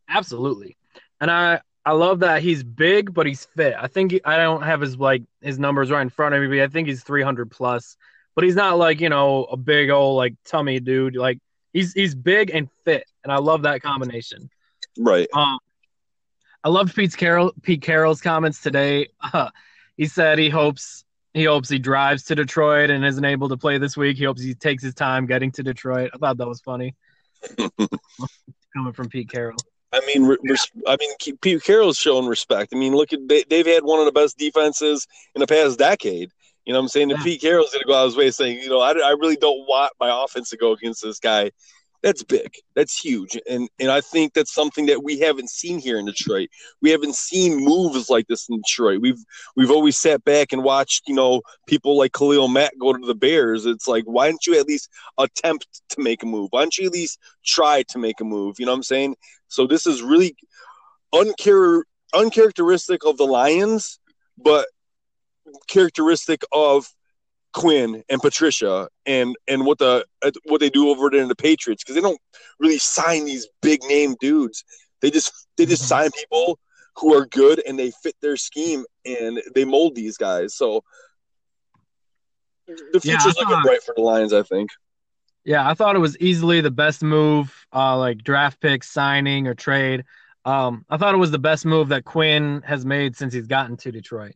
Absolutely, 0.08 0.76
and 1.20 1.30
I 1.30 1.60
I 1.84 1.92
love 1.92 2.20
that 2.20 2.42
he's 2.42 2.62
big, 2.62 3.14
but 3.14 3.26
he's 3.26 3.44
fit. 3.44 3.74
I 3.78 3.86
think 3.86 4.12
he, 4.12 4.24
I 4.24 4.36
don't 4.36 4.62
have 4.62 4.80
his 4.80 4.96
like 4.96 5.22
his 5.40 5.58
numbers 5.58 5.90
right 5.90 6.02
in 6.02 6.10
front 6.10 6.34
of 6.34 6.42
me, 6.42 6.48
but 6.48 6.60
I 6.60 6.68
think 6.68 6.88
he's 6.88 7.02
300 7.02 7.50
plus. 7.50 7.96
But 8.34 8.44
he's 8.44 8.56
not 8.56 8.78
like 8.78 9.00
you 9.00 9.08
know 9.08 9.44
a 9.44 9.56
big 9.56 9.90
old 9.90 10.16
like 10.16 10.34
tummy 10.44 10.80
dude. 10.80 11.16
Like 11.16 11.38
he's 11.72 11.92
he's 11.92 12.14
big 12.14 12.50
and 12.50 12.68
fit, 12.84 13.04
and 13.24 13.32
I 13.32 13.38
love 13.38 13.62
that 13.62 13.82
combination. 13.82 14.50
Right. 14.98 15.28
Um, 15.32 15.58
I 16.64 16.68
loved 16.68 16.94
Pete's 16.94 17.16
Carroll 17.16 17.52
Pete 17.62 17.82
Carroll's 17.82 18.20
comments 18.20 18.60
today. 18.60 19.08
Uh, 19.20 19.50
he 19.96 20.06
said 20.06 20.38
he 20.38 20.48
hopes 20.48 21.04
he 21.34 21.44
hopes 21.44 21.68
he 21.68 21.78
drives 21.78 22.24
to 22.24 22.34
Detroit 22.34 22.90
and 22.90 23.04
isn't 23.04 23.24
able 23.24 23.48
to 23.48 23.56
play 23.56 23.78
this 23.78 23.96
week. 23.96 24.16
He 24.16 24.24
hopes 24.24 24.42
he 24.42 24.54
takes 24.54 24.82
his 24.82 24.94
time 24.94 25.26
getting 25.26 25.52
to 25.52 25.62
Detroit. 25.62 26.10
I 26.14 26.18
thought 26.18 26.38
that 26.38 26.48
was 26.48 26.60
funny. 26.60 26.94
Coming 28.74 28.92
from 28.92 29.08
Pete 29.08 29.30
Carroll. 29.30 29.56
I 29.92 30.00
mean, 30.06 30.24
res- 30.24 30.70
I 30.86 30.96
mean, 31.00 31.10
Pete 31.40 31.62
Carroll's 31.62 31.96
showing 31.96 32.26
respect. 32.26 32.74
I 32.74 32.76
mean, 32.76 32.94
look 32.94 33.12
at 33.12 33.26
they, 33.26 33.44
they've 33.48 33.66
had 33.66 33.84
one 33.84 34.00
of 34.00 34.06
the 34.06 34.12
best 34.12 34.36
defenses 34.36 35.06
in 35.34 35.40
the 35.40 35.46
past 35.46 35.78
decade. 35.78 36.30
You 36.66 36.74
know 36.74 36.80
what 36.80 36.84
I'm 36.84 36.88
saying? 36.88 37.10
And 37.10 37.22
Pete 37.22 37.40
Carroll's 37.40 37.70
going 37.72 37.80
to 37.80 37.86
go 37.86 37.94
out 37.94 38.04
his 38.04 38.16
way 38.16 38.30
saying, 38.30 38.58
you 38.58 38.68
know, 38.68 38.80
I, 38.80 38.90
I 38.90 39.12
really 39.18 39.36
don't 39.36 39.66
want 39.66 39.92
my 39.98 40.24
offense 40.24 40.50
to 40.50 40.58
go 40.58 40.72
against 40.72 41.02
this 41.02 41.18
guy 41.18 41.50
that's 42.02 42.22
big. 42.22 42.54
That's 42.76 42.98
huge. 42.98 43.36
And 43.48 43.68
and 43.80 43.90
I 43.90 44.00
think 44.00 44.32
that's 44.32 44.54
something 44.54 44.86
that 44.86 45.02
we 45.02 45.18
haven't 45.18 45.50
seen 45.50 45.78
here 45.78 45.98
in 45.98 46.06
Detroit. 46.06 46.48
We 46.80 46.90
haven't 46.90 47.16
seen 47.16 47.64
moves 47.64 48.08
like 48.08 48.26
this 48.28 48.48
in 48.48 48.58
Detroit. 48.58 49.00
We've 49.00 49.22
we've 49.56 49.70
always 49.70 49.98
sat 49.98 50.24
back 50.24 50.52
and 50.52 50.62
watched, 50.62 51.08
you 51.08 51.14
know, 51.14 51.42
people 51.66 51.98
like 51.98 52.12
Khalil 52.12 52.48
Mack 52.48 52.72
go 52.78 52.92
to 52.92 53.06
the 53.06 53.14
Bears. 53.14 53.66
It's 53.66 53.88
like, 53.88 54.04
why 54.04 54.28
don't 54.28 54.46
you 54.46 54.58
at 54.58 54.66
least 54.66 54.88
attempt 55.18 55.66
to 55.90 56.00
make 56.00 56.22
a 56.22 56.26
move? 56.26 56.48
Why 56.50 56.60
don't 56.60 56.78
you 56.78 56.86
at 56.86 56.92
least 56.92 57.18
try 57.44 57.82
to 57.88 57.98
make 57.98 58.20
a 58.20 58.24
move? 58.24 58.56
You 58.58 58.66
know 58.66 58.72
what 58.72 58.78
I'm 58.78 58.82
saying? 58.84 59.16
So 59.48 59.66
this 59.66 59.86
is 59.86 60.02
really 60.02 60.36
unchar- 61.12 61.82
uncharacteristic 62.14 63.04
of 63.04 63.16
the 63.16 63.26
Lions, 63.26 63.98
but 64.36 64.68
characteristic 65.66 66.42
of 66.52 66.86
Quinn 67.54 68.02
and 68.08 68.20
Patricia 68.20 68.88
and 69.06 69.36
and 69.46 69.64
what 69.64 69.78
the 69.78 70.04
uh, 70.22 70.30
what 70.44 70.60
they 70.60 70.70
do 70.70 70.90
over 70.90 71.10
there 71.10 71.22
in 71.22 71.28
the 71.28 71.36
Patriots 71.36 71.82
because 71.82 71.94
they 71.94 72.00
don't 72.00 72.20
really 72.58 72.78
sign 72.78 73.24
these 73.24 73.48
big 73.62 73.82
name 73.84 74.14
dudes. 74.20 74.64
They 75.00 75.10
just 75.10 75.32
they 75.56 75.66
just 75.66 75.82
mm-hmm. 75.82 75.88
sign 75.88 76.10
people 76.12 76.58
who 76.96 77.14
are 77.14 77.26
good 77.26 77.62
and 77.66 77.78
they 77.78 77.90
fit 78.02 78.16
their 78.20 78.36
scheme 78.36 78.84
and 79.04 79.40
they 79.54 79.64
mold 79.64 79.94
these 79.94 80.16
guys. 80.16 80.54
So 80.54 80.82
the 82.66 83.00
future's 83.00 83.36
yeah, 83.38 83.44
looking 83.44 83.62
bright 83.62 83.82
for 83.82 83.94
the 83.96 84.02
Lions, 84.02 84.32
I 84.32 84.42
think. 84.42 84.70
Yeah, 85.44 85.68
I 85.68 85.74
thought 85.74 85.96
it 85.96 86.00
was 86.00 86.18
easily 86.18 86.60
the 86.60 86.70
best 86.70 87.02
move, 87.02 87.66
uh, 87.72 87.96
like 87.96 88.18
draft 88.18 88.60
pick 88.60 88.84
signing 88.84 89.46
or 89.46 89.54
trade. 89.54 90.04
Um, 90.44 90.84
I 90.90 90.96
thought 90.96 91.14
it 91.14 91.18
was 91.18 91.30
the 91.30 91.38
best 91.38 91.64
move 91.64 91.88
that 91.88 92.04
Quinn 92.04 92.62
has 92.66 92.84
made 92.84 93.16
since 93.16 93.32
he's 93.32 93.46
gotten 93.46 93.76
to 93.78 93.92
Detroit. 93.92 94.34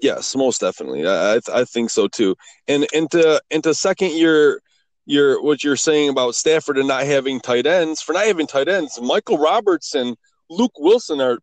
Yes, 0.00 0.36
most 0.36 0.60
definitely. 0.60 1.06
I 1.06 1.40
I, 1.52 1.64
think 1.64 1.90
so 1.90 2.08
too. 2.08 2.36
And 2.66 2.86
into 2.92 3.40
into 3.50 3.74
second 3.74 4.12
year 4.12 4.62
your 5.06 5.42
what 5.42 5.64
you're 5.64 5.76
saying 5.76 6.10
about 6.10 6.34
Stafford 6.34 6.78
and 6.78 6.88
not 6.88 7.04
having 7.04 7.40
tight 7.40 7.66
ends, 7.66 8.00
for 8.02 8.12
not 8.12 8.26
having 8.26 8.46
tight 8.46 8.68
ends, 8.68 9.00
Michael 9.00 9.38
Roberts 9.38 9.94
and 9.94 10.16
Luke 10.50 10.78
Wilson 10.78 11.20
are 11.20 11.38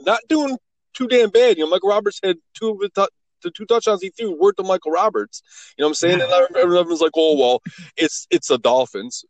not 0.00 0.20
doing 0.28 0.56
too 0.94 1.06
damn 1.06 1.30
bad. 1.30 1.56
You 1.56 1.64
know, 1.64 1.70
Michael 1.70 1.90
Roberts 1.90 2.20
had 2.22 2.36
two 2.54 2.70
of 2.70 2.78
the, 2.94 3.08
the 3.42 3.50
two 3.50 3.66
touchdowns 3.66 4.02
he 4.02 4.10
threw 4.10 4.36
were 4.40 4.52
to 4.54 4.62
Michael 4.62 4.92
Roberts. 4.92 5.42
You 5.76 5.82
know 5.82 5.88
what 5.88 5.90
I'm 5.90 5.94
saying? 5.94 6.20
And 6.22 6.56
everyone's 6.56 7.00
like, 7.00 7.12
oh 7.14 7.38
well, 7.38 7.62
it's 7.96 8.26
it's 8.30 8.48
the 8.48 8.58
Dolphins. 8.58 9.24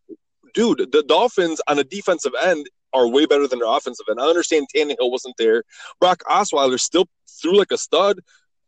Dude, 0.55 0.91
the 0.93 1.05
Dolphins 1.07 1.61
on 1.69 1.79
a 1.79 1.85
defensive 1.85 2.33
end 2.43 2.67
are 2.93 3.09
way 3.09 3.27
better 3.27 3.47
than 3.47 3.61
their 3.61 3.69
offensive 3.69 4.07
end. 4.11 4.21
I 4.21 4.25
understand 4.25 4.67
Tannehill 4.75 5.11
wasn't 5.11 5.37
there. 5.39 5.63
Brock 6.01 6.23
Osweiler 6.29 6.79
still 6.79 7.07
threw 7.41 7.57
like 7.57 7.71
a 7.71 7.79
stud. 7.79 8.21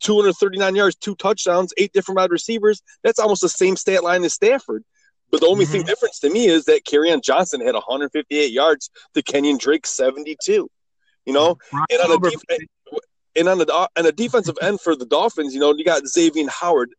239 0.03 0.75
yards, 0.75 0.95
two 0.95 1.15
touchdowns, 1.15 1.73
eight 1.77 1.91
different 1.93 2.17
wide 2.17 2.31
receivers. 2.31 2.81
That's 3.03 3.19
almost 3.19 3.41
the 3.41 3.49
same 3.49 3.75
stat 3.75 4.03
line 4.03 4.23
as 4.23 4.33
Stafford. 4.33 4.83
But 5.31 5.41
the 5.41 5.47
only 5.47 5.65
mm-hmm. 5.65 5.71
thing 5.71 5.83
difference 5.83 6.19
to 6.19 6.29
me 6.29 6.47
is 6.47 6.65
that 6.65 6.81
on 7.11 7.21
Johnson 7.21 7.59
had 7.59 7.73
158 7.73 8.51
yards 8.51 8.91
to 9.15 9.23
Kenyon 9.23 9.57
Drake 9.57 9.87
72. 9.87 10.69
You 11.25 11.33
know, 11.33 11.57
and 11.71 12.01
on, 12.01 12.11
a 12.11 12.59
and 13.35 13.47
on 13.47 13.57
the 13.57 13.71
on 13.71 14.05
a 14.05 14.11
defensive 14.11 14.57
end 14.61 14.81
for 14.81 14.95
the 14.95 15.05
Dolphins, 15.05 15.53
you 15.53 15.59
know, 15.59 15.73
you 15.73 15.85
got 15.85 16.05
Xavier 16.05 16.47
Howard. 16.49 16.93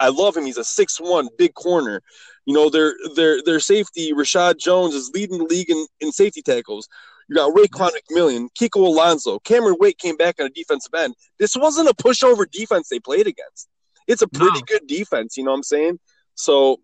I 0.00 0.08
love 0.08 0.36
him. 0.36 0.46
He's 0.46 0.58
a 0.58 0.64
six-one 0.64 1.28
big 1.36 1.54
corner. 1.54 2.00
You 2.46 2.54
know, 2.54 2.70
their 2.70 2.94
their 3.16 3.42
their 3.42 3.60
safety 3.60 4.12
Reshad 4.12 4.58
Jones 4.58 4.94
is 4.94 5.10
leading 5.12 5.38
the 5.38 5.44
league 5.44 5.70
in, 5.70 5.86
in 6.00 6.12
safety 6.12 6.40
tackles. 6.40 6.88
You 7.28 7.36
got 7.36 7.54
Raekwon 7.54 7.90
McMillan, 7.90 8.48
Kiko 8.58 8.86
Alonso, 8.86 9.38
Cameron 9.40 9.76
Wake 9.78 9.98
came 9.98 10.16
back 10.16 10.36
on 10.40 10.46
a 10.46 10.50
defensive 10.50 10.92
end. 10.94 11.14
This 11.38 11.56
wasn't 11.56 11.88
a 11.88 11.94
pushover 11.94 12.50
defense 12.50 12.88
they 12.88 13.00
played 13.00 13.26
against. 13.26 13.68
It's 14.06 14.22
a 14.22 14.28
pretty 14.28 14.58
no. 14.58 14.64
good 14.66 14.86
defense, 14.86 15.36
you 15.36 15.44
know 15.44 15.52
what 15.52 15.58
I'm 15.58 15.62
saying? 15.62 15.98
So 16.34 16.80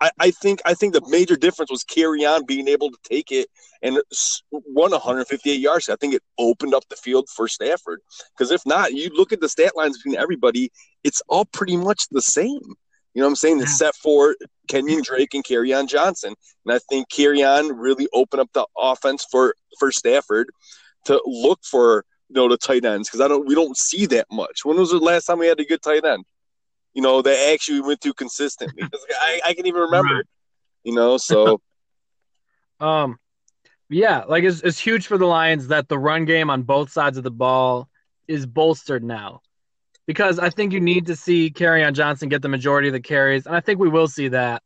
I, 0.00 0.10
I, 0.18 0.30
think 0.30 0.60
I 0.64 0.74
think 0.74 0.94
the 0.94 1.06
major 1.08 1.36
difference 1.36 1.70
was 1.70 1.84
Kerryon 1.84 2.46
being 2.46 2.68
able 2.68 2.90
to 2.90 2.98
take 3.04 3.30
it 3.30 3.48
and 3.82 3.98
run 4.52 4.90
158 4.90 5.60
yards. 5.60 5.88
I 5.88 5.96
think 5.96 6.14
it 6.14 6.22
opened 6.38 6.74
up 6.74 6.84
the 6.88 6.96
field 6.96 7.28
for 7.28 7.46
Stafford. 7.48 8.00
Because 8.36 8.50
if 8.50 8.62
not, 8.64 8.94
you 8.94 9.10
look 9.10 9.32
at 9.32 9.40
the 9.40 9.48
stat 9.48 9.76
lines 9.76 9.98
between 9.98 10.18
everybody, 10.18 10.72
it's 11.04 11.22
all 11.28 11.44
pretty 11.44 11.76
much 11.76 12.04
the 12.10 12.22
same. 12.22 12.60
You 13.14 13.20
know 13.20 13.26
what 13.26 13.30
I'm 13.30 13.36
saying? 13.36 13.60
It's 13.60 13.76
set 13.78 13.94
for 13.96 14.36
Kenyon 14.68 15.02
Drake 15.02 15.34
and 15.34 15.44
Kerryon 15.44 15.88
Johnson. 15.88 16.34
And 16.64 16.74
I 16.74 16.78
think 16.88 17.08
Kerryon 17.10 17.72
really 17.74 18.08
opened 18.12 18.40
up 18.40 18.50
the 18.52 18.66
offense 18.78 19.26
for 19.30 19.54
for 19.78 19.90
Stafford 19.90 20.50
to 21.06 21.20
look 21.26 21.60
for 21.64 22.04
you 22.28 22.34
know 22.34 22.48
the 22.48 22.56
tight 22.56 22.84
ends 22.84 23.08
because 23.08 23.20
I 23.20 23.28
don't 23.28 23.46
we 23.46 23.54
don't 23.54 23.76
see 23.76 24.06
that 24.06 24.26
much. 24.30 24.64
When 24.64 24.76
was 24.76 24.90
the 24.90 24.98
last 24.98 25.24
time 25.24 25.38
we 25.38 25.48
had 25.48 25.58
a 25.58 25.64
good 25.64 25.82
tight 25.82 26.04
end? 26.04 26.24
You 26.94 27.02
know, 27.02 27.22
that 27.22 27.52
actually 27.52 27.80
went 27.80 28.00
through 28.00 28.14
consistently. 28.14 28.82
I, 28.82 29.40
I 29.46 29.54
can 29.54 29.66
even 29.66 29.82
remember. 29.82 30.14
Right. 30.16 30.24
You 30.84 30.94
know, 30.94 31.16
so 31.16 31.60
um 32.80 33.18
yeah, 33.88 34.22
like 34.28 34.44
it's, 34.44 34.60
it's 34.60 34.78
huge 34.78 35.08
for 35.08 35.18
the 35.18 35.26
Lions 35.26 35.66
that 35.68 35.88
the 35.88 35.98
run 35.98 36.24
game 36.24 36.48
on 36.48 36.62
both 36.62 36.92
sides 36.92 37.18
of 37.18 37.24
the 37.24 37.30
ball 37.32 37.88
is 38.28 38.46
bolstered 38.46 39.02
now 39.02 39.40
because 40.10 40.40
I 40.40 40.50
think 40.50 40.72
you 40.72 40.80
need 40.80 41.06
to 41.06 41.14
see 41.14 41.54
on 41.60 41.94
Johnson 41.94 42.28
get 42.28 42.42
the 42.42 42.48
majority 42.48 42.88
of 42.88 42.92
the 42.92 43.00
carries, 43.00 43.46
and 43.46 43.54
I 43.54 43.60
think 43.60 43.78
we 43.78 43.88
will 43.88 44.08
see 44.08 44.26
that. 44.26 44.60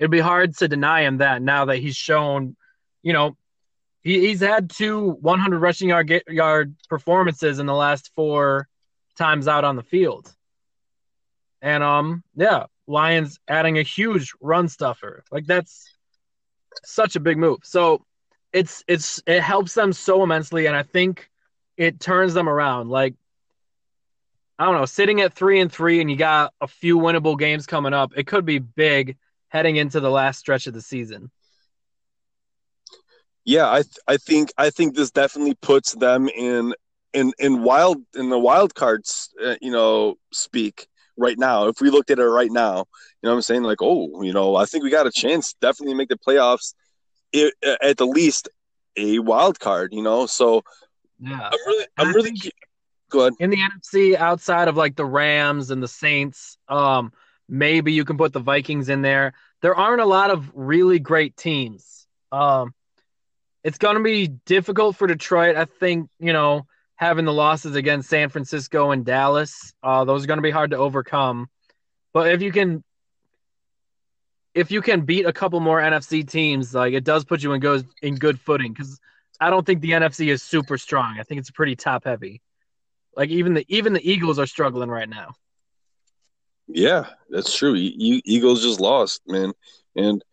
It'd 0.00 0.10
be 0.10 0.18
hard 0.18 0.56
to 0.56 0.66
deny 0.66 1.02
him 1.02 1.18
that 1.18 1.42
now 1.42 1.66
that 1.66 1.76
he's 1.76 1.94
shown, 1.94 2.56
you 3.00 3.12
know, 3.12 3.36
he, 4.02 4.18
he's 4.26 4.40
had 4.40 4.68
two 4.68 5.10
100 5.10 5.60
rushing 5.60 5.90
yard 5.90 6.12
yard 6.26 6.74
performances 6.88 7.60
in 7.60 7.66
the 7.66 7.74
last 7.74 8.10
four 8.16 8.66
times 9.16 9.46
out 9.46 9.62
on 9.62 9.76
the 9.76 9.84
field, 9.84 10.34
and 11.62 11.84
um, 11.84 12.24
yeah, 12.34 12.64
Lions 12.88 13.38
adding 13.46 13.78
a 13.78 13.82
huge 13.82 14.32
run 14.40 14.68
stuffer 14.68 15.22
like 15.30 15.46
that's 15.46 15.88
such 16.82 17.14
a 17.14 17.20
big 17.20 17.38
move. 17.38 17.60
So 17.62 18.04
it's 18.52 18.82
it's 18.88 19.22
it 19.24 19.40
helps 19.40 19.74
them 19.74 19.92
so 19.92 20.24
immensely, 20.24 20.66
and 20.66 20.74
I 20.74 20.82
think 20.82 21.30
it 21.76 22.00
turns 22.00 22.34
them 22.34 22.48
around. 22.48 22.88
Like 22.88 23.14
I 24.60 24.66
don't 24.66 24.74
know, 24.74 24.84
sitting 24.84 25.22
at 25.22 25.32
three 25.32 25.58
and 25.58 25.72
three, 25.72 26.02
and 26.02 26.10
you 26.10 26.18
got 26.18 26.52
a 26.60 26.68
few 26.68 26.98
winnable 26.98 27.38
games 27.38 27.64
coming 27.64 27.94
up. 27.94 28.12
It 28.14 28.26
could 28.26 28.44
be 28.44 28.58
big 28.58 29.16
heading 29.48 29.76
into 29.76 30.00
the 30.00 30.10
last 30.10 30.38
stretch 30.38 30.66
of 30.66 30.74
the 30.74 30.82
season. 30.82 31.30
Yeah, 33.46 33.70
I 33.70 33.80
th- 33.80 33.96
I 34.06 34.18
think 34.18 34.52
I 34.58 34.68
think 34.68 34.94
this 34.94 35.10
definitely 35.10 35.54
puts 35.54 35.94
them 35.94 36.28
in 36.28 36.74
in 37.14 37.32
in 37.38 37.62
wild 37.62 38.02
in 38.14 38.28
the 38.28 38.38
wild 38.38 38.74
cards, 38.74 39.30
uh, 39.42 39.54
you 39.62 39.72
know, 39.72 40.16
speak 40.30 40.88
right 41.16 41.38
now. 41.38 41.68
If 41.68 41.80
we 41.80 41.88
looked 41.88 42.10
at 42.10 42.18
it 42.18 42.26
right 42.26 42.52
now, 42.52 42.76
you 42.76 42.84
know, 43.22 43.30
what 43.30 43.36
I'm 43.36 43.42
saying 43.42 43.62
like, 43.62 43.80
oh, 43.80 44.22
you 44.22 44.34
know, 44.34 44.56
I 44.56 44.66
think 44.66 44.84
we 44.84 44.90
got 44.90 45.06
a 45.06 45.10
chance 45.10 45.54
definitely 45.62 45.94
make 45.94 46.10
the 46.10 46.18
playoffs, 46.18 46.74
it, 47.32 47.54
at 47.80 47.96
the 47.96 48.06
least 48.06 48.50
a 48.98 49.20
wild 49.20 49.58
card. 49.58 49.94
You 49.94 50.02
know, 50.02 50.26
so 50.26 50.62
yeah, 51.18 51.48
I'm 51.50 51.58
really 51.66 51.86
I'm 51.96 52.12
really. 52.12 52.34
Good. 53.10 53.34
In 53.38 53.50
the 53.50 53.58
NFC, 53.58 54.14
outside 54.14 54.68
of 54.68 54.76
like 54.76 54.96
the 54.96 55.04
Rams 55.04 55.70
and 55.70 55.82
the 55.82 55.88
Saints, 55.88 56.56
um, 56.68 57.12
maybe 57.48 57.92
you 57.92 58.04
can 58.04 58.16
put 58.16 58.32
the 58.32 58.40
Vikings 58.40 58.88
in 58.88 59.02
there. 59.02 59.34
There 59.60 59.74
aren't 59.74 60.00
a 60.00 60.06
lot 60.06 60.30
of 60.30 60.50
really 60.54 60.98
great 60.98 61.36
teams. 61.36 62.06
Um, 62.32 62.72
it's 63.62 63.78
going 63.78 63.96
to 63.96 64.02
be 64.02 64.28
difficult 64.28 64.96
for 64.96 65.06
Detroit. 65.06 65.56
I 65.56 65.66
think, 65.66 66.08
you 66.18 66.32
know, 66.32 66.66
having 66.94 67.24
the 67.24 67.32
losses 67.32 67.74
against 67.76 68.08
San 68.08 68.28
Francisco 68.30 68.92
and 68.92 69.04
Dallas, 69.04 69.74
uh, 69.82 70.04
those 70.04 70.24
are 70.24 70.26
going 70.26 70.38
to 70.38 70.42
be 70.42 70.50
hard 70.50 70.70
to 70.70 70.76
overcome. 70.78 71.48
But 72.14 72.30
if 72.30 72.42
you 72.42 72.52
can, 72.52 72.82
if 74.54 74.70
you 74.70 74.80
can 74.82 75.02
beat 75.02 75.26
a 75.26 75.32
couple 75.32 75.60
more 75.60 75.80
NFC 75.80 76.26
teams, 76.26 76.74
like 76.74 76.94
it 76.94 77.04
does 77.04 77.24
put 77.24 77.42
you 77.42 77.52
in 77.52 77.60
good 77.60 77.86
in 78.02 78.14
good 78.14 78.40
footing. 78.40 78.72
Because 78.72 78.98
I 79.40 79.50
don't 79.50 79.66
think 79.66 79.80
the 79.80 79.90
NFC 79.90 80.28
is 80.28 80.42
super 80.42 80.78
strong. 80.78 81.18
I 81.18 81.22
think 81.24 81.40
it's 81.40 81.50
pretty 81.50 81.76
top 81.76 82.04
heavy. 82.04 82.40
Like 83.20 83.28
even 83.28 83.52
the 83.52 83.66
even 83.68 83.92
the 83.92 84.10
Eagles 84.10 84.38
are 84.38 84.46
struggling 84.46 84.88
right 84.88 85.06
now. 85.08 85.34
Yeah, 86.68 87.04
that's 87.28 87.54
true. 87.54 87.74
Eagles 87.76 88.62
just 88.62 88.80
lost, 88.80 89.20
man, 89.26 89.52
and 89.94 90.24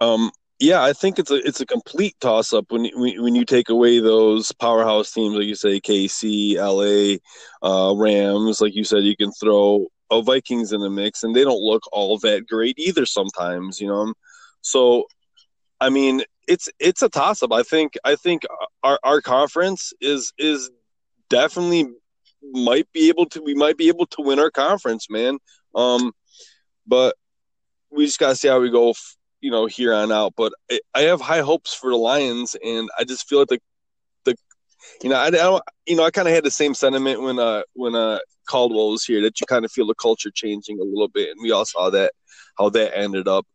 um, 0.00 0.30
yeah, 0.58 0.82
I 0.82 0.94
think 0.94 1.18
it's 1.18 1.30
a 1.30 1.46
it's 1.46 1.60
a 1.60 1.66
complete 1.66 2.16
toss 2.22 2.54
up 2.54 2.64
when 2.70 2.88
when 2.96 3.34
you 3.34 3.44
take 3.44 3.68
away 3.68 4.00
those 4.00 4.50
powerhouse 4.50 5.12
teams 5.12 5.36
like 5.36 5.44
you 5.44 5.54
say 5.54 5.78
KC, 5.78 6.56
LA, 6.56 7.18
uh, 7.68 7.94
Rams. 7.94 8.62
Like 8.62 8.74
you 8.74 8.84
said, 8.84 9.02
you 9.02 9.14
can 9.14 9.32
throw 9.32 9.88
a 10.10 10.22
Vikings 10.22 10.72
in 10.72 10.80
the 10.80 10.88
mix, 10.88 11.24
and 11.24 11.36
they 11.36 11.44
don't 11.44 11.60
look 11.60 11.82
all 11.92 12.18
that 12.20 12.48
great 12.48 12.78
either. 12.78 13.04
Sometimes, 13.04 13.78
you 13.78 13.88
know. 13.88 14.14
So, 14.62 15.04
I 15.82 15.90
mean, 15.90 16.22
it's 16.48 16.70
it's 16.78 17.02
a 17.02 17.10
toss 17.10 17.42
up. 17.42 17.52
I 17.52 17.62
think 17.62 17.92
I 18.06 18.16
think 18.16 18.44
our 18.82 18.98
our 19.04 19.20
conference 19.20 19.92
is 20.00 20.32
is 20.38 20.70
definitely 21.28 21.90
might 22.52 22.90
be 22.92 23.08
able 23.08 23.26
to 23.26 23.42
we 23.42 23.54
might 23.54 23.76
be 23.76 23.88
able 23.88 24.06
to 24.06 24.22
win 24.22 24.38
our 24.38 24.50
conference, 24.50 25.08
man. 25.10 25.38
Um, 25.74 26.12
but 26.86 27.16
we 27.90 28.06
just 28.06 28.18
gotta 28.18 28.36
see 28.36 28.48
how 28.48 28.60
we 28.60 28.70
go 28.70 28.94
you 29.42 29.50
know 29.50 29.66
here 29.66 29.92
on 29.92 30.10
out. 30.10 30.32
But 30.36 30.52
I, 30.70 30.80
I 30.94 31.00
have 31.02 31.20
high 31.20 31.40
hopes 31.40 31.74
for 31.74 31.90
the 31.90 31.96
Lions, 31.96 32.56
and 32.64 32.88
I 32.98 33.04
just 33.04 33.28
feel 33.28 33.40
like 33.40 33.48
the 33.48 33.60
the 34.24 34.36
you 35.02 35.10
know 35.10 35.16
I, 35.16 35.26
I 35.26 35.30
don't 35.30 35.62
you 35.86 35.96
know 35.96 36.04
I 36.04 36.10
kind 36.10 36.28
of 36.28 36.34
had 36.34 36.44
the 36.44 36.50
same 36.50 36.72
sentiment 36.72 37.20
when 37.20 37.38
uh 37.38 37.62
when 37.74 37.94
uh 37.94 38.18
Caldwell 38.48 38.90
was 38.90 39.04
here 39.04 39.20
that 39.22 39.40
you 39.40 39.46
kind 39.46 39.64
of 39.64 39.70
feel 39.70 39.86
the 39.86 39.94
culture 39.94 40.30
changing 40.34 40.80
a 40.80 40.84
little 40.84 41.08
bit, 41.08 41.30
and 41.30 41.40
we 41.42 41.52
all 41.52 41.66
saw 41.66 41.90
that 41.90 42.12
how 42.58 42.70
that 42.70 42.96
ended 42.96 43.28
up. 43.28 43.46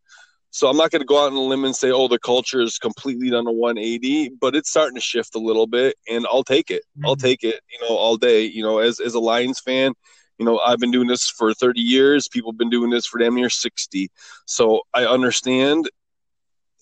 So 0.50 0.68
I'm 0.68 0.76
not 0.76 0.90
going 0.90 1.00
to 1.00 1.06
go 1.06 1.22
out 1.22 1.30
on 1.30 1.34
a 1.34 1.40
limb 1.40 1.64
and 1.64 1.76
say, 1.76 1.90
oh, 1.90 2.08
the 2.08 2.18
culture 2.18 2.60
is 2.60 2.78
completely 2.78 3.30
done 3.30 3.46
a 3.46 3.52
180, 3.52 4.30
but 4.40 4.56
it's 4.56 4.70
starting 4.70 4.94
to 4.94 5.00
shift 5.00 5.34
a 5.34 5.38
little 5.38 5.66
bit, 5.66 5.96
and 6.08 6.26
I'll 6.26 6.44
take 6.44 6.70
it. 6.70 6.82
Mm-hmm. 6.96 7.06
I'll 7.06 7.16
take 7.16 7.44
it, 7.44 7.60
you 7.70 7.86
know, 7.86 7.94
all 7.94 8.16
day. 8.16 8.44
You 8.44 8.62
know, 8.62 8.78
as 8.78 8.98
as 8.98 9.14
a 9.14 9.20
Lions 9.20 9.60
fan, 9.60 9.92
you 10.38 10.46
know, 10.46 10.58
I've 10.58 10.78
been 10.78 10.90
doing 10.90 11.08
this 11.08 11.28
for 11.28 11.52
30 11.52 11.80
years. 11.80 12.28
People 12.28 12.52
have 12.52 12.58
been 12.58 12.70
doing 12.70 12.90
this 12.90 13.06
for 13.06 13.18
damn 13.18 13.34
near 13.34 13.50
60. 13.50 14.08
So 14.46 14.80
I 14.94 15.04
understand 15.04 15.90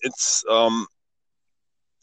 it's 0.01 0.43
um 0.49 0.87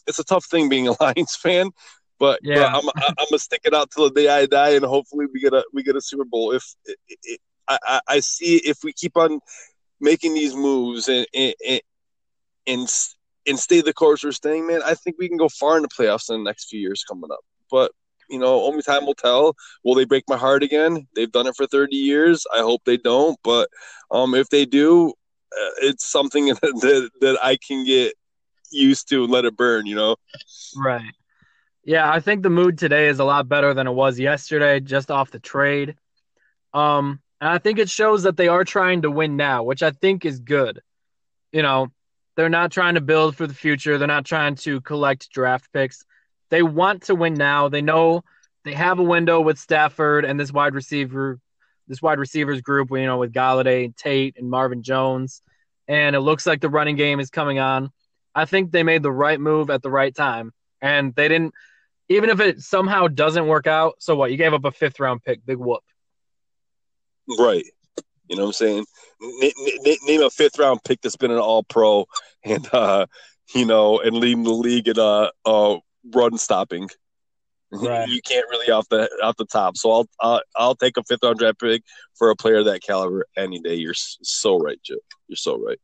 it's 0.07 0.19
a 0.19 0.25
tough 0.25 0.45
thing 0.47 0.69
being 0.69 0.89
a 0.89 0.95
Lions 1.01 1.37
fan, 1.37 1.71
but 2.19 2.41
yeah, 2.43 2.73
but 2.73 2.95
I'm 2.97 3.15
I'm 3.19 3.27
gonna 3.31 3.39
stick 3.39 3.63
it 3.65 3.75
out 3.75 3.91
till 3.91 4.05
the 4.05 4.15
day 4.15 4.29
I 4.29 4.47
die, 4.47 4.71
and 4.71 4.85
hopefully 4.85 5.27
we 5.33 5.41
get 5.41 5.55
a 5.55 5.65
we 5.73 5.83
get 5.83 5.97
a 5.97 6.01
Super 6.01 6.25
Bowl. 6.25 6.53
If 6.53 6.65
it, 6.85 6.99
it, 7.23 7.41
I 7.69 8.01
I 8.07 8.21
see 8.21 8.57
if 8.57 8.79
we 8.85 8.93
keep 8.93 9.17
on 9.17 9.41
making 10.05 10.35
these 10.35 10.55
moves 10.55 11.09
and 11.09 11.27
and 11.35 11.55
and, 12.67 12.89
and 13.47 13.59
stay 13.59 13.81
the 13.81 13.93
course 13.93 14.25
we're 14.25 14.33
staying, 14.33 14.67
man, 14.67 14.81
I 14.85 14.95
think 14.95 15.17
we 15.19 15.29
can 15.29 15.37
go 15.37 15.49
far 15.49 15.77
in 15.77 15.83
the 15.83 15.89
playoffs 15.89 16.31
in 16.31 16.37
the 16.43 16.49
next 16.49 16.69
few 16.69 16.81
years 16.81 17.05
coming 17.05 17.31
up. 17.33 17.45
But 17.71 17.91
you 18.31 18.39
know, 18.39 18.63
only 18.63 18.83
time 18.83 19.05
will 19.07 19.15
tell. 19.15 19.55
Will 19.83 19.95
they 19.95 20.05
break 20.05 20.25
my 20.29 20.37
heart 20.37 20.63
again? 20.63 21.07
They've 21.15 21.31
done 21.31 21.47
it 21.47 21.57
for 21.57 21.67
30 21.67 21.97
years. 21.97 22.47
I 22.55 22.61
hope 22.61 22.83
they 22.85 22.97
don't. 22.97 23.39
But 23.43 23.69
um, 24.11 24.35
if 24.35 24.49
they 24.49 24.65
do, 24.65 25.11
uh, 25.11 25.71
it's 25.83 26.07
something 26.07 26.47
that, 26.63 27.11
that 27.21 27.39
I 27.43 27.59
can 27.67 27.85
get 27.85 28.15
used 28.71 29.09
to 29.11 29.25
and 29.25 29.33
let 29.33 29.45
it 29.45 29.57
burn, 29.57 29.85
you 29.87 29.95
know? 29.95 30.17
Right. 30.75 31.13
Yeah, 31.85 32.11
I 32.11 32.21
think 32.21 32.43
the 32.43 32.51
mood 32.51 32.79
today 32.79 33.09
is 33.09 33.19
a 33.19 33.25
lot 33.25 33.47
better 33.47 33.75
than 33.75 33.87
it 33.87 33.93
was 33.93 34.19
yesterday, 34.19 34.81
just 34.81 35.11
off 35.11 35.31
the 35.31 35.39
trade. 35.39 35.97
Um, 36.73 37.21
and 37.41 37.51
I 37.51 37.59
think 37.59 37.79
it 37.79 37.91
shows 37.91 38.23
that 38.23 38.37
they 38.37 38.49
are 38.49 38.65
trying 38.65 39.03
to 39.03 39.11
win 39.11 39.37
now, 39.37 39.63
which 39.63 39.83
I 39.83 39.91
think 39.91 40.25
is 40.25 40.39
good. 40.39 40.81
You 41.53 41.63
know, 41.63 41.89
they're 42.37 42.49
not 42.49 42.73
trying 42.73 42.95
to 42.95 43.01
build 43.01 43.37
for 43.37 43.47
the 43.47 43.55
future. 43.55 43.99
They're 43.99 44.09
not 44.09 44.25
trying 44.25 44.57
to 44.57 44.81
collect 44.81 45.31
draft 45.31 45.73
picks. 45.73 46.05
They 46.51 46.63
want 46.63 47.05
to 47.05 47.15
win 47.15 47.35
now. 47.35 47.69
They 47.69 47.83
know 47.83 48.23
they 48.65 48.73
have 48.73 48.99
a 48.99 49.05
window 49.05 49.41
with 49.41 49.59
Stafford 49.59 50.25
and 50.25 50.39
this 50.39 50.53
wide 50.53 50.75
receiver, 50.75 51.39
this 51.87 52.03
wide 52.03 52.19
receivers 52.19 52.61
group. 52.61 52.91
You 52.91 53.07
know, 53.07 53.19
with 53.19 53.33
Golladay, 53.33 53.95
Tate, 53.97 54.37
and 54.39 54.51
Marvin 54.51 54.83
Jones, 54.83 55.43
and 55.87 56.17
it 56.17 56.21
looks 56.21 56.47
like 56.47 56.61
the 56.61 56.71
running 56.71 56.97
game 56.97 57.21
is 57.21 57.31
coming 57.31 57.59
on. 57.59 57.91
I 58.35 58.47
think 58.47 58.73
they 58.73 58.83
made 58.83 59.03
the 59.03 59.13
right 59.13 59.39
move 59.39 59.71
at 59.71 59.83
the 59.83 59.91
right 59.91 60.15
time, 60.15 60.53
and 60.81 61.15
they 61.15 61.29
didn't. 61.29 61.55
Even 62.09 62.29
if 62.29 62.41
it 62.41 62.61
somehow 62.61 63.09
doesn't 63.09 63.47
work 63.47 63.67
out, 63.67 63.95
so 63.99 64.15
what? 64.17 64.31
You 64.31 64.37
gave 64.37 64.53
up 64.53 64.65
a 64.65 64.71
fifth 64.71 65.01
round 65.01 65.23
pick, 65.23 65.45
big 65.47 65.57
whoop. 65.57 65.83
Right. 67.39 67.65
You 68.29 68.37
know 68.37 68.43
what 68.43 68.49
I'm 68.49 68.53
saying? 68.55 68.87
N- 69.23 69.51
n- 69.87 69.97
name 70.07 70.23
a 70.23 70.31
fifth 70.31 70.59
round 70.59 70.81
pick 70.85 71.01
that's 71.03 71.17
been 71.17 71.31
an 71.31 71.39
All 71.39 71.63
Pro, 71.63 72.07
and 72.45 72.67
uh, 72.73 73.07
you 73.55 73.67
know, 73.67 74.01
and 74.01 74.17
leading 74.17 74.45
the 74.45 74.51
league 74.51 74.89
in 74.89 74.99
uh, 74.99 75.31
uh 75.45 75.77
run 76.15 76.39
stopping. 76.39 76.89
Right. 77.71 78.09
you 78.09 78.21
can't 78.23 78.47
really 78.51 78.71
off 78.71 78.89
the 78.89 79.09
off 79.23 79.37
the 79.37 79.47
top. 79.47 79.77
So 79.77 79.91
I'll 79.91 80.09
I'll, 80.21 80.43
I'll 80.57 80.75
take 80.77 80.97
a 80.97 81.03
fifth 81.03 81.21
round 81.23 81.39
draft 81.39 81.61
pick 81.61 81.83
for 82.15 82.31
a 82.31 82.37
player 82.37 82.63
that 82.63 82.83
caliber 82.83 83.27
any 83.37 83.59
day. 83.61 83.75
You're 83.75 83.95
so 83.95 84.59
right, 84.59 84.81
Joe. 84.83 84.99
You're 85.29 85.37
so 85.37 85.59
right. 85.59 85.79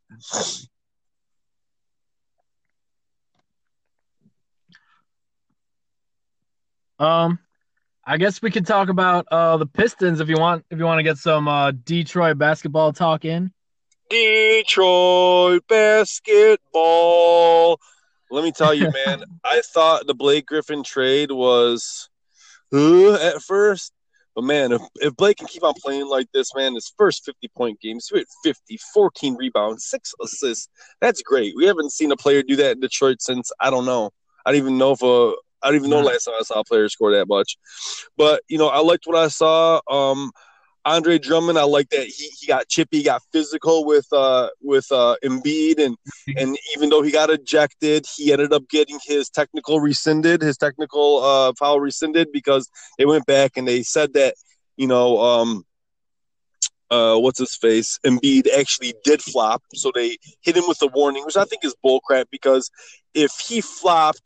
Um, 7.00 7.38
I 8.10 8.16
guess 8.16 8.42
we 8.42 8.50
could 8.50 8.66
talk 8.66 8.88
about 8.88 9.28
uh 9.30 9.56
the 9.56 9.66
Pistons 9.66 10.18
if 10.18 10.28
you 10.28 10.36
want 10.36 10.64
if 10.68 10.80
you 10.80 10.84
want 10.84 10.98
to 10.98 11.04
get 11.04 11.16
some 11.16 11.46
uh 11.46 11.70
Detroit 11.70 12.38
basketball 12.38 12.92
talk 12.92 13.24
in. 13.24 13.52
Detroit 14.08 15.62
basketball. 15.68 17.78
Let 18.32 18.42
me 18.42 18.50
tell 18.50 18.74
you, 18.74 18.90
man, 19.06 19.22
I 19.44 19.62
thought 19.64 20.08
the 20.08 20.14
Blake 20.14 20.46
Griffin 20.46 20.82
trade 20.82 21.30
was 21.30 22.10
uh, 22.72 23.14
at 23.14 23.42
first. 23.42 23.92
But 24.34 24.42
man, 24.42 24.72
if, 24.72 24.82
if 24.96 25.14
Blake 25.14 25.36
can 25.36 25.46
keep 25.46 25.62
on 25.62 25.74
playing 25.80 26.08
like 26.08 26.26
this, 26.34 26.52
man, 26.56 26.74
his 26.74 26.92
first 26.98 27.24
50 27.24 27.46
point 27.56 27.80
games, 27.80 28.10
50, 28.42 28.76
14 28.92 29.36
rebounds, 29.36 29.86
six 29.86 30.14
assists, 30.20 30.68
that's 31.00 31.22
great. 31.22 31.54
We 31.56 31.66
haven't 31.66 31.92
seen 31.92 32.10
a 32.10 32.16
player 32.16 32.42
do 32.42 32.56
that 32.56 32.72
in 32.72 32.80
Detroit 32.80 33.22
since, 33.22 33.52
I 33.60 33.70
don't 33.70 33.86
know. 33.86 34.10
I 34.44 34.50
don't 34.50 34.58
even 34.58 34.78
know 34.78 34.90
if 34.92 35.02
a, 35.02 35.34
I 35.62 35.68
don't 35.68 35.76
even 35.76 35.90
know 35.90 36.00
last 36.00 36.24
time 36.24 36.34
I 36.38 36.42
saw 36.42 36.60
a 36.60 36.64
player 36.64 36.88
score 36.88 37.12
that 37.12 37.28
much. 37.28 37.56
But, 38.16 38.42
you 38.48 38.58
know, 38.58 38.68
I 38.68 38.80
liked 38.80 39.06
what 39.06 39.16
I 39.16 39.28
saw. 39.28 39.80
Um, 39.90 40.32
Andre 40.84 41.18
Drummond, 41.18 41.58
I 41.58 41.64
like 41.64 41.90
that 41.90 42.06
he, 42.06 42.30
he 42.38 42.46
got 42.46 42.68
chippy, 42.68 42.98
he 42.98 43.02
got 43.04 43.22
physical 43.32 43.84
with 43.84 44.06
uh 44.12 44.48
with 44.62 44.86
uh 44.90 45.16
Embiid 45.22 45.78
and 45.78 45.96
and 46.36 46.56
even 46.74 46.88
though 46.88 47.02
he 47.02 47.10
got 47.12 47.30
ejected, 47.30 48.06
he 48.16 48.32
ended 48.32 48.52
up 48.52 48.68
getting 48.68 48.98
his 49.04 49.28
technical 49.28 49.80
rescinded, 49.80 50.40
his 50.40 50.56
technical 50.56 51.22
uh 51.22 51.52
foul 51.58 51.80
rescinded 51.80 52.32
because 52.32 52.68
they 52.98 53.04
went 53.04 53.26
back 53.26 53.52
and 53.56 53.68
they 53.68 53.82
said 53.82 54.14
that, 54.14 54.34
you 54.76 54.86
know, 54.86 55.20
um 55.20 55.64
uh 56.90 57.16
what's 57.16 57.38
his 57.38 57.54
face? 57.56 57.98
Embiid 58.06 58.48
actually 58.48 58.94
did 59.04 59.20
flop, 59.20 59.62
so 59.74 59.92
they 59.94 60.16
hit 60.40 60.56
him 60.56 60.64
with 60.66 60.80
a 60.80 60.86
warning, 60.86 61.24
which 61.26 61.36
I 61.36 61.44
think 61.44 61.62
is 61.62 61.74
bullcrap 61.84 62.24
because 62.30 62.70
if 63.12 63.32
he 63.46 63.60
flopped 63.60 64.22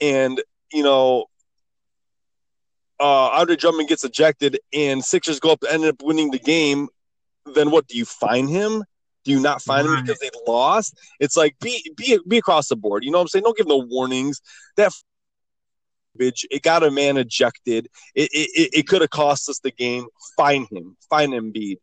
and 0.00 0.42
you 0.72 0.82
know 0.82 1.26
uh, 3.02 3.28
Andre 3.30 3.56
Drummond 3.56 3.88
gets 3.88 4.04
ejected 4.04 4.60
and 4.72 5.04
Sixers 5.04 5.40
go 5.40 5.50
up 5.50 5.62
and 5.62 5.82
end 5.82 5.84
up 5.84 6.02
winning 6.02 6.30
the 6.30 6.38
game, 6.38 6.88
then 7.54 7.70
what 7.70 7.88
do 7.88 7.98
you 7.98 8.04
fine 8.04 8.46
him? 8.46 8.84
Do 9.24 9.30
you 9.32 9.40
not 9.40 9.60
fine 9.60 9.86
right. 9.86 9.98
him 9.98 10.04
because 10.04 10.20
they 10.20 10.30
lost? 10.46 10.96
It's 11.18 11.36
like 11.36 11.56
be 11.60 11.92
be 11.96 12.18
be 12.26 12.38
across 12.38 12.68
the 12.68 12.76
board. 12.76 13.04
You 13.04 13.10
know 13.10 13.18
what 13.18 13.22
I'm 13.22 13.28
saying? 13.28 13.44
Don't 13.44 13.56
give 13.56 13.66
no 13.66 13.78
warnings. 13.78 14.40
That 14.76 14.92
bitch, 16.18 16.44
it 16.50 16.62
got 16.62 16.82
a 16.82 16.90
man 16.90 17.16
ejected. 17.16 17.88
It 18.14 18.30
it, 18.32 18.70
it 18.72 18.88
could 18.88 19.00
have 19.00 19.10
cost 19.10 19.48
us 19.48 19.60
the 19.60 19.70
game. 19.70 20.06
Fine 20.36 20.66
him. 20.70 20.96
Fine 21.08 21.30
Embiid. 21.30 21.78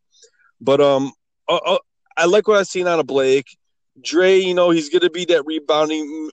But 0.60 0.80
um, 0.80 1.12
uh, 1.48 1.60
uh, 1.64 1.78
I 2.16 2.26
like 2.26 2.46
what 2.48 2.58
I've 2.58 2.66
seen 2.66 2.86
out 2.86 3.00
of 3.00 3.06
Blake. 3.06 3.56
Dre, 4.02 4.38
you 4.38 4.54
know, 4.54 4.70
he's 4.70 4.88
going 4.88 5.02
to 5.02 5.10
be 5.10 5.24
that 5.26 5.44
rebounding 5.46 6.30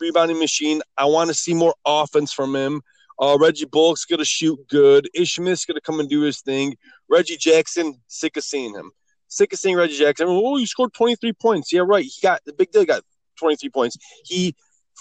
rebounding 0.00 0.38
machine. 0.38 0.82
I 0.96 1.04
want 1.06 1.28
to 1.28 1.34
see 1.34 1.54
more 1.54 1.74
offense 1.86 2.32
from 2.32 2.54
him. 2.54 2.82
Uh, 3.20 3.36
Reggie 3.38 3.66
Bullock's 3.66 4.06
going 4.06 4.18
to 4.18 4.24
shoot 4.24 4.58
good. 4.68 5.08
Ish 5.14 5.34
Smith's 5.34 5.66
going 5.66 5.74
to 5.74 5.80
come 5.80 6.00
and 6.00 6.08
do 6.08 6.22
his 6.22 6.40
thing. 6.40 6.76
Reggie 7.08 7.36
Jackson, 7.36 8.00
sick 8.08 8.36
of 8.36 8.44
seeing 8.44 8.74
him. 8.74 8.92
Sick 9.28 9.52
of 9.52 9.58
seeing 9.58 9.76
Reggie 9.76 9.98
Jackson. 9.98 10.26
Oh, 10.28 10.56
he 10.56 10.66
scored 10.66 10.94
23 10.94 11.34
points. 11.34 11.72
Yeah, 11.72 11.82
right. 11.84 12.04
He 12.04 12.20
got 12.22 12.40
the 12.46 12.52
big 12.52 12.70
deal. 12.70 12.84
Got 12.84 13.02
23 13.38 13.68
points. 13.70 13.98
He 14.24 14.54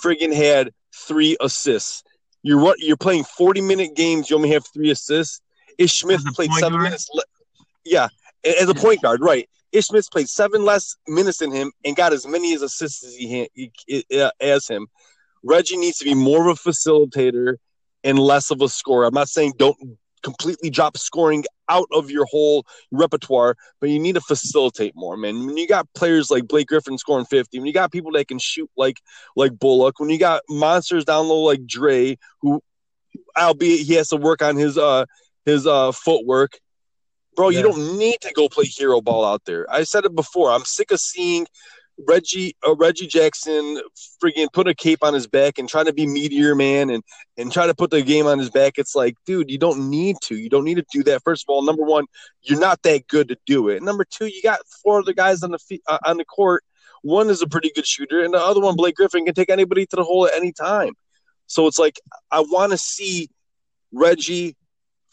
friggin' 0.03 0.33
had 0.33 0.71
three 0.93 1.37
assists. 1.39 2.03
You're 2.43 2.75
you're 2.77 2.97
playing 2.97 3.23
40 3.23 3.61
minute 3.61 3.95
games. 3.95 4.29
You 4.29 4.35
only 4.35 4.51
have 4.51 4.65
three 4.73 4.91
assists. 4.91 5.41
Ish 5.77 5.99
Smith 5.99 6.21
played 6.35 6.51
seven 6.53 6.73
guard? 6.73 6.83
minutes. 6.83 7.09
Le- 7.13 7.23
yeah, 7.85 8.09
as 8.43 8.69
a 8.69 8.73
point 8.73 9.01
guard, 9.01 9.21
right? 9.21 9.49
Ish 9.71 9.87
Smith 9.87 10.09
played 10.11 10.29
seven 10.29 10.63
less 10.63 10.95
minutes 11.07 11.39
than 11.39 11.51
him 11.51 11.71
and 11.85 11.95
got 11.95 12.13
as 12.13 12.25
many 12.25 12.53
as 12.53 12.61
assists 12.61 13.03
as 13.03 13.15
he, 13.15 13.49
he 13.53 14.05
uh, 14.19 14.31
as 14.39 14.67
him. 14.67 14.87
Reggie 15.43 15.77
needs 15.77 15.97
to 15.99 16.05
be 16.05 16.15
more 16.15 16.49
of 16.49 16.57
a 16.57 16.69
facilitator 16.69 17.55
and 18.03 18.19
less 18.19 18.51
of 18.51 18.61
a 18.61 18.69
scorer. 18.69 19.05
I'm 19.05 19.13
not 19.13 19.29
saying 19.29 19.53
don't 19.57 19.77
completely 20.21 20.69
drop 20.69 20.97
scoring 20.97 21.45
out 21.69 21.87
of 21.91 22.09
your 22.09 22.25
whole 22.25 22.65
repertoire, 22.91 23.55
but 23.79 23.89
you 23.89 23.99
need 23.99 24.15
to 24.15 24.21
facilitate 24.21 24.93
more, 24.95 25.15
man. 25.15 25.45
When 25.45 25.57
you 25.57 25.67
got 25.67 25.87
players 25.93 26.29
like 26.31 26.47
Blake 26.47 26.67
Griffin 26.67 26.97
scoring 26.97 27.25
50, 27.25 27.59
when 27.59 27.65
you 27.65 27.73
got 27.73 27.91
people 27.91 28.11
that 28.13 28.27
can 28.27 28.39
shoot 28.39 28.69
like 28.75 28.99
like 29.35 29.57
Bullock, 29.57 29.99
when 29.99 30.09
you 30.09 30.17
got 30.17 30.41
monsters 30.49 31.05
down 31.05 31.27
low 31.27 31.41
like 31.41 31.65
Dre, 31.65 32.17
who 32.41 32.61
albeit 33.37 33.85
he 33.85 33.93
has 33.93 34.09
to 34.09 34.17
work 34.17 34.41
on 34.41 34.55
his 34.55 34.77
uh 34.77 35.05
his 35.45 35.65
uh 35.65 35.91
footwork, 35.91 36.59
Bro, 37.39 37.49
Yeah. 37.49 37.59
you 37.59 37.63
don't 37.71 37.97
need 37.97 38.19
to 38.19 38.33
go 38.33 38.49
play 38.49 38.65
hero 38.65 38.99
ball 38.99 39.23
out 39.23 39.45
there. 39.45 39.65
I 39.71 39.83
said 39.83 40.03
it 40.03 40.13
before. 40.13 40.51
I'm 40.51 40.65
sick 40.65 40.91
of 40.91 40.99
seeing 40.99 41.47
Reggie 42.05 42.53
uh, 42.67 42.75
Reggie 42.75 43.07
Jackson 43.07 43.81
friggin' 44.21 44.51
put 44.51 44.67
a 44.67 44.75
cape 44.75 44.99
on 45.03 45.13
his 45.13 45.25
back 45.25 45.57
and 45.57 45.69
trying 45.69 45.85
to 45.85 45.93
be 45.93 46.05
meteor 46.05 46.53
man 46.53 46.89
and 46.89 47.01
and 47.37 47.49
try 47.49 47.65
to 47.65 47.73
put 47.73 47.91
the 47.91 48.01
game 48.01 48.27
on 48.27 48.39
his 48.39 48.49
back. 48.49 48.73
It's 48.75 48.93
like, 48.93 49.15
dude, 49.25 49.49
you 49.49 49.57
don't 49.57 49.89
need 49.89 50.17
to. 50.23 50.35
You 50.35 50.49
don't 50.49 50.65
need 50.65 50.75
to 50.75 50.85
do 50.91 51.01
that. 51.03 51.21
First 51.23 51.45
of 51.47 51.53
all, 51.53 51.61
number 51.61 51.83
one, 51.83 52.07
you're 52.41 52.59
not 52.59 52.81
that 52.83 53.07
good 53.07 53.29
to 53.29 53.37
do 53.45 53.69
it. 53.69 53.81
Number 53.83 54.03
two, 54.03 54.25
you 54.27 54.41
got 54.43 54.59
four 54.83 54.99
other 54.99 55.13
guys 55.13 55.41
on 55.41 55.51
the 55.51 55.59
fe- 55.59 55.79
uh, 55.87 55.99
on 56.05 56.17
the 56.17 56.25
court. 56.25 56.65
One 57.03 57.29
is 57.29 57.41
a 57.41 57.47
pretty 57.47 57.71
good 57.73 57.87
shooter, 57.87 58.21
and 58.21 58.33
the 58.33 58.37
other 58.41 58.59
one, 58.59 58.75
Blake 58.75 58.95
Griffin, 58.95 59.23
can 59.23 59.33
take 59.33 59.49
anybody 59.49 59.85
to 59.85 59.95
the 59.95 60.03
hole 60.03 60.27
at 60.27 60.33
any 60.35 60.51
time. 60.51 60.91
So 61.47 61.67
it's 61.67 61.79
like 61.79 62.01
I 62.31 62.41
want 62.41 62.73
to 62.73 62.77
see 62.77 63.29
Reggie 63.93 64.57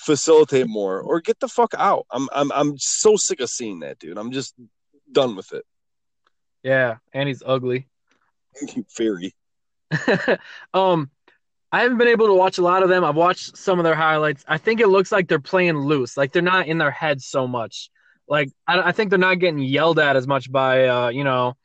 facilitate 0.06 0.68
more 0.68 1.00
or 1.00 1.20
get 1.20 1.40
the 1.40 1.48
fuck 1.48 1.74
out. 1.76 2.06
I'm 2.10 2.28
I'm 2.32 2.52
I'm 2.52 2.78
so 2.78 3.16
sick 3.16 3.40
of 3.40 3.50
seeing 3.50 3.80
that, 3.80 3.98
dude. 3.98 4.16
I'm 4.16 4.30
just 4.30 4.54
done 5.10 5.36
with 5.36 5.52
it. 5.52 5.64
Yeah, 6.62 6.96
and 7.12 7.28
he's 7.28 7.42
ugly. 7.44 7.88
Fairy. 8.88 9.34
um, 10.74 11.10
I 11.72 11.82
haven't 11.82 11.98
been 11.98 12.08
able 12.08 12.28
to 12.28 12.34
watch 12.34 12.58
a 12.58 12.62
lot 12.62 12.82
of 12.82 12.88
them. 12.88 13.04
I've 13.04 13.16
watched 13.16 13.56
some 13.56 13.78
of 13.78 13.84
their 13.84 13.94
highlights. 13.94 14.44
I 14.48 14.58
think 14.58 14.80
it 14.80 14.88
looks 14.88 15.12
like 15.12 15.28
they're 15.28 15.40
playing 15.40 15.76
loose, 15.76 16.16
like 16.16 16.32
they're 16.32 16.42
not 16.42 16.68
in 16.68 16.78
their 16.78 16.90
heads 16.90 17.26
so 17.26 17.46
much. 17.46 17.90
Like 18.28 18.50
I, 18.66 18.88
I 18.88 18.92
think 18.92 19.10
they're 19.10 19.18
not 19.18 19.40
getting 19.40 19.58
yelled 19.58 19.98
at 19.98 20.16
as 20.16 20.26
much 20.26 20.50
by 20.50 20.86
uh, 20.86 21.08
you 21.08 21.24
know, 21.24 21.56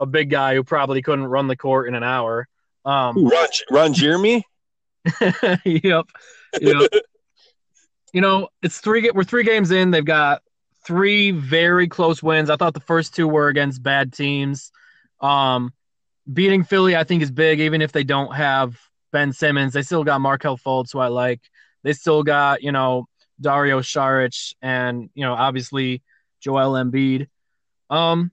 a 0.00 0.06
big 0.06 0.30
guy 0.30 0.54
who 0.54 0.64
probably 0.64 1.02
couldn't 1.02 1.26
run 1.26 1.46
the 1.46 1.56
court 1.56 1.88
in 1.88 1.94
an 1.94 2.02
hour. 2.02 2.48
Um, 2.84 3.26
Ron, 3.28 3.48
Ron 3.70 3.92
Jeremy? 3.92 4.46
yep, 5.64 6.06
yep. 6.60 6.90
You 8.12 8.20
know, 8.20 8.48
it's 8.62 8.78
three. 8.78 9.10
We're 9.14 9.24
three 9.24 9.44
games 9.44 9.70
in. 9.70 9.90
They've 9.90 10.04
got 10.04 10.42
three 10.84 11.30
very 11.30 11.88
close 11.88 12.22
wins. 12.22 12.50
I 12.50 12.56
thought 12.56 12.74
the 12.74 12.80
first 12.80 13.14
two 13.14 13.28
were 13.28 13.48
against 13.48 13.82
bad 13.82 14.12
teams. 14.12 14.72
Um, 15.20 15.72
beating 16.32 16.64
Philly, 16.64 16.96
I 16.96 17.04
think, 17.04 17.22
is 17.22 17.30
big, 17.30 17.60
even 17.60 17.82
if 17.82 17.92
they 17.92 18.04
don't 18.04 18.34
have 18.34 18.78
Ben 19.12 19.32
Simmons. 19.32 19.72
They 19.72 19.82
still 19.82 20.04
got 20.04 20.20
Markelle 20.20 20.58
Fultz, 20.58 20.92
who 20.92 20.98
I 20.98 21.08
like. 21.08 21.40
They 21.82 21.92
still 21.92 22.22
got 22.22 22.62
you 22.62 22.72
know 22.72 23.06
Dario 23.40 23.80
Saric 23.80 24.54
and 24.60 25.10
you 25.14 25.24
know 25.24 25.34
obviously 25.34 26.02
Joel 26.40 26.72
Embiid. 26.72 27.28
Um, 27.88 28.30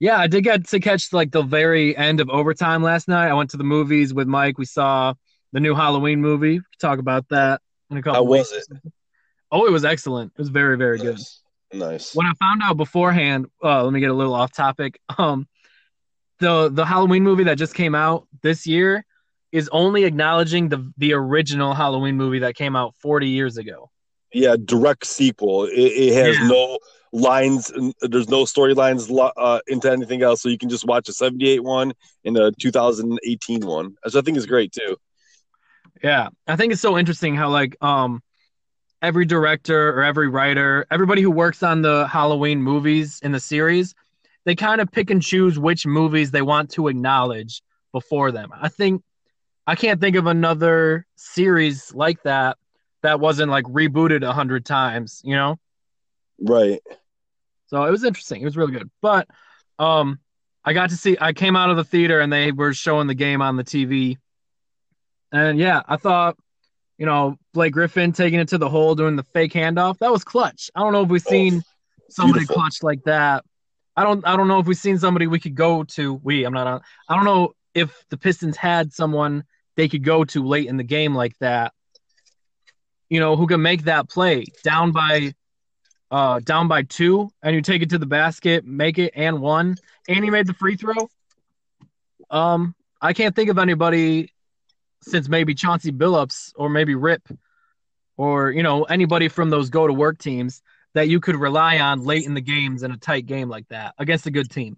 yeah, 0.00 0.18
I 0.18 0.26
did 0.26 0.44
get 0.44 0.66
to 0.68 0.80
catch 0.80 1.12
like 1.12 1.30
the 1.30 1.42
very 1.42 1.96
end 1.96 2.20
of 2.20 2.28
overtime 2.28 2.82
last 2.82 3.08
night. 3.08 3.28
I 3.28 3.34
went 3.34 3.50
to 3.50 3.56
the 3.56 3.64
movies 3.64 4.12
with 4.12 4.28
Mike. 4.28 4.58
We 4.58 4.64
saw 4.64 5.14
the 5.52 5.60
new 5.60 5.74
Halloween 5.74 6.20
movie. 6.20 6.60
Talk 6.80 6.98
about 6.98 7.28
that 7.30 7.60
in 7.94 7.98
a 7.98 8.02
couple. 8.02 8.24
How 8.24 8.30
was 8.30 8.52
weeks. 8.52 8.68
Oh, 9.50 9.66
it 9.66 9.72
was 9.72 9.84
excellent. 9.84 10.32
It 10.36 10.38
was 10.38 10.48
very, 10.48 10.76
very 10.76 10.98
good. 10.98 11.18
Nice. 11.72 12.14
When 12.14 12.26
I 12.26 12.32
found 12.34 12.62
out 12.62 12.76
beforehand, 12.76 13.46
uh, 13.62 13.82
let 13.84 13.92
me 13.92 14.00
get 14.00 14.10
a 14.10 14.14
little 14.14 14.34
off 14.34 14.52
topic. 14.52 15.00
Um, 15.18 15.46
the 16.40 16.68
the 16.68 16.84
Halloween 16.84 17.22
movie 17.22 17.44
that 17.44 17.56
just 17.58 17.74
came 17.74 17.94
out 17.94 18.26
this 18.42 18.66
year 18.66 19.04
is 19.52 19.68
only 19.70 20.02
acknowledging 20.04 20.68
the 20.68 20.92
the 20.98 21.12
original 21.12 21.72
Halloween 21.74 22.16
movie 22.16 22.40
that 22.40 22.56
came 22.56 22.74
out 22.74 22.94
40 22.96 23.28
years 23.28 23.56
ago. 23.56 23.90
Yeah, 24.32 24.56
direct 24.62 25.06
sequel. 25.06 25.64
It, 25.66 25.70
it 25.78 26.14
has 26.14 26.36
Yeah. 26.36 26.48
no 26.48 26.78
lines. 27.12 27.70
There's 28.00 28.28
no 28.28 28.42
storylines 28.44 29.08
uh, 29.36 29.60
into 29.68 29.90
anything 29.90 30.22
else, 30.22 30.42
so 30.42 30.48
you 30.48 30.58
can 30.58 30.68
just 30.68 30.84
watch 30.84 31.08
a 31.08 31.12
'78 31.12 31.62
one 31.62 31.92
and 32.24 32.36
a 32.36 32.50
2018 32.60 33.64
one, 33.64 33.94
which 34.04 34.16
I 34.16 34.20
think 34.20 34.36
is 34.36 34.46
great 34.46 34.72
too. 34.72 34.96
Yeah, 36.04 36.28
I 36.46 36.56
think 36.56 36.70
it's 36.70 36.82
so 36.82 36.98
interesting 36.98 37.34
how 37.34 37.48
like 37.48 37.82
um 37.82 38.22
every 39.00 39.24
director 39.24 39.88
or 39.88 40.02
every 40.04 40.28
writer, 40.28 40.86
everybody 40.90 41.22
who 41.22 41.30
works 41.30 41.62
on 41.62 41.80
the 41.80 42.06
Halloween 42.06 42.60
movies 42.60 43.20
in 43.22 43.32
the 43.32 43.40
series, 43.40 43.94
they 44.44 44.54
kind 44.54 44.82
of 44.82 44.92
pick 44.92 45.08
and 45.08 45.22
choose 45.22 45.58
which 45.58 45.86
movies 45.86 46.30
they 46.30 46.42
want 46.42 46.70
to 46.72 46.88
acknowledge 46.88 47.62
before 47.90 48.32
them. 48.32 48.50
I 48.52 48.68
think 48.68 49.02
I 49.66 49.76
can't 49.76 49.98
think 49.98 50.14
of 50.16 50.26
another 50.26 51.06
series 51.16 51.94
like 51.94 52.22
that 52.24 52.58
that 53.02 53.18
wasn't 53.18 53.50
like 53.50 53.64
rebooted 53.64 54.22
a 54.22 54.32
hundred 54.34 54.66
times, 54.66 55.22
you 55.24 55.34
know? 55.34 55.58
Right. 56.38 56.82
So 57.68 57.82
it 57.82 57.90
was 57.90 58.04
interesting. 58.04 58.42
It 58.42 58.44
was 58.44 58.58
really 58.58 58.72
good. 58.72 58.90
But 59.00 59.26
um 59.78 60.18
I 60.66 60.74
got 60.74 60.90
to 60.90 60.98
see 60.98 61.16
I 61.18 61.32
came 61.32 61.56
out 61.56 61.70
of 61.70 61.78
the 61.78 61.84
theater 61.84 62.20
and 62.20 62.30
they 62.30 62.52
were 62.52 62.74
showing 62.74 63.06
the 63.06 63.14
game 63.14 63.40
on 63.40 63.56
the 63.56 63.64
TV. 63.64 64.18
And 65.34 65.58
yeah, 65.58 65.82
I 65.88 65.96
thought, 65.96 66.36
you 66.96 67.06
know, 67.06 67.36
Blake 67.52 67.72
Griffin 67.72 68.12
taking 68.12 68.38
it 68.38 68.48
to 68.48 68.58
the 68.58 68.68
hole 68.68 68.94
doing 68.94 69.16
the 69.16 69.24
fake 69.24 69.52
handoff, 69.52 69.98
that 69.98 70.12
was 70.12 70.22
clutch. 70.22 70.70
I 70.76 70.80
don't 70.80 70.92
know 70.92 71.02
if 71.02 71.08
we've 71.08 71.20
seen 71.20 71.64
somebody 72.08 72.40
beautiful. 72.40 72.62
clutch 72.62 72.84
like 72.84 73.02
that. 73.02 73.44
I 73.96 74.04
don't 74.04 74.24
I 74.24 74.36
don't 74.36 74.46
know 74.46 74.60
if 74.60 74.66
we've 74.66 74.76
seen 74.76 74.96
somebody 74.96 75.26
we 75.26 75.40
could 75.40 75.56
go 75.56 75.82
to. 75.82 76.14
We, 76.14 76.44
I'm 76.44 76.54
not 76.54 76.68
on 76.68 76.80
I 77.08 77.16
don't 77.16 77.24
know 77.24 77.52
if 77.74 78.04
the 78.10 78.16
Pistons 78.16 78.56
had 78.56 78.92
someone 78.92 79.42
they 79.74 79.88
could 79.88 80.04
go 80.04 80.24
to 80.24 80.44
late 80.44 80.68
in 80.68 80.76
the 80.76 80.84
game 80.84 81.16
like 81.16 81.36
that. 81.40 81.72
You 83.08 83.18
know, 83.18 83.34
who 83.34 83.48
can 83.48 83.60
make 83.60 83.84
that 83.84 84.08
play 84.08 84.46
down 84.62 84.92
by 84.92 85.34
uh, 86.12 86.38
down 86.38 86.68
by 86.68 86.82
two, 86.82 87.28
and 87.42 87.56
you 87.56 87.60
take 87.60 87.82
it 87.82 87.90
to 87.90 87.98
the 87.98 88.06
basket, 88.06 88.64
make 88.64 88.98
it 88.98 89.12
and 89.16 89.40
one, 89.40 89.76
and 90.08 90.24
he 90.24 90.30
made 90.30 90.46
the 90.46 90.54
free 90.54 90.76
throw. 90.76 91.08
Um, 92.30 92.76
I 93.00 93.12
can't 93.12 93.34
think 93.34 93.50
of 93.50 93.58
anybody 93.58 94.30
since 95.04 95.28
maybe 95.28 95.54
Chauncey 95.54 95.92
Billups 95.92 96.52
or 96.56 96.68
maybe 96.68 96.94
Rip, 96.94 97.28
or 98.16 98.50
you 98.50 98.62
know 98.62 98.84
anybody 98.84 99.28
from 99.28 99.50
those 99.50 99.70
go 99.70 99.86
to 99.86 99.92
work 99.92 100.18
teams 100.18 100.62
that 100.94 101.08
you 101.08 101.20
could 101.20 101.36
rely 101.36 101.78
on 101.78 102.04
late 102.04 102.24
in 102.24 102.34
the 102.34 102.40
games 102.40 102.82
in 102.82 102.92
a 102.92 102.96
tight 102.96 103.26
game 103.26 103.48
like 103.48 103.68
that 103.68 103.94
against 103.98 104.26
a 104.26 104.30
good 104.30 104.50
team. 104.50 104.76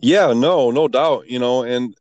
Yeah, 0.00 0.32
no, 0.32 0.70
no 0.70 0.86
doubt. 0.86 1.28
You 1.28 1.38
know, 1.38 1.62
and 1.62 1.96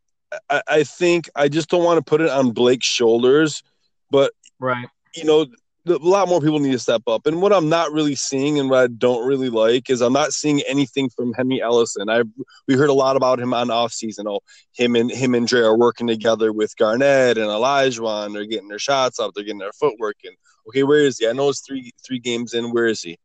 I, 0.50 0.62
I 0.68 0.84
think 0.84 1.30
I 1.36 1.48
just 1.48 1.70
don't 1.70 1.84
want 1.84 1.98
to 1.98 2.04
put 2.04 2.22
it 2.22 2.30
on 2.30 2.52
Blake's 2.52 2.86
shoulders, 2.86 3.63
but 4.12 4.32
Right. 4.60 4.88
you 5.16 5.26
know, 5.26 5.46
a 5.86 5.98
lot 5.98 6.28
more 6.28 6.39
people 6.39 6.60
need 6.60 6.72
to 6.72 6.80
step 6.80 7.02
up. 7.08 7.28
And 7.28 7.41
what 7.41 7.52
I'm 7.52 7.69
not 7.69 7.91
really 7.91 8.15
seeing 8.15 8.60
and 8.60 8.69
what 8.69 8.84
I 8.84 8.88
don't 8.88 9.28
really 9.28 9.50
like 9.50 9.89
is 9.89 10.02
I'm 10.02 10.13
not 10.13 10.32
seeing 10.32 10.62
anything 10.62 11.10
from 11.10 11.34
Henry 11.34 11.60
Ellenson. 11.60 12.10
I 12.10 12.24
we 12.67 12.76
heard 12.76 12.89
a 12.89 12.93
lot 12.93 13.17
about 13.17 13.39
him 13.39 13.54
on 13.54 13.69
off 13.69 13.91
season. 13.91 14.28
Oh, 14.28 14.39
him 14.74 14.96
and 14.96 15.12
him 15.12 15.36
and 15.36 15.48
Dre 15.48 15.62
are 15.62 15.78
working 15.78 16.08
together 16.08 16.54
with 16.54 16.76
Garnett 16.78 17.38
and 17.38 17.48
Elijah. 17.48 18.30
They're 18.32 18.46
getting 18.46 18.69
their 18.69 18.80
shots 18.80 19.19
up. 19.19 19.32
They're 19.34 19.43
getting 19.43 19.60
their 19.60 19.74
footwork. 19.74 20.17
And 20.24 20.36
okay, 20.69 20.84
where 20.84 21.00
is 21.00 21.17
he? 21.17 21.28
I 21.28 21.34
know 21.34 21.50
it's 21.50 21.62
three 21.62 21.91
three 22.06 22.19
games 22.19 22.54
in. 22.54 22.72
Where 22.72 22.86
is 22.86 23.02
he? 23.02 23.17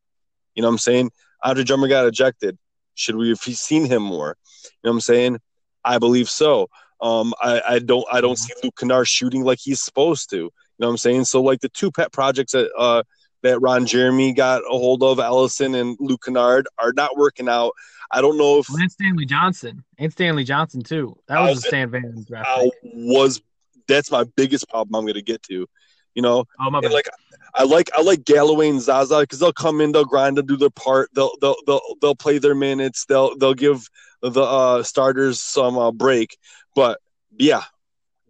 You 0.55 0.63
know 0.63 0.69
what 0.69 0.75
I'm 0.75 0.79
saying? 0.79 1.11
Andre 1.45 1.65
Drummond 1.65 1.91
got 1.91 2.07
ejected. 2.07 2.59
Should 2.95 3.17
we 3.17 3.29
have 3.29 3.39
seen 3.39 3.85
him 3.85 4.03
more? 4.03 4.37
You 4.65 4.71
know 4.85 4.91
what 4.91 4.95
I'm 4.95 5.01
saying? 5.01 5.39
I 5.85 5.99
believe 5.99 6.29
so. 6.29 6.69
Um, 7.01 7.33
I, 7.41 7.63
I 7.69 7.79
don't 7.79 8.05
I 8.13 8.21
don't 8.21 8.37
see 8.37 8.53
Luke 8.65 8.75
Kennard 8.77 9.07
shooting 9.07 9.45
like 9.45 9.59
he's 9.63 9.81
supposed 9.81 10.31
to. 10.31 10.51
You 10.79 10.85
know 10.85 10.89
what 10.89 10.93
I'm 10.93 10.99
saying? 10.99 11.25
So 11.25 11.43
like 11.43 11.61
the 11.61 11.69
two 11.69 11.91
pet 11.91 12.13
projects 12.13 12.53
that 12.53 12.71
uh 12.79 13.03
that 13.43 13.61
Ron 13.61 13.87
Jeremy 13.87 14.33
got 14.33 14.63
a 14.63 14.71
hold 14.71 15.03
of, 15.03 15.19
Ellenson 15.19 15.81
and 15.81 15.97
Luke 16.01 16.23
Kennard, 16.25 16.67
are 16.79 16.93
not 16.93 17.17
working 17.17 17.49
out. 17.49 17.73
I 18.11 18.21
don't 18.21 18.39
know 18.39 18.59
if 18.59 18.69
And 18.69 18.91
Stanley 18.91 19.27
Johnson. 19.27 19.85
And 19.99 20.11
Stanley 20.11 20.45
Johnson 20.45 20.83
too. 20.83 21.17
That 21.29 21.41
was 21.41 21.57
was- 21.57 21.65
a 21.65 21.69
Stan 21.69 21.91
Van 21.91 22.25
draft. 22.27 22.49
I 22.49 22.71
pick. 22.83 22.93
was 22.95 23.43
that's 23.87 24.11
my 24.11 24.25
biggest 24.37 24.69
problem 24.69 24.95
I'm 24.95 25.07
gonna 25.07 25.23
get 25.23 25.43
to. 25.45 25.67
You 26.15 26.23
know, 26.23 26.45
Oh 26.61 26.71
my 26.71 26.81
like 26.81 27.09
I 27.55 27.65
like 27.65 27.91
I 27.97 28.03
like 28.03 28.25
Galloway 28.25 28.69
and 28.69 28.81
Zaza 28.81 29.21
because 29.21 29.39
they'll 29.39 29.53
come 29.53 29.81
in, 29.81 29.93
they'll 29.93 30.05
grind, 30.05 30.37
they'll 30.37 30.45
do 30.45 30.57
their 30.57 30.71
part, 30.71 31.11
they'll 31.15 31.33
they'll 31.41 31.57
they'll 31.67 31.81
they'll 32.01 32.15
play 32.15 32.39
their 32.39 32.55
minutes, 32.55 33.05
they'll 33.07 33.37
they'll 33.37 33.55
give 33.55 33.89
the 34.23 34.43
uh, 34.43 34.83
starters 34.83 35.41
some 35.41 35.79
uh, 35.79 35.93
break. 35.93 36.37
But 36.75 37.01
yeah, 37.39 37.63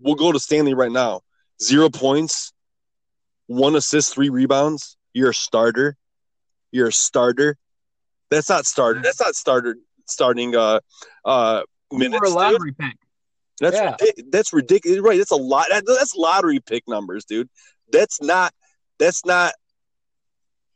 we'll 0.01 0.17
go 0.17 0.33
to 0.33 0.39
Stanley 0.39 0.75
right 0.75 0.93
now. 0.93 1.23
Zero 1.63 1.89
points, 1.91 2.53
one 3.47 3.75
assist, 3.77 4.15
three 4.15 4.29
rebounds. 4.29 4.97
You're 5.13 5.31
a 5.31 5.35
starter. 5.35 5.97
You're 6.71 6.89
a 6.89 6.93
starter. 6.93 7.57
That's 8.31 8.49
not 8.49 8.67
starter. 8.67 9.01
That's 9.03 9.21
not 9.21 9.35
starter 9.35 9.77
starting 10.07 10.55
uh 10.55 10.81
uh 11.25 11.63
You 11.91 11.99
minutes. 11.99 12.21
were 12.21 12.27
a 12.27 12.31
dude. 12.31 12.79
pick. 12.79 12.97
That's 13.61 13.77
Yeah. 13.77 13.97
that's 14.31 14.53
ridiculous. 14.53 15.01
Right? 15.01 15.19
That's 15.19 15.31
a 15.33 15.37
lot. 15.37 15.67
That, 15.71 15.85
that's 15.87 16.15
lottery 16.15 16.61
pick 16.61 16.85
numbers, 16.87 17.25
dude. 17.25 17.49
That's 17.91 18.21
not. 18.23 18.53
That's 18.99 19.25
not. 19.25 19.55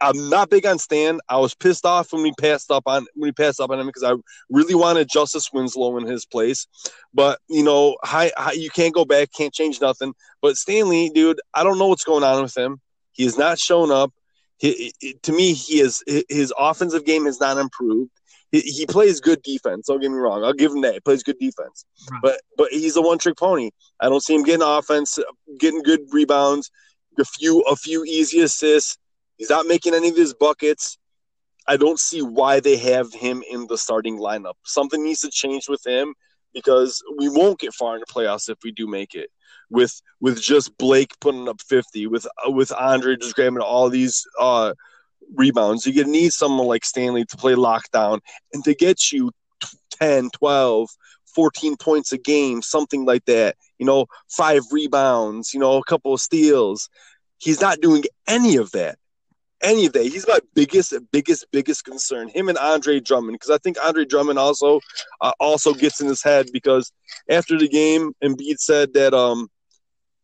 I'm 0.02 0.28
not 0.28 0.50
big 0.50 0.66
on 0.66 0.78
Stan. 0.78 1.20
I 1.28 1.38
was 1.38 1.54
pissed 1.54 1.86
off 1.86 2.12
when 2.12 2.22
we 2.22 2.32
passed 2.40 2.70
up 2.70 2.82
on 2.86 3.06
when 3.14 3.28
we 3.28 3.32
passed 3.32 3.60
up 3.60 3.70
on 3.70 3.78
him 3.78 3.86
because 3.86 4.02
I 4.02 4.14
really 4.50 4.74
wanted 4.74 5.08
Justice 5.08 5.50
Winslow 5.52 5.96
in 5.98 6.06
his 6.06 6.26
place. 6.26 6.66
But 7.14 7.38
you 7.48 7.62
know, 7.62 7.96
hi, 8.02 8.32
hi, 8.36 8.52
you 8.52 8.68
can't 8.70 8.92
go 8.92 9.04
back, 9.04 9.30
can't 9.32 9.54
change 9.54 9.80
nothing. 9.80 10.12
But 10.40 10.56
Stanley, 10.56 11.10
dude, 11.10 11.40
I 11.54 11.62
don't 11.62 11.78
know 11.78 11.86
what's 11.86 12.04
going 12.04 12.24
on 12.24 12.42
with 12.42 12.56
him. 12.56 12.80
He 13.12 13.24
has 13.24 13.38
not 13.38 13.58
shown 13.58 13.90
up. 13.92 14.12
He, 14.58 14.92
he- 15.00 15.14
to 15.22 15.32
me, 15.32 15.52
he 15.52 15.80
is 15.80 16.02
his 16.28 16.52
offensive 16.58 17.04
game 17.04 17.26
has 17.26 17.40
not 17.40 17.56
improved. 17.58 18.10
He, 18.50 18.60
he 18.60 18.86
plays 18.86 19.20
good 19.20 19.42
defense. 19.42 19.86
Don't 19.86 20.00
get 20.00 20.10
me 20.10 20.18
wrong. 20.18 20.44
I'll 20.44 20.52
give 20.52 20.72
him 20.72 20.82
that. 20.82 20.94
He 20.94 21.00
plays 21.00 21.22
good 21.22 21.38
defense. 21.38 21.84
Right. 22.10 22.20
But 22.22 22.40
but 22.56 22.68
he's 22.70 22.96
a 22.96 23.02
one 23.02 23.18
trick 23.18 23.36
pony. 23.38 23.70
I 24.00 24.08
don't 24.08 24.22
see 24.22 24.34
him 24.34 24.42
getting 24.42 24.66
offense, 24.66 25.18
getting 25.58 25.82
good 25.82 26.00
rebounds, 26.10 26.70
a 27.18 27.24
few 27.24 27.60
a 27.62 27.76
few 27.76 28.04
easy 28.04 28.40
assists. 28.40 28.98
He's 29.36 29.50
not 29.50 29.66
making 29.66 29.94
any 29.94 30.08
of 30.08 30.16
his 30.16 30.34
buckets. 30.34 30.98
I 31.66 31.76
don't 31.76 31.98
see 31.98 32.22
why 32.22 32.60
they 32.60 32.76
have 32.76 33.12
him 33.12 33.42
in 33.48 33.66
the 33.66 33.78
starting 33.78 34.18
lineup. 34.18 34.54
Something 34.64 35.04
needs 35.04 35.20
to 35.20 35.30
change 35.30 35.68
with 35.68 35.84
him 35.86 36.14
because 36.52 37.02
we 37.18 37.28
won't 37.28 37.60
get 37.60 37.74
far 37.74 37.94
in 37.94 38.00
the 38.00 38.12
playoffs 38.12 38.48
if 38.48 38.58
we 38.64 38.72
do 38.72 38.86
make 38.86 39.14
it. 39.14 39.30
With 39.70 40.00
with 40.20 40.40
just 40.40 40.76
Blake 40.76 41.18
putting 41.20 41.48
up 41.48 41.60
50, 41.62 42.06
with 42.08 42.26
with 42.46 42.72
Andre 42.72 43.16
just 43.16 43.34
grabbing 43.34 43.60
all 43.60 43.88
these 43.88 44.26
uh, 44.38 44.74
rebounds, 45.34 45.86
you're 45.86 46.04
gonna 46.04 46.12
need 46.12 46.32
someone 46.32 46.66
like 46.66 46.84
Stanley 46.84 47.24
to 47.24 47.36
play 47.36 47.54
lockdown 47.54 48.20
and 48.52 48.62
to 48.64 48.74
get 48.74 49.12
you 49.12 49.30
10, 49.98 50.30
12, 50.30 50.90
14 51.34 51.76
points 51.76 52.12
a 52.12 52.18
game, 52.18 52.60
something 52.60 53.06
like 53.06 53.24
that. 53.26 53.56
You 53.78 53.86
know, 53.86 54.06
five 54.28 54.62
rebounds, 54.70 55.54
you 55.54 55.60
know, 55.60 55.78
a 55.78 55.84
couple 55.84 56.12
of 56.12 56.20
steals. 56.20 56.90
He's 57.38 57.60
not 57.60 57.80
doing 57.80 58.04
any 58.28 58.56
of 58.56 58.70
that 58.72 58.98
any 59.62 59.86
of 59.86 59.92
that. 59.94 60.04
He's 60.04 60.26
my 60.26 60.38
biggest, 60.54 60.94
biggest, 61.12 61.46
biggest 61.52 61.84
concern. 61.84 62.28
Him 62.28 62.48
and 62.48 62.58
Andre 62.58 63.00
Drummond, 63.00 63.34
because 63.34 63.50
I 63.50 63.58
think 63.58 63.76
Andre 63.82 64.04
Drummond 64.04 64.38
also 64.38 64.80
uh, 65.20 65.32
also 65.40 65.72
gets 65.74 66.00
in 66.00 66.08
his 66.08 66.22
head 66.22 66.46
because 66.52 66.92
after 67.30 67.58
the 67.58 67.68
game, 67.68 68.12
Embiid 68.22 68.58
said 68.58 68.92
that 68.94 69.14
um 69.14 69.48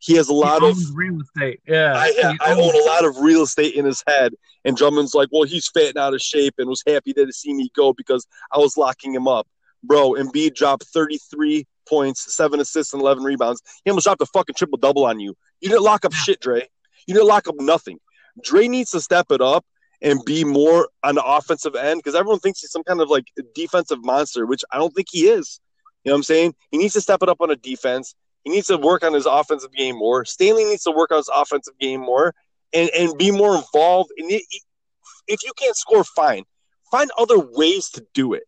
he 0.00 0.14
has 0.14 0.28
a 0.28 0.32
lot 0.32 0.62
of 0.62 0.76
real 0.94 1.20
estate. 1.20 1.60
Yeah, 1.66 1.94
I, 1.96 2.36
I 2.40 2.52
own 2.52 2.74
a 2.74 2.86
lot 2.86 3.04
of 3.04 3.16
real 3.18 3.42
estate 3.42 3.74
in 3.74 3.84
his 3.84 4.02
head, 4.06 4.32
and 4.64 4.76
Drummond's 4.76 5.14
like, 5.14 5.28
well, 5.32 5.42
he's 5.42 5.68
fat 5.68 5.88
and 5.88 5.98
out 5.98 6.14
of 6.14 6.22
shape, 6.22 6.54
and 6.58 6.68
was 6.68 6.82
happy 6.86 7.12
to 7.14 7.32
see 7.32 7.52
me 7.52 7.68
go 7.74 7.92
because 7.92 8.26
I 8.52 8.58
was 8.58 8.76
locking 8.76 9.14
him 9.14 9.26
up, 9.26 9.48
bro. 9.82 10.12
Embiid 10.12 10.54
dropped 10.54 10.84
thirty 10.84 11.18
three 11.30 11.66
points, 11.88 12.34
seven 12.34 12.60
assists, 12.60 12.92
and 12.92 13.02
eleven 13.02 13.24
rebounds. 13.24 13.60
He 13.84 13.90
almost 13.90 14.04
dropped 14.04 14.22
a 14.22 14.26
fucking 14.26 14.54
triple 14.54 14.78
double 14.78 15.04
on 15.04 15.18
you. 15.18 15.34
You 15.60 15.68
didn't 15.68 15.82
lock 15.82 16.04
up 16.04 16.12
shit, 16.12 16.40
Dre. 16.40 16.68
You 17.06 17.14
didn't 17.14 17.26
lock 17.26 17.48
up 17.48 17.56
nothing. 17.58 17.98
Dre 18.42 18.68
needs 18.68 18.90
to 18.92 19.00
step 19.00 19.26
it 19.30 19.40
up 19.40 19.64
and 20.00 20.24
be 20.24 20.44
more 20.44 20.88
on 21.02 21.16
the 21.16 21.24
offensive 21.24 21.74
end 21.74 22.00
because 22.00 22.14
everyone 22.14 22.38
thinks 22.38 22.60
he's 22.60 22.70
some 22.70 22.84
kind 22.84 23.00
of 23.00 23.10
like 23.10 23.26
defensive 23.54 24.04
monster, 24.04 24.46
which 24.46 24.64
I 24.70 24.78
don't 24.78 24.94
think 24.94 25.08
he 25.10 25.28
is. 25.28 25.60
You 26.04 26.10
know 26.10 26.14
what 26.14 26.18
I'm 26.18 26.22
saying? 26.24 26.54
He 26.70 26.78
needs 26.78 26.94
to 26.94 27.00
step 27.00 27.22
it 27.22 27.28
up 27.28 27.40
on 27.40 27.50
a 27.50 27.56
defense. 27.56 28.14
He 28.44 28.50
needs 28.50 28.68
to 28.68 28.78
work 28.78 29.02
on 29.02 29.12
his 29.12 29.26
offensive 29.26 29.72
game 29.72 29.96
more. 29.96 30.24
Stanley 30.24 30.64
needs 30.64 30.84
to 30.84 30.92
work 30.92 31.10
on 31.10 31.18
his 31.18 31.30
offensive 31.34 31.78
game 31.78 32.00
more 32.00 32.34
and, 32.72 32.88
and 32.96 33.18
be 33.18 33.30
more 33.30 33.56
involved. 33.56 34.10
And 34.16 34.30
if 34.30 35.44
you 35.44 35.52
can't 35.56 35.76
score, 35.76 36.04
fine. 36.04 36.44
Find 36.90 37.10
other 37.18 37.38
ways 37.38 37.90
to 37.90 38.06
do 38.14 38.32
it. 38.34 38.44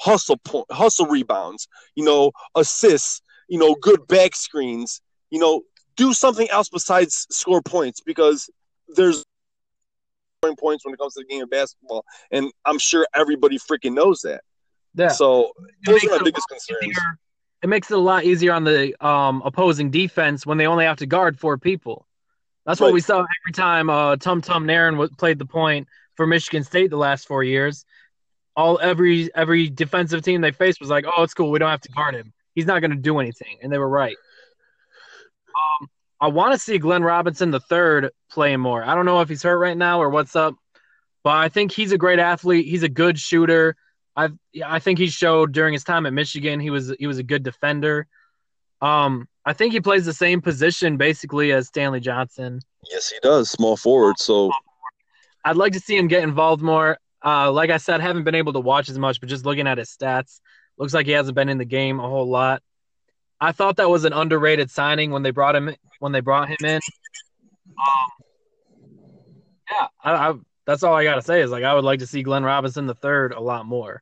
Hustle 0.00 0.36
point, 0.36 0.66
hustle 0.70 1.06
rebounds, 1.06 1.68
you 1.94 2.04
know, 2.04 2.32
assists, 2.54 3.22
you 3.48 3.58
know, 3.58 3.74
good 3.80 4.06
back 4.06 4.34
screens, 4.34 5.00
you 5.30 5.38
know, 5.38 5.62
do 5.96 6.12
something 6.12 6.48
else 6.50 6.68
besides 6.68 7.26
score 7.30 7.62
points 7.62 8.00
because 8.00 8.50
there's 8.94 9.24
points 10.58 10.84
when 10.84 10.92
it 10.92 10.98
comes 10.98 11.14
to 11.14 11.20
the 11.20 11.26
game 11.26 11.42
of 11.42 11.50
basketball, 11.50 12.04
and 12.30 12.50
I'm 12.64 12.78
sure 12.78 13.06
everybody 13.14 13.58
freaking 13.58 13.94
knows 13.94 14.20
that. 14.22 14.42
Yeah. 14.94 15.08
So 15.08 15.52
those 15.86 16.04
are 16.04 16.10
my 16.10 16.18
biggest 16.18 16.48
concerns. 16.48 16.82
Easier. 16.82 17.18
It 17.62 17.68
makes 17.68 17.90
it 17.90 17.94
a 17.94 18.00
lot 18.00 18.24
easier 18.24 18.52
on 18.52 18.64
the 18.64 18.94
um, 19.04 19.42
opposing 19.44 19.90
defense 19.90 20.44
when 20.44 20.58
they 20.58 20.66
only 20.66 20.84
have 20.84 20.98
to 20.98 21.06
guard 21.06 21.38
four 21.38 21.58
people. 21.58 22.06
That's 22.66 22.80
right. 22.80 22.88
what 22.88 22.94
we 22.94 23.00
saw 23.00 23.18
every 23.18 23.52
time 23.52 23.88
uh, 23.88 24.16
Tum 24.16 24.42
Tum 24.42 24.66
Nairn 24.66 25.08
played 25.16 25.38
the 25.38 25.46
point 25.46 25.88
for 26.16 26.26
Michigan 26.26 26.64
State 26.64 26.90
the 26.90 26.96
last 26.96 27.26
four 27.26 27.44
years. 27.44 27.84
All 28.54 28.78
every 28.80 29.34
every 29.34 29.70
defensive 29.70 30.22
team 30.22 30.40
they 30.40 30.52
faced 30.52 30.80
was 30.80 30.90
like, 30.90 31.04
"Oh, 31.06 31.22
it's 31.22 31.34
cool. 31.34 31.50
We 31.50 31.58
don't 31.58 31.70
have 31.70 31.80
to 31.82 31.92
guard 31.92 32.14
him. 32.14 32.32
He's 32.54 32.66
not 32.66 32.80
going 32.80 32.90
to 32.90 32.96
do 32.96 33.18
anything," 33.18 33.58
and 33.62 33.72
they 33.72 33.78
were 33.78 33.88
right. 33.88 34.16
Um, 35.80 35.88
I 36.22 36.28
want 36.28 36.52
to 36.52 36.58
see 36.58 36.78
Glenn 36.78 37.02
Robinson 37.02 37.50
the 37.50 37.58
third 37.58 38.12
playing 38.30 38.60
more. 38.60 38.84
I 38.84 38.94
don't 38.94 39.06
know 39.06 39.20
if 39.22 39.28
he's 39.28 39.42
hurt 39.42 39.58
right 39.58 39.76
now 39.76 40.00
or 40.00 40.08
what's 40.08 40.36
up, 40.36 40.54
but 41.24 41.36
I 41.36 41.48
think 41.48 41.72
he's 41.72 41.90
a 41.90 41.98
great 41.98 42.20
athlete. 42.20 42.64
He's 42.64 42.84
a 42.84 42.88
good 42.88 43.18
shooter. 43.18 43.74
I 44.14 44.28
I 44.64 44.78
think 44.78 45.00
he 45.00 45.08
showed 45.08 45.50
during 45.50 45.72
his 45.72 45.82
time 45.82 46.06
at 46.06 46.12
Michigan 46.12 46.60
he 46.60 46.70
was 46.70 46.94
he 47.00 47.08
was 47.08 47.18
a 47.18 47.24
good 47.24 47.42
defender. 47.42 48.06
Um, 48.80 49.26
I 49.44 49.52
think 49.52 49.72
he 49.72 49.80
plays 49.80 50.06
the 50.06 50.12
same 50.12 50.40
position 50.40 50.96
basically 50.96 51.50
as 51.50 51.66
Stanley 51.66 51.98
Johnson. 51.98 52.60
Yes, 52.88 53.10
he 53.10 53.18
does, 53.20 53.50
small 53.50 53.76
forward. 53.76 54.20
So 54.20 54.52
I'd 55.44 55.56
like 55.56 55.72
to 55.72 55.80
see 55.80 55.96
him 55.96 56.06
get 56.06 56.22
involved 56.22 56.62
more. 56.62 56.98
Uh, 57.24 57.50
like 57.50 57.70
I 57.70 57.78
said, 57.78 58.00
haven't 58.00 58.22
been 58.22 58.36
able 58.36 58.52
to 58.52 58.60
watch 58.60 58.88
as 58.88 58.98
much, 58.98 59.18
but 59.18 59.28
just 59.28 59.44
looking 59.44 59.66
at 59.66 59.78
his 59.78 59.90
stats, 59.90 60.40
looks 60.78 60.94
like 60.94 61.06
he 61.06 61.12
hasn't 61.12 61.34
been 61.34 61.48
in 61.48 61.58
the 61.58 61.64
game 61.64 61.98
a 61.98 62.08
whole 62.08 62.28
lot. 62.28 62.62
I 63.42 63.50
thought 63.50 63.76
that 63.78 63.90
was 63.90 64.04
an 64.04 64.12
underrated 64.12 64.70
signing 64.70 65.10
when 65.10 65.24
they 65.24 65.32
brought 65.32 65.56
him 65.56 65.74
when 65.98 66.12
they 66.12 66.20
brought 66.20 66.48
him 66.48 66.64
in. 66.64 66.80
Um, 67.76 68.10
yeah, 69.68 69.86
I, 70.04 70.12
I, 70.12 70.34
that's 70.64 70.84
all 70.84 70.94
I 70.94 71.02
got 71.02 71.16
to 71.16 71.22
say 71.22 71.40
is 71.40 71.50
like 71.50 71.64
I 71.64 71.74
would 71.74 71.82
like 71.82 71.98
to 71.98 72.06
see 72.06 72.22
Glenn 72.22 72.44
Robinson 72.44 72.86
the 72.86 72.94
third 72.94 73.32
a 73.32 73.40
lot 73.40 73.66
more. 73.66 74.00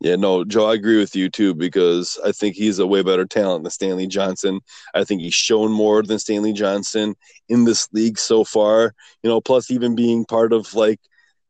Yeah, 0.00 0.14
no, 0.14 0.44
Joe, 0.44 0.66
I 0.66 0.74
agree 0.74 0.98
with 0.98 1.16
you 1.16 1.28
too 1.28 1.54
because 1.54 2.20
I 2.24 2.30
think 2.30 2.54
he's 2.54 2.78
a 2.78 2.86
way 2.86 3.02
better 3.02 3.24
talent 3.24 3.64
than 3.64 3.70
Stanley 3.72 4.06
Johnson. 4.06 4.60
I 4.94 5.02
think 5.02 5.22
he's 5.22 5.34
shown 5.34 5.72
more 5.72 6.04
than 6.04 6.20
Stanley 6.20 6.52
Johnson 6.52 7.16
in 7.48 7.64
this 7.64 7.88
league 7.92 8.18
so 8.18 8.44
far. 8.44 8.94
You 9.24 9.30
know, 9.30 9.40
plus 9.40 9.72
even 9.72 9.96
being 9.96 10.24
part 10.24 10.52
of 10.52 10.72
like, 10.74 11.00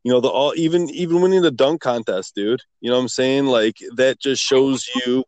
you 0.02 0.12
know, 0.12 0.20
the 0.20 0.28
all 0.28 0.54
even 0.56 0.88
even 0.90 1.20
winning 1.20 1.42
the 1.42 1.50
dunk 1.50 1.82
contest, 1.82 2.34
dude. 2.34 2.62
You 2.80 2.88
know 2.88 2.96
what 2.96 3.02
I'm 3.02 3.08
saying? 3.08 3.46
Like 3.46 3.76
that 3.96 4.18
just 4.18 4.42
shows 4.42 4.88
you 4.96 5.24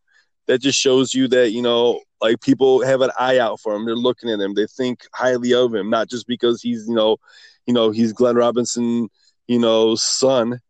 that 0.46 0.60
just 0.60 0.78
shows 0.78 1.14
you 1.14 1.28
that 1.28 1.52
you 1.52 1.62
know 1.62 2.00
like 2.20 2.40
people 2.40 2.84
have 2.84 3.00
an 3.00 3.10
eye 3.18 3.38
out 3.38 3.60
for 3.60 3.74
him. 3.74 3.84
They're 3.84 3.94
looking 3.94 4.30
at 4.30 4.40
him. 4.40 4.54
They 4.54 4.66
think 4.66 5.06
highly 5.12 5.54
of 5.54 5.74
him 5.74 5.90
not 5.90 6.08
just 6.08 6.26
because 6.26 6.62
he's 6.62 6.86
you 6.88 6.94
know 6.94 7.16
you 7.66 7.74
know 7.74 7.90
he's 7.90 8.12
glenn 8.12 8.36
robinson 8.36 9.08
you 9.46 9.58
know 9.58 9.94
son. 9.94 10.60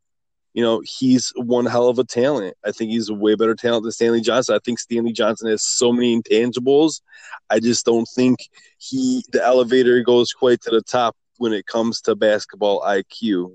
You 0.52 0.62
know 0.62 0.82
he's 0.84 1.32
one 1.34 1.66
hell 1.66 1.88
of 1.88 1.98
a 1.98 2.04
talent. 2.04 2.56
I 2.64 2.70
think 2.70 2.92
he's 2.92 3.08
a 3.08 3.14
way 3.14 3.34
better 3.34 3.56
talent 3.56 3.82
than 3.82 3.92
stanley 3.92 4.20
johnson. 4.20 4.54
I 4.54 4.60
think 4.64 4.78
stanley 4.78 5.12
johnson 5.12 5.48
has 5.48 5.64
so 5.64 5.92
many 5.92 6.20
intangibles. 6.20 7.00
I 7.50 7.58
just 7.58 7.84
don't 7.84 8.06
think 8.14 8.48
he 8.78 9.24
the 9.32 9.44
elevator 9.44 10.00
goes 10.02 10.32
quite 10.32 10.60
to 10.62 10.70
the 10.70 10.82
top 10.82 11.16
when 11.38 11.52
it 11.52 11.66
comes 11.66 12.00
to 12.02 12.14
basketball 12.14 12.80
iq 12.82 13.50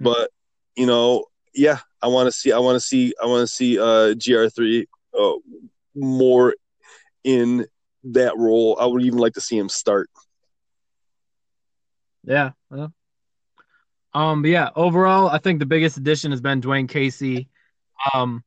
but 0.00 0.30
you 0.76 0.86
know 0.86 1.24
yeah 1.54 1.78
i 2.02 2.06
want 2.06 2.26
to 2.26 2.32
see 2.32 2.52
i 2.52 2.58
want 2.58 2.76
to 2.76 2.80
see 2.80 3.12
i 3.22 3.26
want 3.26 3.46
to 3.46 3.52
see 3.52 3.78
uh 3.78 4.14
gr3 4.14 4.86
uh, 5.16 5.34
more 5.94 6.54
in 7.24 7.66
that 8.04 8.36
role. 8.36 8.76
I 8.80 8.86
would 8.86 9.02
even 9.02 9.18
like 9.18 9.34
to 9.34 9.40
see 9.40 9.58
him 9.58 9.68
start. 9.68 10.08
Yeah. 12.24 12.52
Well, 12.70 12.92
um. 14.14 14.44
Yeah. 14.44 14.70
Overall, 14.74 15.28
I 15.28 15.38
think 15.38 15.58
the 15.58 15.66
biggest 15.66 15.96
addition 15.96 16.30
has 16.30 16.40
been 16.40 16.60
Dwane 16.60 16.88
Casey. 16.88 17.48
Um. 18.14 18.42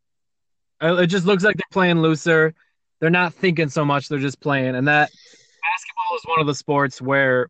It 0.82 1.08
just 1.08 1.28
looks 1.28 1.44
like 1.44 1.58
they're 1.58 1.64
playing 1.72 2.02
looser. 2.02 2.56
They're 3.00 3.12
not 3.12 3.34
thinking 3.36 3.70
so 3.70 3.86
much. 3.86 4.08
They're 4.08 4.20
just 4.20 4.40
playing, 4.40 4.76
and 4.76 4.88
that 4.88 5.10
basketball 5.10 6.16
is 6.16 6.24
one 6.26 6.40
of 6.40 6.48
the 6.48 6.56
sports 6.56 7.00
where 7.02 7.50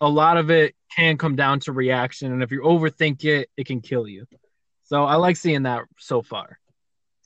a 0.00 0.08
lot 0.08 0.36
of 0.36 0.50
it 0.50 0.76
can 0.94 1.18
come 1.18 1.34
down 1.34 1.58
to 1.60 1.72
reaction, 1.72 2.32
and 2.32 2.42
if 2.42 2.52
you 2.52 2.62
overthink 2.62 3.24
it, 3.24 3.48
it 3.56 3.66
can 3.66 3.80
kill 3.80 4.06
you. 4.06 4.26
So 4.84 5.04
I 5.04 5.16
like 5.16 5.36
seeing 5.36 5.64
that 5.64 5.84
so 5.98 6.22
far 6.22 6.58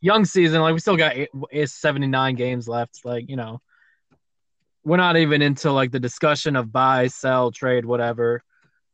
young 0.03 0.27
season. 0.27 0.61
Like 0.61 0.75
we 0.75 0.81
still 0.81 0.97
got 0.99 1.17
eight, 1.17 1.71
79 1.71 2.35
games 2.35 2.69
left. 2.69 3.01
Like, 3.05 3.31
you 3.31 3.37
know, 3.37 3.63
we're 4.85 4.99
not 4.99 5.17
even 5.17 5.41
into 5.41 5.73
like 5.73 5.93
the 5.93 6.01
discussion 6.01 6.57
of 6.57 6.71
buy, 6.71 7.07
sell, 7.07 7.51
trade, 7.51 7.87
whatever. 7.87 8.43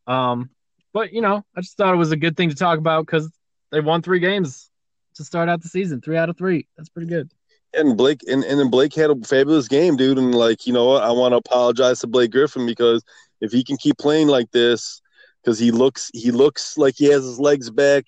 Um, 0.06 0.50
but 0.92 1.12
you 1.12 1.20
know, 1.20 1.44
I 1.56 1.60
just 1.60 1.76
thought 1.76 1.94
it 1.94 1.98
was 1.98 2.12
a 2.12 2.16
good 2.16 2.36
thing 2.36 2.50
to 2.50 2.54
talk 2.54 2.78
about 2.78 3.06
because 3.06 3.28
they 3.72 3.80
won 3.80 4.02
three 4.02 4.20
games 4.20 4.70
to 5.14 5.24
start 5.24 5.48
out 5.48 5.62
the 5.62 5.68
season, 5.68 6.00
three 6.00 6.16
out 6.16 6.28
of 6.28 6.36
three. 6.36 6.68
That's 6.76 6.88
pretty 6.88 7.08
good. 7.08 7.30
And 7.74 7.96
Blake 7.96 8.20
and, 8.28 8.44
and 8.44 8.70
Blake 8.70 8.94
had 8.94 9.10
a 9.10 9.16
fabulous 9.16 9.68
game, 9.68 9.96
dude. 9.96 10.18
And 10.18 10.34
like, 10.34 10.66
you 10.66 10.72
know 10.72 10.86
what? 10.86 11.02
I 11.02 11.10
want 11.10 11.32
to 11.32 11.36
apologize 11.36 12.00
to 12.00 12.06
Blake 12.06 12.30
Griffin 12.30 12.66
because 12.66 13.04
if 13.40 13.52
he 13.52 13.64
can 13.64 13.76
keep 13.76 13.98
playing 13.98 14.28
like 14.28 14.50
this, 14.52 15.02
because 15.42 15.58
he 15.58 15.70
looks 15.70 16.10
he 16.12 16.30
looks 16.30 16.76
like 16.76 16.94
he 16.96 17.06
has 17.06 17.24
his 17.24 17.38
legs 17.38 17.70
back. 17.70 18.04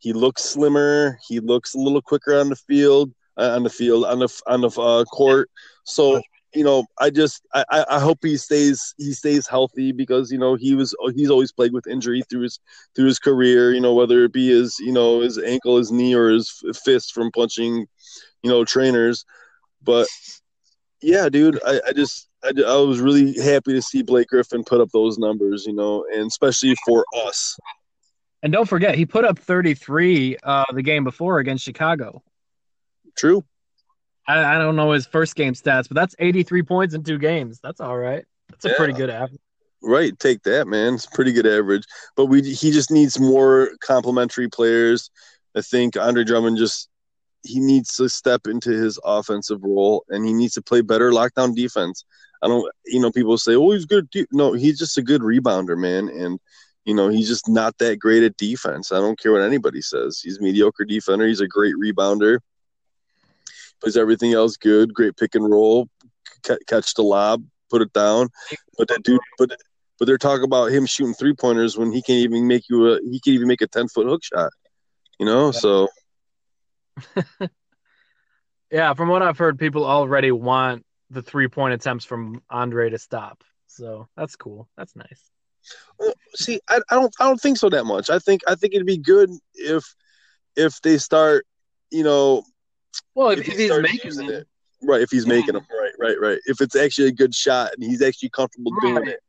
He 0.00 0.12
looks 0.12 0.42
slimmer. 0.42 1.18
He 1.28 1.40
looks 1.40 1.74
a 1.74 1.78
little 1.78 2.02
quicker 2.02 2.38
on 2.38 2.48
the 2.48 2.56
field, 2.56 3.12
uh, 3.36 3.52
on 3.54 3.62
the 3.62 3.70
field, 3.70 4.04
on 4.04 4.18
the 4.18 4.42
on 4.46 4.62
the 4.62 4.70
uh, 4.70 5.04
court. 5.04 5.50
So 5.84 6.20
you 6.54 6.64
know, 6.64 6.84
I 6.98 7.10
just 7.10 7.46
I, 7.54 7.84
I 7.88 8.00
hope 8.00 8.18
he 8.22 8.36
stays 8.36 8.94
he 8.98 9.12
stays 9.12 9.46
healthy 9.46 9.92
because 9.92 10.32
you 10.32 10.38
know 10.38 10.56
he 10.56 10.74
was 10.74 10.94
he's 11.14 11.30
always 11.30 11.52
played 11.52 11.72
with 11.72 11.86
injury 11.86 12.22
through 12.28 12.42
his 12.42 12.58
through 12.94 13.06
his 13.06 13.18
career. 13.18 13.72
You 13.72 13.80
know, 13.80 13.94
whether 13.94 14.24
it 14.24 14.32
be 14.32 14.48
his 14.48 14.78
you 14.80 14.92
know 14.92 15.20
his 15.20 15.38
ankle, 15.38 15.76
his 15.76 15.92
knee, 15.92 16.14
or 16.14 16.30
his 16.30 16.52
fist 16.84 17.12
from 17.12 17.30
punching, 17.30 17.86
you 18.42 18.50
know, 18.50 18.64
trainers. 18.64 19.24
But 19.82 20.08
yeah, 21.02 21.28
dude, 21.28 21.60
I, 21.64 21.80
I 21.88 21.92
just 21.92 22.28
I, 22.42 22.50
I 22.66 22.76
was 22.78 23.00
really 23.00 23.34
happy 23.40 23.72
to 23.72 23.82
see 23.82 24.02
Blake 24.02 24.28
Griffin 24.28 24.64
put 24.64 24.80
up 24.80 24.90
those 24.92 25.18
numbers. 25.18 25.66
You 25.66 25.74
know, 25.74 26.04
and 26.12 26.26
especially 26.26 26.74
for 26.84 27.04
us. 27.24 27.56
And 28.42 28.52
don't 28.52 28.68
forget, 28.68 28.94
he 28.94 29.06
put 29.06 29.24
up 29.24 29.38
33 29.38 30.38
uh, 30.42 30.64
the 30.72 30.82
game 30.82 31.04
before 31.04 31.38
against 31.38 31.64
Chicago. 31.64 32.22
True. 33.16 33.44
I, 34.26 34.56
I, 34.56 34.58
don't 34.58 34.76
know 34.76 34.92
his 34.92 35.06
first 35.06 35.34
game 35.34 35.54
stats, 35.54 35.88
but 35.88 35.94
that's 35.94 36.14
83 36.18 36.62
points 36.62 36.94
in 36.94 37.02
two 37.02 37.18
games. 37.18 37.60
That's 37.62 37.80
all 37.80 37.98
right. 37.98 38.24
That's 38.48 38.64
a 38.64 38.74
pretty 38.74 38.92
good 38.92 39.10
average. 39.10 39.40
Right, 39.82 40.18
take 40.18 40.42
that, 40.42 40.68
man. 40.68 40.94
It's 40.94 41.06
pretty 41.06 41.32
good 41.32 41.46
average. 41.46 41.84
But 42.16 42.26
we 42.26 42.42
he 42.42 42.70
just 42.70 42.90
needs 42.90 43.18
more 43.18 43.70
complementary 43.80 44.48
players. 44.48 45.10
I 45.56 45.62
think 45.62 45.96
Andre 45.96 46.24
Drummond 46.24 46.58
just 46.58 46.88
he 47.42 47.60
needs 47.60 47.94
to 47.96 48.08
step 48.08 48.46
into 48.46 48.70
his 48.70 48.98
offensive 49.04 49.62
role 49.62 50.04
and 50.10 50.26
he 50.26 50.34
needs 50.34 50.54
to 50.54 50.62
play 50.62 50.82
better 50.82 51.10
lockdown 51.10 51.54
defense. 51.54 52.04
I 52.42 52.48
don't, 52.48 52.70
you 52.86 53.00
know, 53.00 53.10
people 53.10 53.38
say, 53.38 53.54
"Oh, 53.54 53.70
he's 53.70 53.86
good." 53.86 54.08
No, 54.32 54.52
he's 54.52 54.78
just 54.78 54.98
a 54.98 55.02
good 55.02 55.22
rebounder, 55.22 55.78
man, 55.78 56.08
and 56.08 56.38
you 56.90 56.96
know 56.96 57.08
he's 57.08 57.28
just 57.28 57.48
not 57.48 57.78
that 57.78 58.00
great 58.00 58.24
at 58.24 58.36
defense. 58.36 58.90
I 58.90 58.96
don't 58.96 59.16
care 59.16 59.30
what 59.30 59.42
anybody 59.42 59.80
says. 59.80 60.20
He's 60.20 60.40
mediocre 60.40 60.84
defender. 60.84 61.24
He's 61.24 61.40
a 61.40 61.46
great 61.46 61.76
rebounder. 61.76 62.40
Plays 63.80 63.96
everything 63.96 64.32
else 64.32 64.56
good. 64.56 64.92
Great 64.92 65.16
pick 65.16 65.36
and 65.36 65.48
roll, 65.48 65.88
catch 66.66 66.94
the 66.94 67.02
lob, 67.02 67.44
put 67.70 67.80
it 67.80 67.92
down. 67.92 68.30
But 68.76 68.88
that 68.88 69.04
dude, 69.04 69.20
but 69.38 69.56
but 70.00 70.06
they're 70.06 70.18
talking 70.18 70.42
about 70.42 70.72
him 70.72 70.84
shooting 70.84 71.14
three 71.14 71.32
pointers 71.32 71.78
when 71.78 71.92
he 71.92 72.02
can't 72.02 72.24
even 72.24 72.48
make 72.48 72.68
you 72.68 72.88
a 72.88 72.98
he 73.00 73.20
can't 73.20 73.36
even 73.36 73.46
make 73.46 73.62
a 73.62 73.68
ten 73.68 73.86
foot 73.86 74.08
hook 74.08 74.24
shot. 74.24 74.50
You 75.20 75.26
know, 75.26 75.52
so 75.52 75.86
yeah, 78.72 78.94
from 78.94 79.08
what 79.10 79.22
I've 79.22 79.38
heard, 79.38 79.60
people 79.60 79.84
already 79.84 80.32
want 80.32 80.84
the 81.08 81.22
three 81.22 81.46
point 81.46 81.72
attempts 81.72 82.04
from 82.04 82.42
Andre 82.50 82.90
to 82.90 82.98
stop. 82.98 83.44
So 83.68 84.08
that's 84.16 84.34
cool. 84.34 84.68
That's 84.76 84.96
nice. 84.96 85.30
Well, 85.98 86.14
see, 86.34 86.60
I, 86.68 86.80
I 86.90 86.94
don't 86.94 87.14
I 87.20 87.24
don't 87.24 87.40
think 87.40 87.58
so 87.58 87.68
that 87.70 87.84
much. 87.84 88.10
I 88.10 88.18
think 88.18 88.42
I 88.46 88.54
think 88.54 88.74
it'd 88.74 88.86
be 88.86 88.98
good 88.98 89.30
if 89.54 89.84
if 90.56 90.80
they 90.82 90.98
start, 90.98 91.46
you 91.90 92.02
know, 92.02 92.42
well, 93.14 93.30
if, 93.30 93.40
if, 93.40 93.48
if 93.48 93.58
he's 93.58 93.82
making 93.82 94.16
them. 94.16 94.30
it, 94.30 94.48
right? 94.82 95.00
If 95.00 95.10
he's 95.10 95.26
yeah. 95.26 95.34
making 95.34 95.54
them, 95.54 95.66
right, 95.70 95.92
right, 95.98 96.20
right. 96.20 96.38
If 96.46 96.60
it's 96.60 96.76
actually 96.76 97.08
a 97.08 97.12
good 97.12 97.34
shot 97.34 97.72
and 97.74 97.82
he's 97.82 98.02
actually 98.02 98.30
comfortable 98.30 98.72
right. 98.72 98.94
doing 98.94 99.08
it. 99.08 99.20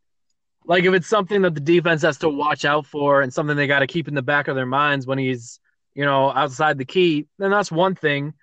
Like 0.64 0.84
if 0.84 0.94
it's 0.94 1.08
something 1.08 1.42
that 1.42 1.56
the 1.56 1.62
defense 1.62 2.04
has 2.04 2.20
to 2.20 2.30
watch 2.30 2.66
out 2.66 2.86
for 2.86 3.22
and 3.22 3.34
something 3.34 3.58
they 3.58 3.68
got 3.68 3.80
to 3.80 3.88
keep 3.88 4.08
in 4.08 4.14
the 4.14 4.22
back 4.22 4.48
of 4.48 4.56
their 4.56 4.66
minds 4.68 5.08
when 5.08 5.18
he's 5.18 5.60
you 5.94 6.06
know, 6.06 6.32
outside 6.32 6.78
the 6.78 6.86
key, 6.86 7.28
then 7.38 7.52
that's 7.52 7.72
one 7.72 7.96
thing. 7.96 8.34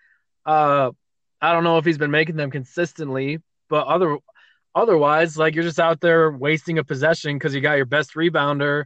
Uh, 0.45 0.91
I 1.41 1.53
don't 1.53 1.65
know 1.65 1.79
if 1.79 1.85
he's 1.85 1.99
been 1.99 2.11
making 2.11 2.37
them 2.37 2.51
consistently, 2.51 3.41
but 3.69 3.87
other 3.87 4.19
otherwise, 4.75 5.37
like 5.37 5.55
you're 5.55 5.65
just 5.65 5.81
out 5.81 6.01
there 6.01 6.31
wasting 6.31 6.79
a 6.79 6.85
possession 6.85 7.37
because 7.37 7.55
you 7.55 7.61
got 7.61 7.77
your 7.77 7.87
best 7.87 8.15
rebounder 8.15 8.85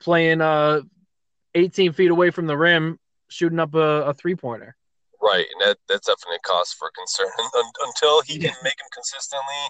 playing 0.00 0.40
uh 0.40 0.80
18 1.54 1.92
feet 1.92 2.10
away 2.10 2.30
from 2.30 2.46
the 2.46 2.56
rim, 2.56 2.98
shooting 3.28 3.58
up 3.58 3.74
a, 3.74 4.02
a 4.02 4.14
three 4.14 4.36
pointer. 4.36 4.76
Right, 5.22 5.46
and 5.52 5.68
that 5.68 5.78
that's 5.88 6.06
definitely 6.06 6.36
a 6.36 6.48
cause 6.48 6.72
for 6.72 6.90
concern 6.96 7.28
until 7.86 8.22
he 8.22 8.38
can 8.38 8.54
make 8.62 8.76
them 8.76 8.88
consistently, 8.92 9.68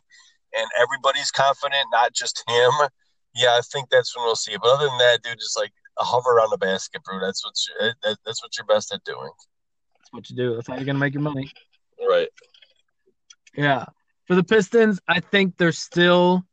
and 0.57 0.66
everybody's 0.81 1.31
confident, 1.31 1.87
not 1.93 2.12
just 2.14 2.45
him. 2.49 2.72
Yeah, 3.35 3.51
I 3.51 3.61
think 3.72 3.89
that's 3.91 4.16
when 4.16 4.24
we'll 4.24 4.37
see 4.37 4.53
it. 4.53 4.61
But 4.62 4.74
other 4.74 4.87
than 4.87 4.99
that, 4.99 5.22
dude, 5.22 5.39
just 5.39 5.59
like 5.59 5.72
hover 5.99 6.31
around 6.31 6.51
the 6.51 6.59
basket, 6.59 7.03
bro. 7.05 7.20
That's 7.20 7.45
what 7.45 7.55
you, 7.68 7.93
that, 8.03 8.18
that's 8.24 8.43
what 8.43 8.57
you're 8.57 8.66
best 8.66 8.93
at 8.93 9.03
doing. 9.05 9.31
That's 9.99 10.12
what 10.12 10.31
you 10.31 10.37
do. 10.37 10.55
That's 10.55 10.68
how 10.68 10.76
you're 10.76 10.85
gonna 10.85 10.99
make 10.99 11.14
your 11.14 11.22
money. 11.22 11.51
Right. 11.99 12.28
Yeah. 13.57 13.87
For 14.31 14.37
the 14.37 14.45
Pistons, 14.45 15.01
I 15.09 15.18
think 15.18 15.57
they're 15.57 15.72
still 15.72 16.45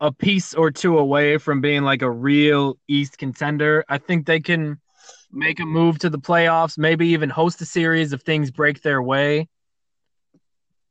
a 0.00 0.12
piece 0.12 0.52
or 0.52 0.70
two 0.70 0.98
away 0.98 1.38
from 1.38 1.62
being 1.62 1.80
like 1.80 2.02
a 2.02 2.10
real 2.10 2.76
East 2.86 3.16
contender. 3.16 3.86
I 3.88 3.96
think 3.96 4.26
they 4.26 4.40
can 4.40 4.78
make 5.32 5.60
a 5.60 5.64
move 5.64 5.98
to 6.00 6.10
the 6.10 6.18
playoffs, 6.18 6.76
maybe 6.76 7.08
even 7.08 7.30
host 7.30 7.62
a 7.62 7.64
series 7.64 8.12
if 8.12 8.20
things 8.20 8.50
break 8.50 8.82
their 8.82 9.00
way. 9.00 9.48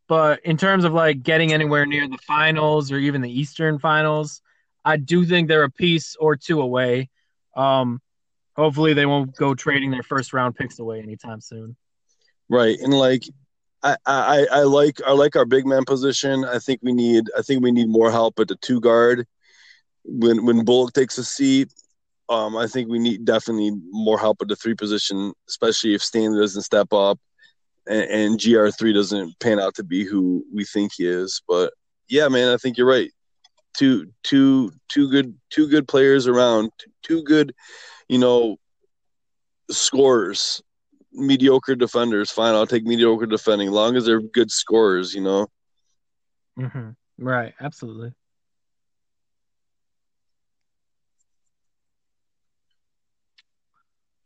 But 0.08 0.40
in 0.44 0.58
terms 0.58 0.84
of 0.84 0.94
like 0.94 1.22
getting 1.22 1.54
anywhere 1.54 1.86
near 1.86 2.08
the 2.08 2.18
finals 2.26 2.92
or 2.92 2.98
even 2.98 3.22
the 3.22 3.40
Eastern 3.40 3.78
finals, 3.78 4.42
I 4.84 4.98
do 4.98 5.26
think 5.26 5.48
they're 5.48 5.62
a 5.62 5.70
piece 5.70 6.16
or 6.16 6.36
two 6.36 6.60
away. 6.60 7.12
Um, 7.56 8.02
hopefully 8.56 8.96
they 8.96 9.06
won't 9.06 9.36
go 9.36 9.54
trading 9.54 9.92
their 9.92 10.02
first 10.02 10.34
round 10.34 10.56
picks 10.56 10.80
away 10.80 11.02
anytime 11.02 11.40
soon. 11.40 11.76
Right, 12.50 12.80
and 12.80 12.96
like 12.96 13.26
I, 13.84 13.96
I, 14.06 14.48
I 14.52 14.62
like 14.64 15.02
I 15.06 15.12
like 15.12 15.36
our 15.36 15.46
big 15.46 15.66
man 15.66 15.86
position. 15.86 16.44
I 16.46 16.60
think 16.60 16.80
we 16.84 16.94
need 16.94 17.26
I 17.38 17.42
think 17.42 17.64
we 17.64 17.72
need 17.72 17.90
more 17.90 18.12
help 18.12 18.40
at 18.40 18.48
the 18.48 18.56
two 18.56 18.80
guard. 18.80 19.28
When 20.04 20.46
when 20.46 20.66
Bullock 20.66 20.94
takes 20.94 21.18
a 21.18 21.24
seat, 21.24 21.72
um, 22.30 22.58
I 22.58 22.68
think 22.68 22.90
we 22.90 23.00
need 23.00 23.26
definitely 23.26 23.72
more 23.92 24.20
help 24.20 24.42
at 24.42 24.48
the 24.48 24.56
three 24.56 24.76
position, 24.76 25.34
especially 25.48 25.94
if 25.94 26.02
Stanley 26.02 26.40
doesn't 26.40 26.64
step 26.64 26.92
up 26.92 27.20
and, 27.88 28.10
and 28.10 28.42
GR 28.42 28.70
three 28.70 28.94
doesn't 28.94 29.40
pan 29.40 29.60
out 29.60 29.76
to 29.76 29.84
be 29.84 30.06
who 30.06 30.44
we 30.54 30.66
think 30.66 30.94
he 30.98 31.08
is. 31.08 31.42
But 31.48 31.74
yeah, 32.08 32.28
man, 32.30 32.54
I 32.54 32.58
think 32.58 32.78
you're 32.78 32.88
right 32.88 33.12
two 33.78 34.12
two 34.24 34.72
two 34.90 35.10
good 35.10 35.38
two 35.50 35.68
good 35.70 35.88
players 35.88 36.28
around, 36.28 36.72
two 37.04 37.24
good, 37.24 37.54
you 38.10 38.18
know, 38.18 38.58
scorers. 39.70 40.62
Mediocre 41.18 41.76
defenders, 41.76 42.32
fine. 42.32 42.54
I'll 42.54 42.68
take 42.68 42.86
mediocre 42.86 43.26
defending, 43.26 43.72
long 43.72 43.96
as 43.96 44.06
they're 44.06 44.22
good 44.22 44.52
scorers. 44.52 45.14
You 45.14 45.22
know. 45.22 45.48
Mm-hmm. 46.60 46.90
Right. 47.18 47.54
Absolutely. 47.60 48.14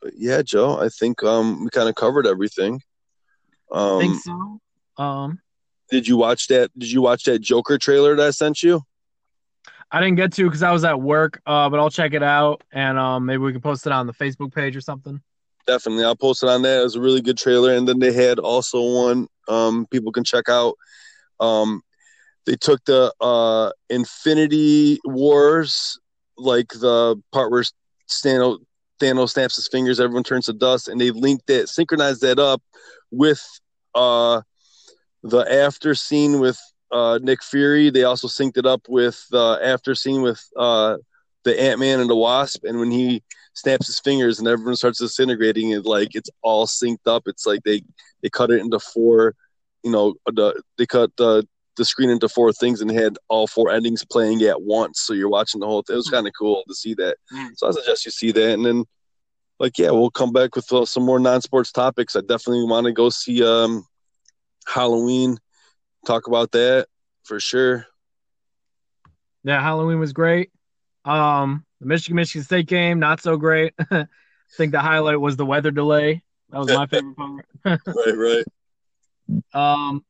But 0.01 0.13
yeah, 0.17 0.41
Joe, 0.41 0.79
I 0.79 0.89
think 0.89 1.23
um, 1.23 1.63
we 1.63 1.69
kind 1.69 1.87
of 1.87 1.95
covered 1.95 2.25
everything. 2.25 2.81
Um, 3.71 3.97
I 3.97 3.99
think 3.99 4.21
so. 4.21 4.59
Um, 4.97 5.39
did 5.89 6.07
you 6.07 6.17
watch 6.17 6.47
that? 6.47 6.71
Did 6.77 6.91
you 6.91 7.01
watch 7.01 7.23
that 7.25 7.39
Joker 7.39 7.77
trailer 7.77 8.15
that 8.15 8.27
I 8.27 8.31
sent 8.31 8.63
you? 8.63 8.81
I 9.91 9.99
didn't 9.99 10.15
get 10.15 10.31
to 10.33 10.45
because 10.45 10.63
I 10.63 10.71
was 10.71 10.85
at 10.85 10.99
work, 11.01 11.41
uh, 11.45 11.69
but 11.69 11.79
I'll 11.79 11.89
check 11.89 12.13
it 12.13 12.23
out 12.23 12.63
and 12.71 12.97
um, 12.97 13.25
maybe 13.25 13.39
we 13.39 13.51
can 13.51 13.61
post 13.61 13.85
it 13.85 13.91
on 13.91 14.07
the 14.07 14.13
Facebook 14.13 14.53
page 14.53 14.75
or 14.75 14.81
something. 14.81 15.21
Definitely, 15.67 16.03
I'll 16.05 16.15
post 16.15 16.43
it 16.43 16.49
on 16.49 16.61
there. 16.61 16.81
It 16.81 16.83
was 16.83 16.95
a 16.95 17.01
really 17.01 17.21
good 17.21 17.37
trailer, 17.37 17.73
and 17.73 17.87
then 17.87 17.99
they 17.99 18.11
had 18.11 18.39
also 18.39 18.81
one 18.81 19.27
um, 19.47 19.85
people 19.91 20.11
can 20.11 20.23
check 20.23 20.49
out. 20.49 20.75
Um, 21.39 21.81
they 22.45 22.55
took 22.55 22.83
the 22.85 23.13
uh, 23.21 23.71
Infinity 23.89 24.99
Wars, 25.05 25.99
like 26.37 26.69
the 26.69 27.21
part 27.31 27.51
where 27.51 27.63
Thanos, 28.09 28.57
Thanos 28.99 29.29
snaps 29.29 29.55
his 29.55 29.67
fingers, 29.67 29.99
everyone 29.99 30.23
turns 30.23 30.45
to 30.45 30.53
dust, 30.53 30.87
and 30.87 30.99
they 30.99 31.11
linked 31.11 31.47
that, 31.47 31.69
synchronized 31.69 32.21
that 32.21 32.39
up 32.39 32.61
with 33.11 33.41
uh, 33.93 34.41
the 35.23 35.39
after 35.51 35.93
scene 35.93 36.39
with 36.39 36.59
uh, 36.91 37.19
Nick 37.21 37.43
Fury. 37.43 37.89
They 37.89 38.03
also 38.03 38.27
synced 38.27 38.57
it 38.57 38.65
up 38.65 38.81
with 38.89 39.23
uh, 39.31 39.55
after 39.55 39.93
scene 39.95 40.21
with 40.21 40.43
uh, 40.57 40.97
the 41.43 41.59
Ant 41.59 41.79
Man 41.79 41.99
and 41.99 42.09
the 42.09 42.15
Wasp, 42.15 42.63
and 42.63 42.79
when 42.79 42.91
he 42.91 43.23
snaps 43.53 43.87
his 43.87 43.99
fingers 43.99 44.39
and 44.39 44.47
everyone 44.47 44.75
starts 44.75 44.99
disintegrating, 44.99 45.71
it 45.71 45.85
like 45.85 46.15
it's 46.15 46.29
all 46.41 46.67
synced 46.67 47.07
up. 47.07 47.23
It's 47.25 47.45
like 47.45 47.63
they 47.63 47.81
they 48.21 48.29
cut 48.29 48.51
it 48.51 48.61
into 48.61 48.79
four, 48.79 49.35
you 49.83 49.91
know, 49.91 50.15
the 50.27 50.61
they 50.77 50.85
cut 50.85 51.11
the 51.17 51.47
the 51.77 51.85
screen 51.85 52.09
into 52.09 52.29
four 52.29 52.51
things 52.51 52.81
and 52.81 52.91
had 52.91 53.17
all 53.29 53.47
four 53.47 53.71
endings 53.71 54.05
playing 54.05 54.41
at 54.43 54.61
once. 54.61 55.01
So 55.01 55.13
you're 55.13 55.29
watching 55.29 55.61
the 55.61 55.67
whole 55.67 55.81
thing. 55.81 55.95
It 55.95 55.97
was 55.97 56.07
hmm. 56.07 56.15
kind 56.15 56.27
of 56.27 56.33
cool 56.37 56.63
to 56.67 56.75
see 56.75 56.93
that. 56.95 57.17
Hmm. 57.31 57.47
So 57.55 57.67
I 57.67 57.71
suggest 57.71 58.05
you 58.05 58.11
see 58.11 58.31
that, 58.31 58.53
and 58.53 58.65
then. 58.65 58.85
Like 59.59 59.77
yeah, 59.77 59.91
we'll 59.91 60.09
come 60.09 60.33
back 60.33 60.55
with 60.55 60.73
uh, 60.73 60.85
some 60.85 61.03
more 61.03 61.19
non-sports 61.19 61.71
topics. 61.71 62.15
I 62.15 62.21
definitely 62.21 62.65
want 62.65 62.87
to 62.87 62.91
go 62.91 63.09
see 63.09 63.45
um, 63.45 63.85
Halloween 64.65 65.37
talk 66.05 66.25
about 66.25 66.51
that 66.53 66.87
for 67.23 67.39
sure. 67.39 67.85
Yeah, 69.43 69.61
Halloween 69.61 69.99
was 69.99 70.13
great. 70.13 70.49
Um, 71.05 71.65
the 71.79 71.87
Michigan 71.87 72.15
Michigan 72.15 72.43
State 72.43 72.67
game 72.67 72.99
not 72.99 73.21
so 73.21 73.37
great. 73.37 73.73
I 73.91 74.07
think 74.57 74.71
the 74.71 74.81
highlight 74.81 75.19
was 75.19 75.35
the 75.35 75.45
weather 75.45 75.71
delay. 75.71 76.21
That 76.49 76.59
was 76.59 76.67
my 76.67 76.85
favorite 76.85 77.15
part. 77.15 77.45
right, 77.65 77.85
right. 78.17 78.45
Um, 79.53 80.03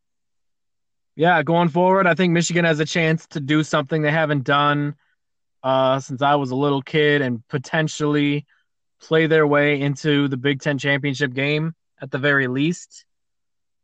yeah, 1.16 1.44
going 1.44 1.70
forward, 1.70 2.08
I 2.08 2.16
think 2.16 2.34
Michigan 2.34 2.66
has 2.66 2.80
a 2.80 2.86
chance 2.86 3.28
to 3.28 3.40
do 3.40 3.64
something 3.64 4.02
they 4.02 4.12
haven't 4.12 4.44
done 4.44 4.96
uh, 5.64 6.00
since 6.00 6.22
I 6.22 6.36
was 6.36 6.52
a 6.52 6.56
little 6.56 6.82
kid, 6.82 7.22
and 7.22 7.48
potentially 7.48 8.46
play 9.02 9.28
their 9.28 9.46
way 9.46 9.80
into 9.80 10.28
the 10.28 10.38
Big 10.38 10.62
Ten 10.62 10.78
championship 10.78 11.34
game 11.34 11.76
at 12.02 12.12
the 12.12 12.18
very 12.18 12.48
least. 12.48 13.06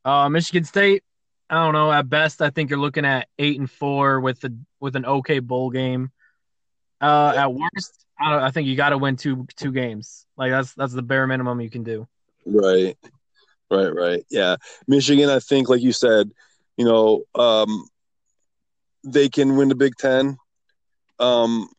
Uh, 0.03 0.29
Michigan 0.29 0.63
State, 0.63 1.03
I 1.49 1.63
don't 1.63 1.73
know. 1.73 1.91
At 1.91 2.09
best, 2.09 2.41
I 2.41 2.49
think 2.49 2.69
you're 2.69 2.79
looking 2.79 3.05
at 3.05 3.27
eight 3.37 3.59
and 3.59 3.69
four 3.69 4.19
with 4.19 4.41
the 4.41 4.57
with 4.79 4.95
an 4.95 5.05
okay 5.05 5.39
bowl 5.39 5.69
game. 5.69 6.11
Uh, 7.01 7.33
at 7.35 7.53
worst, 7.53 8.05
I, 8.19 8.47
I 8.47 8.51
think 8.51 8.67
you 8.67 8.75
got 8.75 8.89
to 8.89 8.97
win 8.97 9.15
two 9.15 9.47
two 9.55 9.71
games. 9.71 10.25
Like 10.37 10.51
that's 10.51 10.73
that's 10.73 10.93
the 10.93 11.01
bare 11.01 11.27
minimum 11.27 11.61
you 11.61 11.69
can 11.69 11.83
do. 11.83 12.07
Right, 12.45 12.97
right, 13.69 13.93
right. 13.93 14.25
Yeah, 14.29 14.55
Michigan. 14.87 15.29
I 15.29 15.39
think, 15.39 15.69
like 15.69 15.81
you 15.81 15.91
said, 15.91 16.31
you 16.77 16.85
know, 16.85 17.23
um, 17.35 17.87
they 19.03 19.29
can 19.29 19.57
win 19.57 19.69
the 19.69 19.75
Big 19.75 19.95
Ten. 19.95 20.37
Um, 21.19 21.69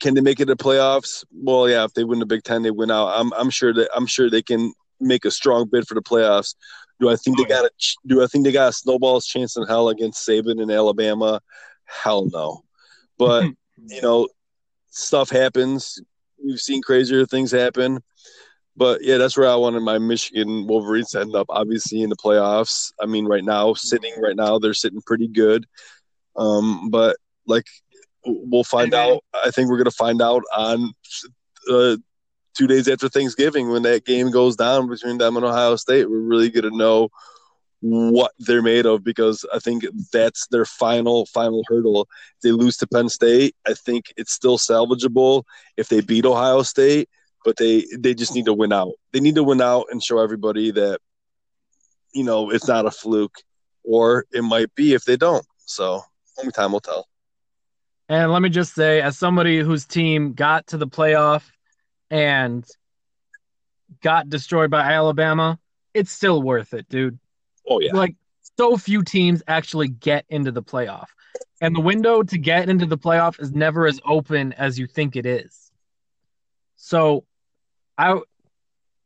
can 0.00 0.14
they 0.14 0.20
make 0.20 0.40
it 0.40 0.46
to 0.46 0.56
playoffs? 0.56 1.24
Well, 1.32 1.68
yeah. 1.68 1.84
If 1.84 1.94
they 1.94 2.04
win 2.04 2.18
the 2.18 2.26
Big 2.26 2.42
Ten, 2.42 2.62
they 2.62 2.70
win 2.70 2.90
out. 2.90 3.08
I'm 3.08 3.32
I'm 3.34 3.50
sure 3.50 3.72
that 3.74 3.88
I'm 3.94 4.06
sure 4.06 4.30
they 4.30 4.42
can 4.42 4.72
make 5.00 5.24
a 5.24 5.30
strong 5.30 5.68
bid 5.70 5.86
for 5.86 5.94
the 5.94 6.02
playoffs. 6.02 6.54
Do 7.00 7.10
I 7.10 7.16
think 7.16 7.38
they 7.38 7.44
got 7.44 7.64
a 7.64 7.70
Do 8.06 8.22
I 8.22 8.26
think 8.26 8.44
they 8.44 8.52
got 8.52 8.68
a 8.68 8.72
snowball's 8.72 9.26
chance 9.26 9.56
in 9.56 9.66
hell 9.66 9.88
against 9.88 10.26
Saban 10.26 10.62
and 10.62 10.70
Alabama? 10.70 11.40
Hell 11.84 12.28
no. 12.32 12.62
But 13.18 13.44
you 13.88 14.02
know, 14.02 14.28
stuff 14.94 15.30
happens. 15.30 16.00
We've 16.42 16.60
seen 16.60 16.82
crazier 16.82 17.26
things 17.26 17.50
happen. 17.50 18.02
But 18.76 19.04
yeah, 19.04 19.18
that's 19.18 19.36
where 19.36 19.48
I 19.48 19.54
wanted 19.54 19.80
my 19.80 19.98
Michigan 19.98 20.66
Wolverines 20.66 21.10
to 21.10 21.20
end 21.20 21.36
up. 21.36 21.46
Obviously 21.48 22.02
in 22.02 22.10
the 22.10 22.16
playoffs. 22.16 22.92
I 23.00 23.06
mean, 23.06 23.26
right 23.26 23.44
now, 23.44 23.74
sitting 23.74 24.14
right 24.20 24.34
now, 24.34 24.58
they're 24.58 24.74
sitting 24.74 25.00
pretty 25.06 25.28
good. 25.28 25.66
Um, 26.36 26.90
but 26.90 27.16
like 27.46 27.66
we'll 28.26 28.64
find 28.64 28.94
out. 28.94 29.22
I 29.44 29.50
think 29.50 29.68
we're 29.68 29.78
gonna 29.78 29.90
find 29.90 30.20
out 30.20 30.42
on 30.56 30.92
uh, 31.70 31.96
two 32.56 32.66
days 32.66 32.88
after 32.88 33.08
Thanksgiving 33.08 33.70
when 33.70 33.82
that 33.82 34.04
game 34.04 34.30
goes 34.30 34.56
down 34.56 34.88
between 34.88 35.18
them 35.18 35.36
and 35.36 35.44
Ohio 35.44 35.76
State. 35.76 36.10
We're 36.10 36.18
really 36.18 36.50
gonna 36.50 36.70
know 36.70 37.10
what 37.84 38.32
they're 38.38 38.62
made 38.62 38.86
of 38.86 39.04
because 39.04 39.44
I 39.52 39.58
think 39.58 39.84
that's 40.10 40.46
their 40.46 40.64
final 40.64 41.26
final 41.26 41.62
hurdle. 41.68 42.08
If 42.36 42.40
they 42.42 42.52
lose 42.52 42.78
to 42.78 42.86
Penn 42.86 43.10
State, 43.10 43.54
I 43.66 43.74
think 43.74 44.12
it's 44.16 44.32
still 44.32 44.56
salvageable 44.56 45.42
if 45.76 45.88
they 45.88 46.00
beat 46.00 46.24
Ohio 46.24 46.62
State, 46.62 47.10
but 47.44 47.58
they 47.58 47.84
they 47.98 48.14
just 48.14 48.34
need 48.34 48.46
to 48.46 48.54
win 48.54 48.72
out. 48.72 48.92
They 49.12 49.20
need 49.20 49.34
to 49.34 49.44
win 49.44 49.60
out 49.60 49.86
and 49.90 50.02
show 50.02 50.18
everybody 50.18 50.70
that 50.70 51.00
you 52.14 52.24
know 52.24 52.48
it's 52.48 52.66
not 52.66 52.86
a 52.86 52.90
fluke, 52.90 53.36
or 53.82 54.24
it 54.32 54.42
might 54.42 54.74
be 54.74 54.94
if 54.94 55.04
they 55.04 55.16
don't. 55.16 55.44
So 55.66 56.02
only 56.38 56.52
time 56.52 56.72
will 56.72 56.80
tell. 56.80 57.06
And 58.08 58.32
let 58.32 58.40
me 58.40 58.48
just 58.48 58.74
say, 58.74 59.02
as 59.02 59.18
somebody 59.18 59.60
whose 59.60 59.84
team 59.84 60.32
got 60.32 60.68
to 60.68 60.78
the 60.78 60.86
playoff 60.86 61.42
and 62.10 62.66
got 64.02 64.30
destroyed 64.30 64.70
by 64.70 64.90
Alabama, 64.90 65.58
it's 65.92 66.12
still 66.12 66.42
worth 66.42 66.72
it, 66.72 66.88
dude. 66.88 67.18
Oh 67.68 67.80
yeah. 67.80 67.92
Like 67.92 68.16
so 68.58 68.76
few 68.76 69.02
teams 69.02 69.42
actually 69.46 69.88
get 69.88 70.24
into 70.28 70.52
the 70.52 70.62
playoff. 70.62 71.06
And 71.60 71.74
the 71.74 71.80
window 71.80 72.22
to 72.22 72.38
get 72.38 72.68
into 72.68 72.86
the 72.86 72.98
playoff 72.98 73.40
is 73.40 73.52
never 73.52 73.86
as 73.86 74.00
open 74.04 74.52
as 74.54 74.78
you 74.78 74.86
think 74.86 75.16
it 75.16 75.26
is. 75.26 75.70
So 76.76 77.24
I 77.96 78.20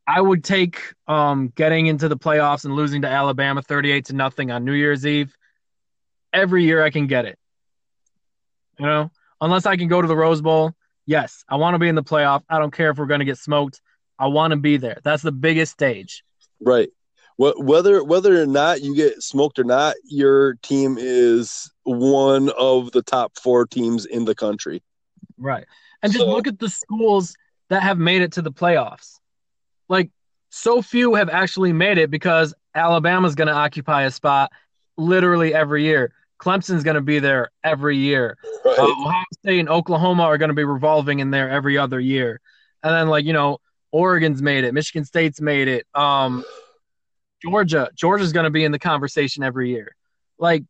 I 0.06 0.20
would 0.20 0.42
take 0.42 0.80
um, 1.06 1.52
getting 1.54 1.86
into 1.86 2.08
the 2.08 2.16
playoffs 2.16 2.64
and 2.64 2.74
losing 2.74 3.02
to 3.02 3.08
Alabama 3.08 3.60
38 3.60 4.06
to 4.06 4.14
nothing 4.14 4.50
on 4.50 4.64
New 4.64 4.72
Year's 4.72 5.06
Eve. 5.06 5.36
Every 6.32 6.64
year 6.64 6.82
I 6.82 6.90
can 6.90 7.06
get 7.06 7.26
it. 7.26 7.38
You 8.78 8.86
know, 8.86 9.10
unless 9.40 9.66
I 9.66 9.76
can 9.76 9.88
go 9.88 10.00
to 10.00 10.08
the 10.08 10.16
Rose 10.16 10.40
Bowl, 10.40 10.72
yes, 11.04 11.44
I 11.48 11.56
want 11.56 11.74
to 11.74 11.78
be 11.78 11.88
in 11.88 11.94
the 11.94 12.02
playoff. 12.02 12.42
I 12.48 12.58
don't 12.58 12.72
care 12.72 12.90
if 12.90 12.96
we're 12.96 13.06
going 13.06 13.20
to 13.20 13.26
get 13.26 13.38
smoked. 13.38 13.80
I 14.18 14.28
want 14.28 14.52
to 14.52 14.56
be 14.56 14.78
there. 14.78 14.98
That's 15.04 15.22
the 15.22 15.32
biggest 15.32 15.72
stage. 15.72 16.24
Right 16.60 16.88
whether 17.38 18.02
whether 18.02 18.42
or 18.42 18.46
not 18.46 18.82
you 18.82 18.94
get 18.94 19.22
smoked 19.22 19.58
or 19.58 19.64
not, 19.64 19.94
your 20.04 20.54
team 20.56 20.96
is 20.98 21.70
one 21.84 22.50
of 22.58 22.90
the 22.90 23.02
top 23.02 23.38
four 23.38 23.64
teams 23.64 24.06
in 24.06 24.24
the 24.24 24.34
country. 24.34 24.82
Right. 25.38 25.64
And 26.02 26.12
just 26.12 26.24
so, 26.24 26.30
look 26.30 26.48
at 26.48 26.58
the 26.58 26.68
schools 26.68 27.36
that 27.70 27.82
have 27.82 27.98
made 27.98 28.22
it 28.22 28.32
to 28.32 28.42
the 28.42 28.50
playoffs. 28.50 29.20
Like 29.88 30.10
so 30.50 30.82
few 30.82 31.14
have 31.14 31.28
actually 31.28 31.72
made 31.72 31.98
it 31.98 32.10
because 32.10 32.54
Alabama's 32.74 33.36
going 33.36 33.48
to 33.48 33.54
occupy 33.54 34.02
a 34.02 34.10
spot 34.10 34.50
literally 34.96 35.54
every 35.54 35.84
year. 35.84 36.12
Clemson's 36.40 36.82
going 36.82 36.96
to 36.96 37.00
be 37.00 37.20
there 37.20 37.50
every 37.62 37.96
year. 37.96 38.36
Right. 38.64 38.78
Uh, 38.78 38.82
Ohio 38.82 39.24
State 39.34 39.60
and 39.60 39.68
Oklahoma 39.68 40.24
are 40.24 40.38
going 40.38 40.50
to 40.50 40.54
be 40.54 40.64
revolving 40.64 41.20
in 41.20 41.30
there 41.30 41.48
every 41.50 41.78
other 41.78 42.00
year. 42.00 42.40
And 42.82 42.92
then 42.92 43.08
like, 43.08 43.24
you 43.24 43.32
know, 43.32 43.58
Oregon's 43.92 44.42
made 44.42 44.64
it, 44.64 44.74
Michigan 44.74 45.04
State's 45.04 45.40
made 45.40 45.68
it. 45.68 45.86
Um 45.94 46.44
Georgia, 47.42 47.90
Georgia's 47.94 48.32
going 48.32 48.44
to 48.44 48.50
be 48.50 48.64
in 48.64 48.72
the 48.72 48.78
conversation 48.78 49.42
every 49.42 49.70
year. 49.70 49.94
Like 50.38 50.64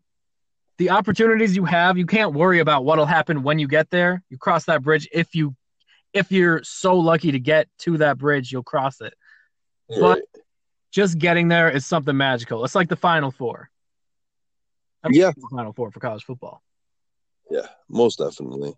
the 0.78 0.90
opportunities 0.90 1.56
you 1.56 1.64
have, 1.64 1.98
you 1.98 2.06
can't 2.06 2.34
worry 2.34 2.60
about 2.60 2.84
what'll 2.84 3.06
happen 3.06 3.42
when 3.42 3.58
you 3.58 3.68
get 3.68 3.90
there. 3.90 4.22
You 4.30 4.38
cross 4.38 4.64
that 4.66 4.82
bridge 4.82 5.08
if 5.12 5.34
you 5.34 5.54
if 6.14 6.32
you're 6.32 6.62
so 6.62 6.96
lucky 6.96 7.32
to 7.32 7.38
get 7.38 7.68
to 7.80 7.98
that 7.98 8.18
bridge, 8.18 8.50
you'll 8.50 8.62
cross 8.62 9.00
it. 9.00 9.14
Right. 9.90 10.00
But 10.00 10.22
just 10.90 11.18
getting 11.18 11.48
there 11.48 11.70
is 11.70 11.84
something 11.84 12.16
magical. 12.16 12.64
It's 12.64 12.74
like 12.74 12.88
the 12.88 12.96
final 12.96 13.30
four. 13.30 13.70
I 15.04 15.08
mean, 15.08 15.20
yeah, 15.20 15.32
the 15.36 15.48
final 15.50 15.72
four 15.72 15.90
for 15.90 16.00
college 16.00 16.24
football. 16.24 16.62
Yeah, 17.50 17.66
most 17.88 18.18
definitely 18.18 18.74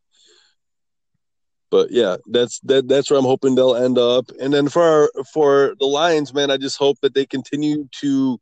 but 1.71 1.91
yeah, 1.91 2.17
that's 2.27 2.61
that 2.61 2.89
that's 2.89 3.11
where 3.11 3.19
I'm 3.19 3.25
hoping 3.25 3.55
they'll 3.55 3.77
end 3.77 3.99
up. 3.99 4.31
And 4.41 4.53
then 4.53 4.69
for 4.69 4.83
our, 4.83 5.11
for 5.33 5.75
the 5.79 5.87
Lions, 5.87 6.35
man, 6.35 6.51
I 6.51 6.57
just 6.57 6.79
hope 6.79 6.99
that 7.03 7.15
they 7.15 7.27
continue 7.27 7.89
to, 8.01 8.39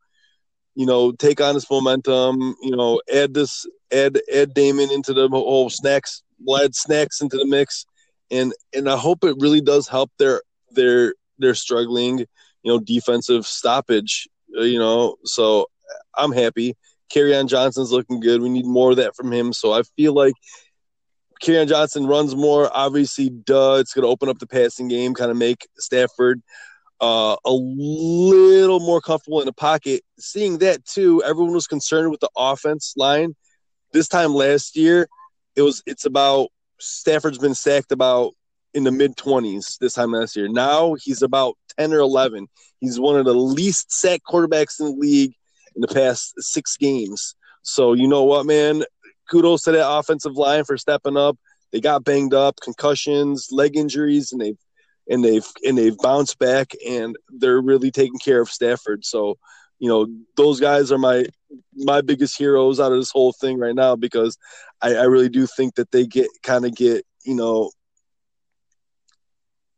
you 0.75 0.85
know, 0.85 1.11
take 1.11 1.39
on 1.39 1.53
this 1.53 1.69
momentum. 1.69 2.55
You 2.61 2.75
know, 2.75 3.01
add 3.13 3.33
this 3.33 3.65
add 3.91 4.19
add 4.33 4.53
Damon 4.53 4.91
into 4.91 5.13
the 5.13 5.27
whole 5.29 5.69
snacks, 5.69 6.23
add 6.59 6.75
snacks 6.75 7.21
into 7.21 7.37
the 7.37 7.45
mix, 7.45 7.85
and 8.31 8.53
and 8.73 8.89
I 8.89 8.97
hope 8.97 9.23
it 9.23 9.35
really 9.39 9.61
does 9.61 9.87
help 9.87 10.11
their 10.17 10.41
their 10.71 11.13
their 11.37 11.55
struggling, 11.55 12.19
you 12.19 12.27
know, 12.65 12.79
defensive 12.79 13.45
stoppage. 13.45 14.27
Uh, 14.57 14.63
you 14.63 14.79
know, 14.79 15.15
so 15.23 15.67
I'm 16.17 16.31
happy. 16.31 16.75
Kerryon 17.13 17.47
Johnson's 17.47 17.91
looking 17.91 18.19
good. 18.19 18.41
We 18.41 18.49
need 18.49 18.65
more 18.65 18.91
of 18.91 18.97
that 18.97 19.15
from 19.15 19.31
him. 19.31 19.53
So 19.53 19.73
I 19.73 19.81
feel 19.95 20.13
like 20.13 20.33
Kerryon 21.41 21.67
Johnson 21.67 22.05
runs 22.05 22.35
more, 22.35 22.69
obviously, 22.73 23.29
duh, 23.29 23.77
it's 23.79 23.93
going 23.93 24.03
to 24.03 24.09
open 24.09 24.29
up 24.29 24.39
the 24.39 24.47
passing 24.47 24.87
game, 24.87 25.13
kind 25.13 25.31
of 25.31 25.37
make 25.37 25.67
Stafford 25.77 26.41
uh, 27.01 27.35
a 27.45 27.51
little 27.51 28.79
more 28.79 29.01
comfortable 29.01 29.39
in 29.39 29.45
the 29.45 29.53
pocket. 29.53 30.03
Seeing 30.19 30.57
that 30.59 30.85
too, 30.85 31.23
everyone 31.23 31.53
was 31.53 31.67
concerned 31.67 32.11
with 32.11 32.19
the 32.19 32.29
offense 32.35 32.93
line. 32.97 33.35
This 33.93 34.07
time 34.07 34.33
last 34.33 34.75
year, 34.75 35.07
it 35.55 35.61
was 35.61 35.81
it's 35.85 36.05
about 36.05 36.49
Stafford's 36.79 37.37
been 37.37 37.55
sacked 37.55 37.91
about 37.91 38.33
in 38.73 38.83
the 38.83 38.91
mid 38.91 39.17
twenties 39.17 39.77
this 39.81 39.93
time 39.93 40.11
last 40.11 40.35
year. 40.35 40.47
Now 40.47 40.95
he's 41.01 41.21
about 41.21 41.55
ten 41.77 41.93
or 41.93 41.99
eleven. 41.99 42.47
He's 42.79 42.99
one 42.99 43.17
of 43.17 43.25
the 43.25 43.33
least 43.33 43.91
sacked 43.91 44.25
quarterbacks 44.29 44.79
in 44.79 44.87
the 44.87 44.91
league 44.91 45.33
in 45.75 45.81
the 45.81 45.87
past 45.87 46.33
six 46.37 46.77
games. 46.77 47.35
So 47.61 47.93
you 47.93 48.07
know 48.07 48.23
what, 48.23 48.45
man? 48.45 48.83
Kudos 49.29 49.63
to 49.63 49.71
that 49.71 49.89
offensive 49.89 50.35
line 50.35 50.63
for 50.65 50.77
stepping 50.77 51.17
up. 51.17 51.37
They 51.71 51.79
got 51.79 52.03
banged 52.03 52.33
up, 52.33 52.59
concussions, 52.61 53.49
leg 53.51 53.75
injuries, 53.77 54.31
and 54.31 54.41
they've 54.41 54.57
and 55.09 55.23
they've 55.23 55.45
and 55.63 55.77
they've 55.77 55.97
bounced 55.97 56.39
back, 56.39 56.71
and 56.87 57.15
they're 57.29 57.61
really 57.61 57.91
taking 57.91 58.19
care 58.19 58.41
of 58.41 58.49
Stafford. 58.49 59.05
So, 59.05 59.37
you 59.79 59.89
know, 59.89 60.07
those 60.35 60.59
guys 60.59 60.91
are 60.91 60.97
my 60.97 61.25
my 61.75 62.01
biggest 62.01 62.37
heroes 62.37 62.79
out 62.79 62.91
of 62.91 62.99
this 62.99 63.11
whole 63.11 63.33
thing 63.33 63.57
right 63.57 63.75
now 63.75 63.95
because 63.95 64.37
I, 64.81 64.95
I 64.95 65.03
really 65.03 65.29
do 65.29 65.47
think 65.47 65.75
that 65.75 65.91
they 65.91 66.05
get 66.05 66.27
kind 66.43 66.65
of 66.65 66.75
get 66.75 67.05
you 67.23 67.35
know 67.35 67.71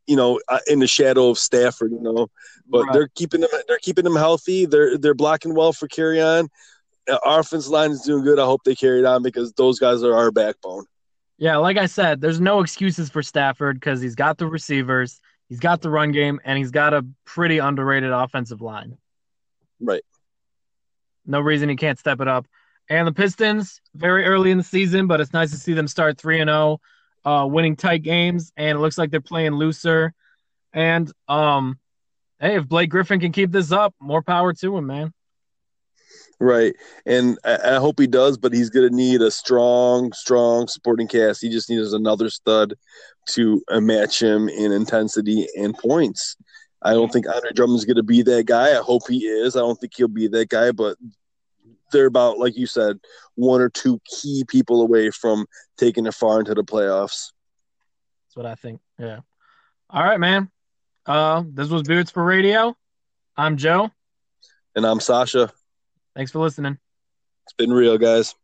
you 0.08 0.16
know 0.16 0.40
uh, 0.48 0.60
in 0.68 0.80
the 0.80 0.88
shadow 0.88 1.30
of 1.30 1.38
Stafford, 1.38 1.92
you 1.92 2.02
know, 2.02 2.28
but 2.68 2.84
right. 2.84 2.94
they're 2.94 3.10
keeping 3.16 3.42
them 3.42 3.50
they're 3.68 3.80
keeping 3.80 4.04
them 4.06 4.16
healthy. 4.16 4.66
They're 4.66 4.98
they're 4.98 5.14
blocking 5.14 5.56
well 5.56 5.74
for 5.74 5.88
Kerryon 5.88 6.48
our 7.24 7.40
offensive 7.40 7.72
line 7.72 7.92
is 7.92 8.02
doing 8.02 8.24
good. 8.24 8.40
I 8.40 8.46
hope 8.46 8.64
they 8.64 8.76
carry 8.76 9.00
it 9.00 9.06
on 9.06 9.24
because 9.24 9.54
those 9.54 9.80
guys 9.80 10.04
are 10.04 10.16
our 10.16 10.32
backbone. 10.32 10.86
Yeah, 11.38 11.58
like 11.58 11.78
I 11.78 11.88
said, 11.88 12.22
there's 12.22 12.40
no 12.40 12.60
excuses 12.60 13.10
for 13.10 13.24
Stafford 13.24 13.80
because 13.80 14.02
he's 14.02 14.16
got 14.16 14.38
the 14.38 14.46
receivers, 14.46 15.20
he's 15.50 15.60
got 15.60 15.82
the 15.82 15.90
run 15.90 16.12
game, 16.12 16.40
and 16.46 16.58
he's 16.58 16.72
got 16.72 16.94
a 16.94 17.06
pretty 17.26 17.58
underrated 17.58 18.12
offensive 18.12 18.62
line. 18.62 18.98
Right. 19.80 20.04
No 21.26 21.40
reason 21.40 21.70
he 21.70 21.76
can't 21.76 21.98
step 21.98 22.22
it 22.22 22.28
up. 22.28 22.48
And 22.90 23.08
the 23.08 23.12
Pistons, 23.12 23.82
very 23.96 24.26
early 24.26 24.52
in 24.52 24.58
the 24.58 24.64
season, 24.64 25.08
but 25.08 25.22
it's 25.22 25.34
nice 25.34 25.52
to 25.52 25.58
see 25.58 25.74
them 25.74 25.88
start 25.88 26.20
3 26.20 26.42
and 26.42 26.50
0, 26.50 26.80
uh, 27.26 27.48
winning 27.50 27.76
tight 27.76 28.04
games, 28.04 28.52
and 28.58 28.78
it 28.78 28.82
looks 28.82 28.98
like 28.98 29.12
they're 29.12 29.22
playing 29.22 29.54
looser. 29.54 30.14
And 30.74 31.12
um, 31.28 31.80
hey, 32.40 32.56
if 32.58 32.68
Blake 32.68 32.90
Griffin 32.90 33.20
can 33.20 33.32
keep 33.32 33.52
this 33.52 33.72
up, 33.72 33.96
more 34.00 34.22
power 34.22 34.54
to 34.54 34.78
him, 34.78 34.88
man. 34.88 35.14
Right. 36.42 36.76
And 37.06 37.38
I, 37.46 37.76
I, 37.76 37.76
hope 37.76 38.00
he 38.00 38.08
does, 38.08 38.36
but 38.36 38.52
he's 38.52 38.72
going 38.72 38.90
to 38.90 38.96
need 38.96 39.22
a 39.22 39.30
strong, 39.30 40.12
strong 40.12 40.68
supporting 40.68 41.08
cast. 41.08 41.40
He 41.40 41.50
just 41.50 41.70
needs 41.70 41.94
another 41.94 42.32
stud 42.32 42.74
to 43.30 43.62
uh, 43.68 43.80
match 43.80 44.20
him 44.20 44.50
in 44.50 44.72
intensity 44.72 45.48
and 45.56 45.78
points. 45.78 46.36
I 46.82 46.94
don't 46.94 47.14
think 47.14 47.28
Andre 47.30 47.52
Drummond's 47.52 47.86
going 47.86 47.98
to 47.98 48.04
be 48.04 48.24
that 48.24 48.48
guy. 48.48 48.72
I 48.72 48.82
hope 48.82 49.04
he 49.08 49.20
is. 49.20 49.56
I 49.56 49.60
don't 49.60 49.80
think 49.80 49.94
he'll 49.96 50.08
be 50.08 50.28
that 50.30 50.50
guy, 50.50 50.72
but 50.72 50.98
they're 51.92 52.08
about, 52.08 52.40
like 52.40 52.58
you 52.58 52.66
said, 52.66 53.00
one 53.36 53.62
or 53.62 53.70
two 53.70 54.02
key 54.06 54.44
people 54.48 54.82
away 54.82 55.12
from 55.12 55.46
taking 55.78 56.08
it 56.08 56.16
far 56.16 56.40
into 56.40 56.56
the 56.56 56.64
playoffs. 56.64 57.34
That's 58.26 58.36
what 58.36 58.48
I 58.48 58.56
think. 58.56 58.82
Yeah. 58.98 59.20
All 59.92 60.04
right, 60.04 60.20
man. 60.20 60.50
Uh, 61.06 61.44
this 61.54 61.70
was 61.70 61.84
Beards 61.84 62.10
for 62.10 62.24
Radio. 62.24 62.76
I'm 63.38 63.58
Joe. 63.58 63.92
And 64.76 64.88
I'm 64.88 65.00
Sasha. 65.00 65.52
Thanks 66.16 66.32
for 66.32 66.40
listening. 66.40 66.78
It's 67.46 67.54
been 67.54 67.72
real, 67.72 67.98
guys. 67.98 68.36